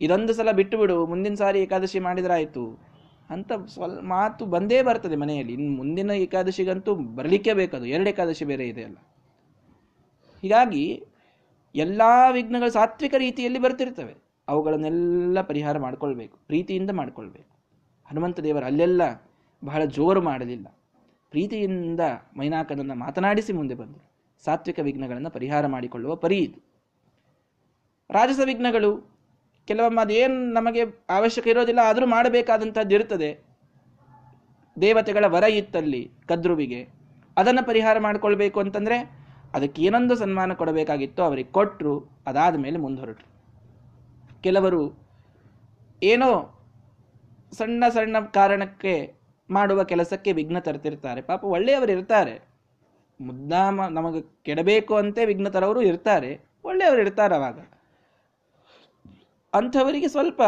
ಇದೊಂದು 0.00 0.34
ಸಲ 0.34 0.50
ಬಿಟ್ಟು 0.52 0.78
ಬಿಡು 0.78 1.06
ಮುಂದಿನ 1.06 1.34
ಸಾರಿ 1.34 1.60
ಏಕಾದಶಿ 1.60 1.98
ಮಾಡಿದ್ರಾಯ್ತು 1.98 2.92
ಅಂತ 3.30 3.52
ಸ್ವಲ್ಪ 3.52 4.00
ಮಾತು 4.02 4.46
ಬಂದೇ 4.46 4.82
ಬರ್ತದೆ 4.82 5.16
ಮನೆಯಲ್ಲಿ. 5.16 5.52
ಇನ್ನು 5.52 5.76
ಮುಂದಿನ 5.76 6.10
ಏಕಾದಶಿಗಂತೂ 6.10 6.94
ಬರಲಿಕ್ಕೆ 6.94 7.52
ಬೇಕದು 7.52 7.86
ಎರಡು 7.86 8.10
ಏಕಾದಶಿ 8.10 8.44
ಬೇರೆ 8.44 8.68
ಇದೆ 8.68 8.84
ಅಲ್ಲ. 8.84 8.96
ಹೀಗಾಗಿ 10.42 11.02
ಎಲ್ಲ 11.74 12.02
ವಿಘ್ನಗಳು 12.30 12.70
ಸಾತ್ವಿಕ 12.70 13.14
ರೀತಿಯಲ್ಲಿ 13.14 13.58
ಬರ್ತಿರ್ತವೆ. 13.58 14.14
ಅವುಗಳನ್ನೆಲ್ಲ 14.48 15.40
ಪರಿಹಾರ 15.40 15.78
ಮಾಡಿಕೊಳ್ಬೇಕು, 15.78 16.38
ಪ್ರೀತಿಯಿಂದ 16.46 16.90
ಮಾಡಿಕೊಳ್ಬೇಕು. 16.90 17.58
ಹನುಮಂತ 18.06 18.40
ದೇವರು 18.40 18.66
ಅಲ್ಲೆಲ್ಲ 18.66 19.02
ಬಹಳ 19.64 19.84
ಜೋರು 19.84 20.22
ಮಾಡಲಿಲ್ಲ. 20.22 20.66
ಪ್ರೀತಿಯಿಂದ 21.30 22.00
ಮೈನಾಕನನ್ನು 22.36 22.94
ಮಾತನಾಡಿಸಿ 22.94 23.52
ಮುಂದೆ 23.52 23.74
ಬಂದರು. 23.74 24.12
ಸಾತ್ವಿಕ 24.44 24.78
ವಿಘ್ನಗಳನ್ನು 24.78 25.30
ಪರಿಹಾರ 25.30 25.66
ಮಾಡಿಕೊಳ್ಳುವ 25.66 26.16
ಪರಿ 26.16 26.38
ಇದು. 26.38 26.72
ರಾಜಸ 28.10 28.40
ವಿಘ್ನಗಳು, 28.44 29.22
ಕೆಲವೊಮ್ಮೆ 29.66 30.02
ಅದೇನು 30.02 30.52
ನಮಗೆ 30.52 30.80
ಅವಶ್ಯಕ 31.08 31.46
ಇರೋದಿಲ್ಲ, 31.46 31.80
ಆದರೂ 31.84 32.06
ಮಾಡಬೇಕಾದಂಥದ್ದು 32.06 32.94
ಇರ್ತದೆ. 32.94 33.38
ದೇವತೆಗಳ 34.80 35.24
ವರ 35.26 35.42
ಇತ್ತಲ್ಲಿ, 35.42 36.10
ಕದ್ರುವಿಗೆ, 36.28 36.88
ಅದನ್ನು 37.36 37.66
ಪರಿಹಾರ 37.66 37.98
ಮಾಡಿಕೊಳ್ಬೇಕು 37.98 38.60
ಅಂತಂದ್ರೆ 38.60 39.21
ಅದಕ್ಕೆ 39.54 39.82
ಏನೊಂದು 39.82 40.14
ಸನ್ಮಾನ 40.16 40.52
ಕೊಡಬೇಕಾಗಿತ್ತೋ 40.52 41.22
ಅವರಿಗೆ 41.22 41.52
ಕೊಟ್ಟರು 41.52 42.22
ಅದಾದ 42.26 42.56
ಮೇಲೆ 42.56 42.78
ಮುಂದುವರಟರು 42.78 43.32
ಕೆಲವರು 44.42 44.98
ಏನೋ 46.02 46.58
ಸಣ್ಣ 47.52 47.84
ಸಣ್ಣ 47.88 48.20
ಕಾರಣಕ್ಕೆ 48.20 49.14
ಮಾಡುವ 49.50 49.84
ಕೆಲಸಕ್ಕೆ 49.84 50.32
ವಿಘ್ನ 50.32 50.58
ತರ್ತಿರ್ತಾರೆ. 50.58 51.22
ಪಾಪ 51.22 51.44
ಒಳ್ಳೆಯವರು 51.44 51.92
ಇರ್ತಾರೆ. 51.92 52.42
ಮುದ್ದಾಮ 53.20 53.86
ನಮಗೆ 53.86 54.22
ಕೆಡಬೇಕು 54.44 54.94
ಅಂತೆ 54.94 55.24
ವಿಘ್ನ 55.24 55.48
ತರವರು 55.48 55.82
ಇರ್ತಾರೆ. 55.82 56.40
ಒಳ್ಳೆಯವರು 56.64 57.00
ಇರ್ತಾರೆ 57.00 57.34
ಅವಾಗ. 57.34 57.58
ಅಂಥವರಿಗೆ 59.54 60.08
ಸ್ವಲ್ಪ 60.08 60.42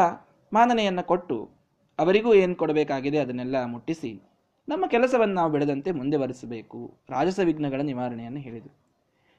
ಮಾನನೆಯನ್ನು 0.53 1.03
ಕೊಟ್ಟು 1.03 1.51
ಅವರಿಗೂ 1.99 2.35
ಏನು 2.35 2.55
ಕೊಡಬೇಕಾಗಿದೆ 2.55 3.19
ಅದನ್ನೆಲ್ಲ 3.19 3.64
ಮುಟ್ಟಿಸಿ 3.64 4.23
ನಮ್ಮ 4.69 4.87
ಕೆಲಸವನ್ನು 4.87 5.35
ನಾವು 5.35 5.53
ಬೆಳೆದಂತೆ 5.53 5.90
ಮುಂದೆ 5.90 6.17
ಬರೆಸಬೇಕು 6.17 6.95
ರಾಜಸ 7.11 7.40
ವಿಘ್ನಗಳ 7.45 7.81
ನಿವಾರಣೆಯನ್ನು 7.81 8.40
ಹೇಳಿದರು. 8.40 8.84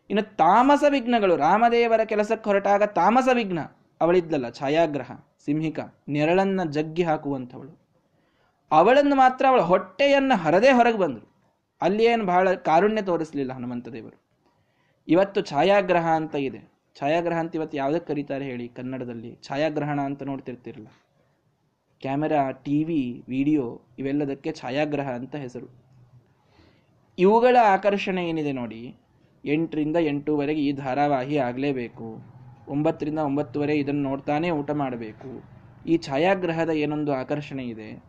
ಇನ್ನು 0.09 0.35
ತಾಮಸ 0.35 0.83
ವಿಘ್ನಗಳು, 0.89 1.35
ರಾಮದೇವರ 1.35 2.03
ಕೆಲಸಕ್ಕೆ 2.03 2.49
ಹೊರಟಾಗ 2.49 2.83
ತಾಮಸ 2.83 3.27
ವಿಘ್ನ 3.33 3.59
ಅವಳಿದ್ದಲ್ಲ 4.01 4.49
ಛಾಯಾಗ್ರಹ, 4.49 5.11
ಸಿಂಹಿಕ, 5.45 5.79
ನೆರಳನ್ನ 6.09 6.63
ಜಗ್ಗಿ 6.69 7.03
ಹಾಕುವಂಥವಳು. 7.03 7.79
ಅವಳನ್ನು 8.71 9.15
ಮಾತ್ರ 9.15 9.45
ಅವಳ 9.49 9.61
ಹೊಟ್ಟೆಯನ್ನು 9.61 10.35
ಹರದೇ 10.35 10.71
ಹೊರಗೆ 10.71 10.97
ಬಂದರು. 10.97 11.35
ಏನು 12.01 12.25
ಬಹಳ 12.25 12.53
ಕಾರುಣ್ಯ 12.53 13.01
ತೋರಿಸಲಿಲ್ಲ 13.01 13.53
ಹನುಮಂತ 13.53 13.87
ದೇವರು. 13.87 14.17
ಇವತ್ತು 15.07 15.41
ಛಾಯಾಗ್ರಹ 15.41 16.07
ಅಂತ 16.07 16.35
ಇದೆ. 16.35 16.71
ಛಾಯಾಗ್ರಹ 16.99 17.37
ಅಂತ 17.37 17.55
ಇವತ್ತು 17.55 17.77
ಯಾವುದಕ್ಕೆ 17.77 18.07
ಕರೀತಾರೆ 18.07 18.45
ಹೇಳಿ 18.45 18.67
ಕನ್ನಡದಲ್ಲಿ? 18.67 19.39
ಛಾಯಾಗ್ರಹಣ 19.43 20.01
ಅಂತ 20.01 20.23
ನೋಡ್ತಿರ್ತಿರಲ್ಲ. 20.23 20.87
ಕ್ಯಾಮೆರಾ 22.01 22.51
ಟಿ 22.51 22.83
ವಿ 22.83 23.23
ವಿಡಿಯೋ 23.27 23.81
ಇವೆಲ್ಲದಕ್ಕೆ 23.99 24.51
ಛಾಯಾಗ್ರಹ 24.51 25.09
ಅಂತ 25.11 25.35
ಹೆಸರು. 25.35 25.67
ಇವುಗಳ 27.17 27.57
ಆಕರ್ಷಣೆ 27.63 28.29
ಏನಿದೆ 28.29 28.51
ನೋಡಿ 28.51 28.95
ಎಂಟರಿಂದ 29.45 29.95
ಎಂಟೂವರೆಗೆ 29.95 30.61
ಈ 30.61 30.71
ಧಾರಾವಾಹಿ 30.71 31.37
ಆಗಲೇಬೇಕು. 31.37 32.35
ಒಂಬತ್ತರಿಂದ 32.67 33.19
ಒಂಬತ್ತುವರೆ 33.19 33.75
ಇದನ್ನು 33.77 34.01
ನೋಡ್ತಾನೆ 34.01 34.49
ಊಟ 34.49 34.71
ಮಾಡಬೇಕು. 34.71 35.55
ಈ 35.87 35.97
ಛಾಯಾಗ್ರಹದ 35.97 36.69
ಏನೊಂದು 36.69 37.13
ಆಕರ್ಷಣೆ 37.13 37.63
ಇದೆ. 37.63 38.03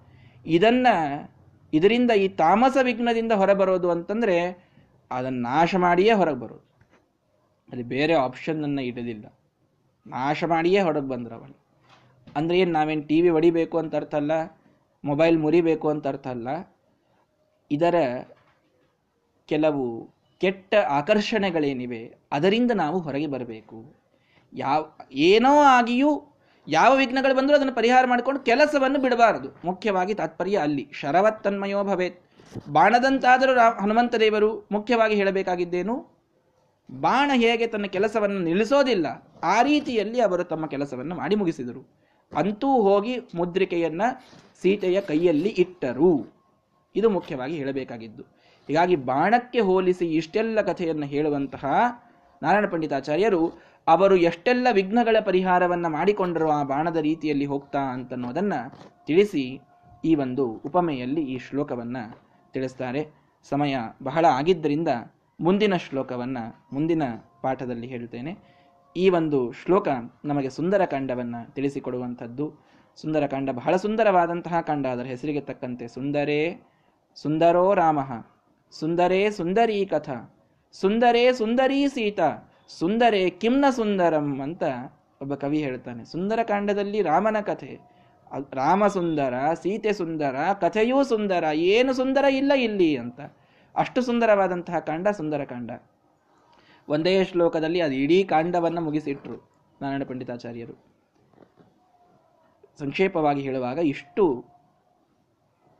ಇದನ್ನು, 0.47 0.95
ಇದರಿಂದ 1.73 2.11
ಈ 2.11 2.29
ತಾಮಸ 2.29 2.77
ವಿಘ್ನದಿಂದ 2.83 3.33
ಹೊರಬರೋದು 3.33 3.91
ಅಂತಂದರೆ 3.91 4.67
ಅದನ್ನು 5.11 5.41
ನಾಶ 5.41 5.75
ಮಾಡಿಯೇ 5.75 6.13
ಹೊರಗೆ 6.13 6.41
ಬರೋದು. 6.41 6.67
ಅದು 7.73 7.85
ಬೇರೆ 7.85 8.15
ಆಪ್ಷನ್ನನ್ನು 8.15 8.83
ಇಡದಿಲ್ಲ. 8.83 9.25
ನಾಶ 10.07 10.45
ಮಾಡಿಯೇ 10.45 10.81
ಹೊರಗೆ 10.81 11.09
ಬಂದ್ರವನು. 11.09 11.67
ಅಂದರೆ 12.37 12.59
ಏನು, 12.59 12.73
ನಾವೇನು 12.73 13.03
ಟಿ 13.03 13.21
ವಿ 13.21 13.29
ಹೊಡಿಬೇಕು 13.29 13.79
ಅಂತ 13.79 13.97
ಅರ್ಥ 13.97 14.15
ಅಲ್ಲ? 14.15 14.33
ಮೊಬೈಲ್ 15.05 15.39
ಮುರಿಬೇಕು 15.39 15.89
ಅಂತ 15.89 16.07
ಅರ್ಥ 16.07 16.27
ಅಲ್ಲ? 16.27 16.49
ಇದರ 17.71 17.95
ಕೆಲವು 19.47 20.16
ಕೆಟ್ಟ 20.41 20.75
ಆಕರ್ಷಣೆಗಳೇನಿವೆ, 20.75 22.15
ಅದರಿಂದ 22.33 22.71
ನಾವು 22.71 22.99
ಹೊರಗೆ 22.99 23.27
ಬರಬೇಕು. 23.27 23.95
ಯಾವ, 24.53 24.93
ಏನೋ 25.13 25.61
ಆಗಿಯೂ 25.61 26.23
ಯಾವ 26.69 26.97
ವಿಘ್ನಗಳು 26.97 27.35
ಬಂದರೂ 27.35 27.57
ಅದನ್ನು 27.57 27.75
ಪರಿಹಾರ 27.75 28.05
ಮಾಡಿಕೊಂಡು 28.07 28.41
ಕೆಲಸವನ್ನು 28.41 28.99
ಬಿಡಬಾರದು. 28.99 29.49
ಮುಖ್ಯವಾಗಿ 29.65 30.15
ತಾತ್ಪರ್ಯ 30.15 30.57
ಅಲ್ಲಿ. 30.57 30.89
ಶರವತ್ತನ್ಮಯೋ 30.93 31.85
ಭವೇತ್. 31.85 32.21
ಬಾಣದಂತಾದರೂ 32.69 33.81
ಹನುಮಂತ 33.81 34.15
ದೇವರು 34.15 34.69
ಮುಖ್ಯವಾಗಿ 34.73 35.15
ಹೇಳಬೇಕಾಗಿದ್ದೇನು? 35.15 36.07
ಬಾಣ 37.01 37.31
ಹೇಗೆ 37.35 37.67
ತನ್ನ 37.67 37.85
ಕೆಲಸವನ್ನು 37.85 38.39
ನಿಲ್ಲಿಸೋದಿಲ್ಲ, 38.39 39.31
ಆ 39.43 39.63
ರೀತಿಯಲ್ಲಿ 39.63 40.21
ಅವರು 40.21 40.45
ತಮ್ಮ 40.45 40.67
ಕೆಲಸವನ್ನು 40.67 41.15
ಮಾಡಿ 41.15 41.35
ಮುಗಿಸಿದರು. 41.35 41.89
ಅಂತೂ 42.37 42.69
ಹೋಗಿ 42.69 43.21
ಮುದ್ರಿಕೆಯನ್ನ 43.35 44.03
ಸೀತೆಯ 44.63 45.01
ಕೈಯಲ್ಲಿ 45.01 45.49
ಇಟ್ಟರು. 45.49 46.27
ಇದು 46.97 47.11
ಮುಖ್ಯವಾಗಿ 47.11 47.57
ಹೇಳಬೇಕಾಗಿದ್ದು. 47.57 48.36
ಹೀಗಾಗಿ 48.69 48.97
ಬಾಣಕ್ಕೆ 49.11 49.61
ಹೋಲಿಸಿ 49.61 50.07
ಇಷ್ಟೆಲ್ಲ 50.15 50.61
ಕಥೆಯನ್ನು 50.61 51.07
ಹೇಳುವಂತಹ 51.07 51.65
ನಾರಾಯಣ 52.43 52.67
ಪಂಡಿತಾಚಾರ್ಯರು, 52.71 53.43
ಅವರು 53.87 54.17
ಎಷ್ಟೆಲ್ಲ 54.31 54.67
ವಿಘ್ನಗಳ 54.73 55.17
ಪರಿಹಾರವನ್ನು 55.21 55.89
ಮಾಡಿಕೊಂಡರು 55.89 56.49
ಆ 56.51 56.63
ಬಾಣದ 56.63 56.97
ರೀತಿಯಲ್ಲಿ 56.97 57.47
ಹೋಗ್ತಾ 57.47 57.83
ಅಂತನ್ನೋದನ್ನು 57.93 58.61
ತಿಳಿಸಿ 59.07 59.45
ಈ 60.05 60.15
ಒಂದು 60.15 60.45
ಉಪಮೆಯಲ್ಲಿ 60.69 61.23
ಈ 61.35 61.39
ಶ್ಲೋಕವನ್ನು 61.39 62.03
ತಿಳಿಸ್ತಾರೆ. 62.55 63.03
ಸಮಯ 63.51 63.77
ಬಹಳ 64.03 64.25
ಆಗಿದ್ದರಿಂದ 64.39 64.91
ಮುಂದಿನ 65.41 65.75
ಶ್ಲೋಕವನ್ನು 65.77 66.45
ಮುಂದಿನ 66.75 67.03
ಪಾಠದಲ್ಲಿ 67.43 67.87
ಹೇಳ್ತೇನೆ 67.87 68.33
ಈ 68.97 69.09
ಒಂದು 69.09 69.39
ಶ್ಲೋಕ 69.63 69.89
ನಮಗೆ 70.25 70.51
ಸುಂದರಕಾಂಡವನ್ನು 70.51 71.55
ತಿಳಿಸಿಕೊಡುವಂಥದ್ದು. 71.55 72.47
ಸುಂದರಕಾಂಡ 72.99 73.51
ಬಹಳ 73.51 73.77
ಸುಂದರವಾದಂತಹ 73.77 74.61
ಕಾಂಡ 74.61 74.87
ಅದರ 74.87 75.07
ಹೆಸರಿಗೆ 75.15 75.41
ತಕ್ಕಂತೆ 75.41 75.87
ಸುಂದರೇ 75.89 76.41
ಸುಂದರೋ 77.17 77.75
ರಾಮ. 77.75 77.99
ಸುಂದರೇ 78.71 79.31
ಸುಂದರೀ 79.31 79.85
ಕಥ. 79.85 80.11
ಸುಂದರೇ 80.73 81.33
ಸುಂದರೀ 81.33 81.89
ಸೀತಾ. 81.89 82.53
ಸುಂದರೇ 82.69 83.31
ಕಿಮ್ನ 83.31 83.65
ಸುಂದರಂ 83.71 84.41
ಅಂತ 84.41 84.63
ಒಬ್ಬ 85.23 85.35
ಕವಿ 85.35 85.59
ಹೇಳ್ತಾನೆ. 85.59 86.05
ಸುಂದರಕಾಂಡದಲ್ಲಿ 86.05 87.03
ರಾಮನ 87.03 87.41
ಕಥೆ. 87.41 87.79
ರಾಮ 88.55 88.87
ಸುಂದರ, 88.87 89.35
ಸೀತೆ 89.55 89.93
ಸುಂದರ, 89.93 90.37
ಕಥೆಯೂ 90.61 91.05
ಸುಂದರ, 91.05 91.45
ಏನು 91.55 91.93
ಸುಂದರ 91.93 92.25
ಇಲ್ಲ 92.25 92.53
ಇಲ್ಲಿ 92.53 92.97
ಅಂತ. 92.97 93.21
ಅಷ್ಟು 93.77 94.01
ಸುಂದರವಾದಂತಹ 94.03 94.79
ಕಾಂಡ 94.79 95.09
ಸುಂದರಕಾಂಡ 95.09 95.71
ಒಂದೇ 96.89 97.25
ಶ್ಲೋಕದಲ್ಲಿ 97.25 97.81
ಅದು 97.81 97.95
ಇಡೀ 97.95 98.25
ಕಾಂಡವನ್ನು 98.25 98.81
ಮುಗಿಸಿಟ್ರು 98.81 99.51
ನಾರಾಯಣ 99.83 100.03
ಪಂಡಿತಾಚಾರ್ಯರು. 100.03 100.97
ಸಂಕ್ಷೇಪವಾಗಿ 102.79 103.41
ಹೇಳುವಾಗ 103.41 103.79
ಇಷ್ಟು 103.79 104.45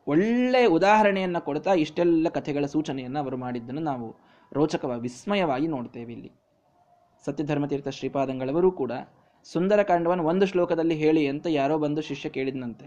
ಒಳ್ಳೆ 0.07 0.67
ಉದಾಹರಣೆಯನ್ನು 0.67 1.45
ಕೊಡ್ತಾ 1.45 1.75
ಇಷ್ಟೆಲ್ಲ 1.75 2.29
ಕಥೆಗಳ 2.29 2.67
ಸೂಚನೆಯನ್ನು 2.67 3.19
ಅವರು 3.19 3.37
ಮಾಡಿದ್ದನ್ನು 3.37 3.81
ನಾವು 3.81 4.17
ರೋಚಕವಾಗಿ, 4.53 5.01
ವಿಸ್ಮಯವಾಗಿ 5.01 5.67
ನೋಡ್ತೇವೆ 5.67 6.13
ಇಲ್ಲಿ. 6.13 6.33
ಸತ್ಯಧರ್ಮತೀರ್ಥ 7.25 7.89
ಶ್ರೀಪಾದಂಗಳವರು 7.89 8.71
ಕೂಡ 8.73 8.93
ಸುಂದರಕಾಂಡವನ್ನು 9.45 10.25
ಒಂದು 10.25 10.47
ಶ್ಲೋಕದಲ್ಲಿ 10.47 10.95
ಹೇಳಿ 10.95 11.27
ಅಂತ 11.27 11.47
ಯಾರೋ 11.51 11.79
ಬಂದು 11.79 12.03
ಶಿಷ್ಯ 12.03 12.29
ಕೇಳಿದ್ನಂತೆ. 12.29 12.87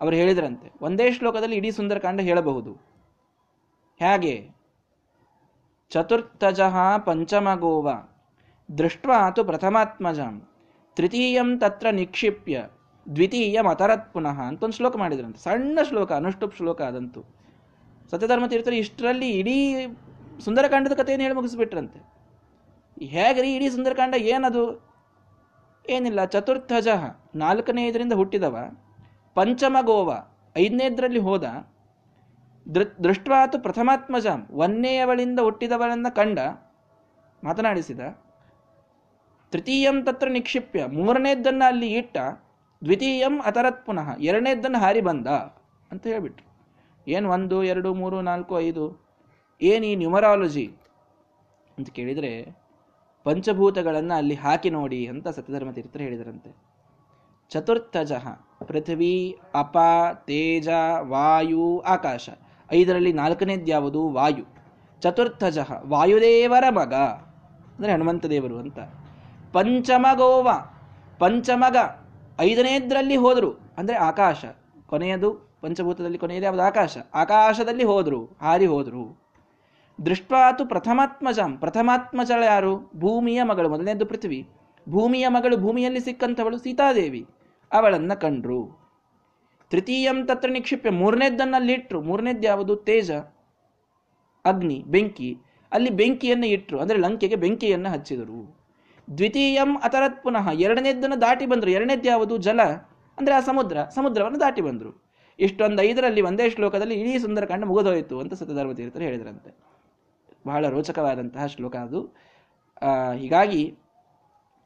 ಅವರು 0.00 0.16
ಹೇಳಿದ್ರಂತೆ, 0.16 0.72
ಒಂದೇ 0.82 1.12
ಶ್ಲೋಕದಲ್ಲಿ 1.12 1.56
ಇಡೀ 1.56 1.70
ಸುಂದರಕಾಂಡ 1.70 2.20
ಹೇಳಬಹುದು. 2.20 2.72
ಹೇಗೆ? 3.98 4.48
ಚತುರ್ಥಜಃ 5.90 6.76
ಪಂಚಮಗೋವ 6.98 7.88
ಅಥವಾ 9.26 9.44
ಪ್ರಥಮಾತ್ಮಜಂ, 9.44 10.48
ತೃತೀಯಂ 10.96 11.58
ತತ್ರ 11.58 11.90
ನಿಕ್ಷಿಪ್ಯ 11.90 12.66
ದ್ವಿತೀಯ 13.14 13.60
ಮತರತ್ 13.60 14.12
ಪುನಃ 14.12 14.40
ಅಂತ 14.42 14.62
ಒಂದು 14.62 14.76
ಶ್ಲೋಕ 14.76 14.96
ಮಾಡಿದ್ರಂತೆ. 14.96 15.38
ಸಣ್ಣ 15.38 15.78
ಶ್ಲೋಕ, 15.88 16.12
ಅನುಷ್ಠುಪ್ 16.12 16.56
ಶ್ಲೋಕ 16.56 16.82
ಅದಂತೂ. 16.82 17.24
ಸತ್ಯಧರ್ಮ 18.10 18.46
ತೀರ್ಥರು 18.46 18.74
ಇಷ್ಟರಲ್ಲಿ 18.74 19.30
ಇಡೀ 19.30 19.86
ಸುಂದರಕಾಂಡದ 20.44 20.92
ಕಥೆಯನ್ನು 20.92 21.22
ಹೇಳಿ 21.22 21.34
ಮುಗಿಸ್ಬಿಟ್ರಂತೆ. 21.34 22.00
ಹೇಗ್ರಿ 23.04 23.54
ಇಡೀ 23.54 23.70
ಸುಂದರಕಾಂಡ 23.70 24.14
ಏನದು? 24.14 24.88
ಏನಿಲ್ಲ, 25.90 26.24
ಚತುರ್ಥಜ 26.24 26.88
ನಾಲ್ಕನೇ 27.34 27.86
ಇದರಿಂದ 27.86 28.12
ಹುಟ್ಟಿದವ. 28.12 28.58
ಪಂಚಮ 29.34 29.76
ಗೋವ 29.80 30.26
ಐದನೇದರಲ್ಲಿ 30.58 31.18
ಹೋದ. 31.18 31.44
ದೃ, 32.74 32.82
ದೃಷ್ಟವಾತು 33.04 33.58
ಪ್ರಥಮಾತ್ಮಜ 33.58 34.26
ಒಂದನೆಯವಳಿಂದ 34.50 35.40
ಹುಟ್ಟಿದವಳನ್ನು 35.40 36.14
ಕಂಡ. 36.14 36.38
ಮಾತನಾಡಿಸಿದ. 37.44 38.00
ತೃತೀಯಂ 39.52 40.04
ತತ್ರ 40.04 40.28
ನಿಕ್ಷಿಪ್ಯ 40.28 40.84
ಮೂರನೇದ್ದನ್ನು 40.84 41.66
ಅಲ್ಲಿ 41.68 41.92
ಇಟ್ಟ. 41.92 42.16
ದ್ವಿತೀಯಂ 42.84 43.40
ಅತರತ್ 43.44 43.86
ಪುನಃ 43.86 44.16
ಎರಡನೇದ್ದನ್ನು 44.20 44.78
ಹಾರಿ 44.78 45.00
ಬಂದ 45.00 45.26
ಅಂತ 45.92 46.06
ಹೇಳಿಬಿಟ್ರು. 46.06 46.48
ಏನು 47.08 47.30
ಒಂದು, 47.30 47.64
ಎರಡು, 47.64 47.94
ಮೂರು, 47.94 48.20
ನಾಲ್ಕು, 48.20 48.60
ಐದು? 48.60 49.08
ಏನು 49.62 49.86
ಈ 49.86 49.96
ನ್ಯೂಮರಾಲಜಿ? 49.96 50.74
ಅಂತ 51.78 51.90
ಕೇಳಿದರೆ, 51.90 52.56
ಪಂಚಭೂತಗಳನ್ನು 53.24 54.14
ಅಲ್ಲಿ 54.14 54.34
ಹಾಕಿ 54.34 54.70
ನೋಡಿ 54.70 55.06
ಅಂತ 55.06 55.28
ಸತ್ಯಧರ್ಮ 55.28 55.70
ತೀರ್ಥರು 55.70 56.02
ಹೇಳಿದರಂತೆ. 56.02 56.56
ಚತುರ್ಥಜಃ, 57.50 58.28
ಪೃಥ್ವಿ, 58.66 59.38
ಅಪ, 59.54 59.78
ತೇಜ, 60.14 60.68
ವಾಯು, 61.00 61.78
ಆಕಾಶ. 61.78 62.30
ಐದರಲ್ಲಿ 62.72 63.12
ನಾಲ್ಕನೇದು 63.12 63.66
ಯಾವುದು? 63.66 64.08
ವಾಯು. 64.08 64.44
ಚತುರ್ಥಜಃ, 65.00 65.72
ವಾಯುದೇವರ 65.86 66.64
ಮಗ. 66.70 66.94
ಅಂದರೆ 66.94 67.92
ಹನುಮಂತ 67.92 68.26
ದೇವರು 68.26 68.58
ಅಂತ. 68.58 68.78
ಪಂಚಮಗೋವ. 69.52 70.50
ಪಂಚಮಗ. 71.18 71.76
ಐದನೇದ್ರಲ್ಲಿ 72.40 73.16
ಹೋದರು. 73.16 73.52
ಅಂದರೆ 73.78 73.96
ಆಕಾಶ. 73.96 74.44
ಕೊನೆಯದು 74.86 75.58
ಪಂಚಭೂತದಲ್ಲಿ 75.60 76.18
ಕೊನೆಯದು 76.18 76.44
ಯಾವುದು? 76.44 76.62
ಆಕಾಶ. 76.62 76.98
ಆಕಾಶದಲ್ಲಿ 77.14 77.84
ಹೋದರು. 77.84 78.36
ಹಾರಿ 78.42 78.66
ಹೋದರು. 78.66 79.28
ದೃಷ್ಟಾತು 80.06 80.66
ಪ್ರಥಮಾತ್ಮಜಾಂ. 80.66 81.56
ಪ್ರಥಮಾತ್ಮಜಳ 81.56 82.42
ಯಾರು? 82.42 82.90
ಭೂಮಿಯ 82.96 83.42
ಮಗಳು. 83.42 83.68
ಮೊದಲನೇದು 83.68 84.06
ಪೃಥ್ವಿ. 84.06 84.48
ಭೂಮಿಯ 84.88 85.28
ಮಗಳು 85.28 85.56
ಭೂಮಿಯಲ್ಲಿ 85.56 86.00
ಸಿಕ್ಕಂಥವಳು 86.00 86.58
ಸೀತಾದೇವಿ. 86.58 87.26
ಅವಳನ್ನು 87.72 88.20
ಕಂಡ್ರು. 88.20 88.78
ತೃತೀಯಂ 89.70 90.26
ತತ್ರ 90.26 90.50
ನಿಕ್ಷಿಪ್ಯ. 90.50 90.90
ಮೂರನೇದ್ದನ್ನಲ್ಲಿ 90.90 91.72
ಇಟ್ಟರು 91.72 92.00
ಮೂರನೇದ್ದು 92.00 92.48
ಯಾವುದು? 92.48 92.76
ತೇಜ. 92.76 93.10
ಅಗ್ನಿ. 94.44 94.84
ಬೆಂಕಿ. 94.86 95.38
ಅಲ್ಲಿ 95.72 95.90
ಬೆಂಕಿಯನ್ನು 95.90 96.46
ಇಟ್ಟರು 96.46 96.80
ಅಂದರೆ 96.80 96.98
ಲಂಕೆಗೆ 96.98 97.36
ಬೆಂಕಿಯನ್ನು 97.36 97.88
ಹಚ್ಚಿದರು. 97.88 98.57
ದ್ವಿತೀಯಂ 99.08 99.70
ಅತರತ್ 99.76 100.22
ಪುನಃ 100.22 100.46
ಎರಡನೇದ್ದನ್ನು 100.50 101.20
ದಾಟಿ 101.20 101.46
ಬಂದರು. 101.46 101.70
ಎರಡನೇದ್ದು 101.70 102.08
ಯಾವುದು? 102.08 102.36
ಜಲ. 102.36 102.62
ಅಂದರೆ 103.18 103.34
ಆ 103.34 103.40
ಸಮುದ್ರ. 103.40 103.78
ಸಮುದ್ರವನ್ನು 103.94 104.40
ದಾಟಿ 104.40 104.60
ಬಂದರು. 104.60 104.90
ಇಷ್ಟೊಂದು 105.38 105.82
ಐದರಲ್ಲಿ 105.82 106.20
ಒಂದೇ 106.20 106.50
ಶ್ಲೋಕದಲ್ಲಿ 106.50 106.94
ಇಡೀ 106.94 107.18
ಸುಂದರಕಾಂಡ 107.18 107.64
ಮುಗಿದೋಯಿತು 107.64 108.20
ಅಂತ 108.20 108.34
ಸತ್ಯಧರ್ಮ 108.34 108.72
ತೀರ್ಥರು 108.72 109.02
ಹೇಳಿದ್ರಂತೆ. 109.02 109.50
ಬಹಳ 110.46 110.68
ರೋಚಕವಾದಂತಹ 110.68 111.46
ಶ್ಲೋಕ 111.46 111.76
ಅದು. 111.76 112.00
ಹೀಗಾಗಿ 113.16 113.62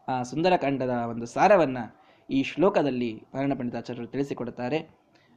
ಆ 0.09 0.23
ಸುಂದರಕಾಂಡದ 0.23 0.95
ಒಂದು 1.11 1.27
ಸಾರವನ್ನು 1.27 1.85
ಈ 2.31 2.43
ಶ್ಲೋಕದಲ್ಲಿ 2.43 3.11
ನಾರಾಯಣ 3.35 3.55
ಪಂಡಿತಾಚಾರ್ಯರು 3.59 4.07
ತಿಳಿಸಿಕೊಡುತ್ತಾರೆ. 4.07 4.79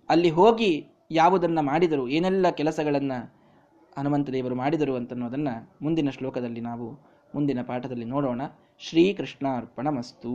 ಅಲ್ಲಿ 0.10 0.30
ಹೋಗಿ 0.30 0.72
ಯಾವುದನ್ನು 1.12 1.62
ಮಾಡಿದರು, 1.62 2.08
ಏನೆಲ್ಲ 2.08 2.50
ಕೆಲಸಗಳನ್ನು 2.50 3.18
ಹನುಮಂತ 3.98 4.30
ದೇವರು 4.30 4.56
ಮಾಡಿದರು 4.56 4.96
ಅಂತನ್ನೋದನ್ನು 4.96 5.54
ಮುಂದಿನ 5.82 6.10
ಶ್ಲೋಕದಲ್ಲಿ 6.10 6.62
ನಾವು 6.62 6.88
ಮುಂದಿನ 7.36 7.62
ಪಾಠದಲ್ಲಿ 7.62 8.06
ನೋಡೋಣ. 8.06 8.42
ಶ್ರೀಕೃಷ್ಣ 8.80 9.48
ಮಸ್ತು 9.90 10.32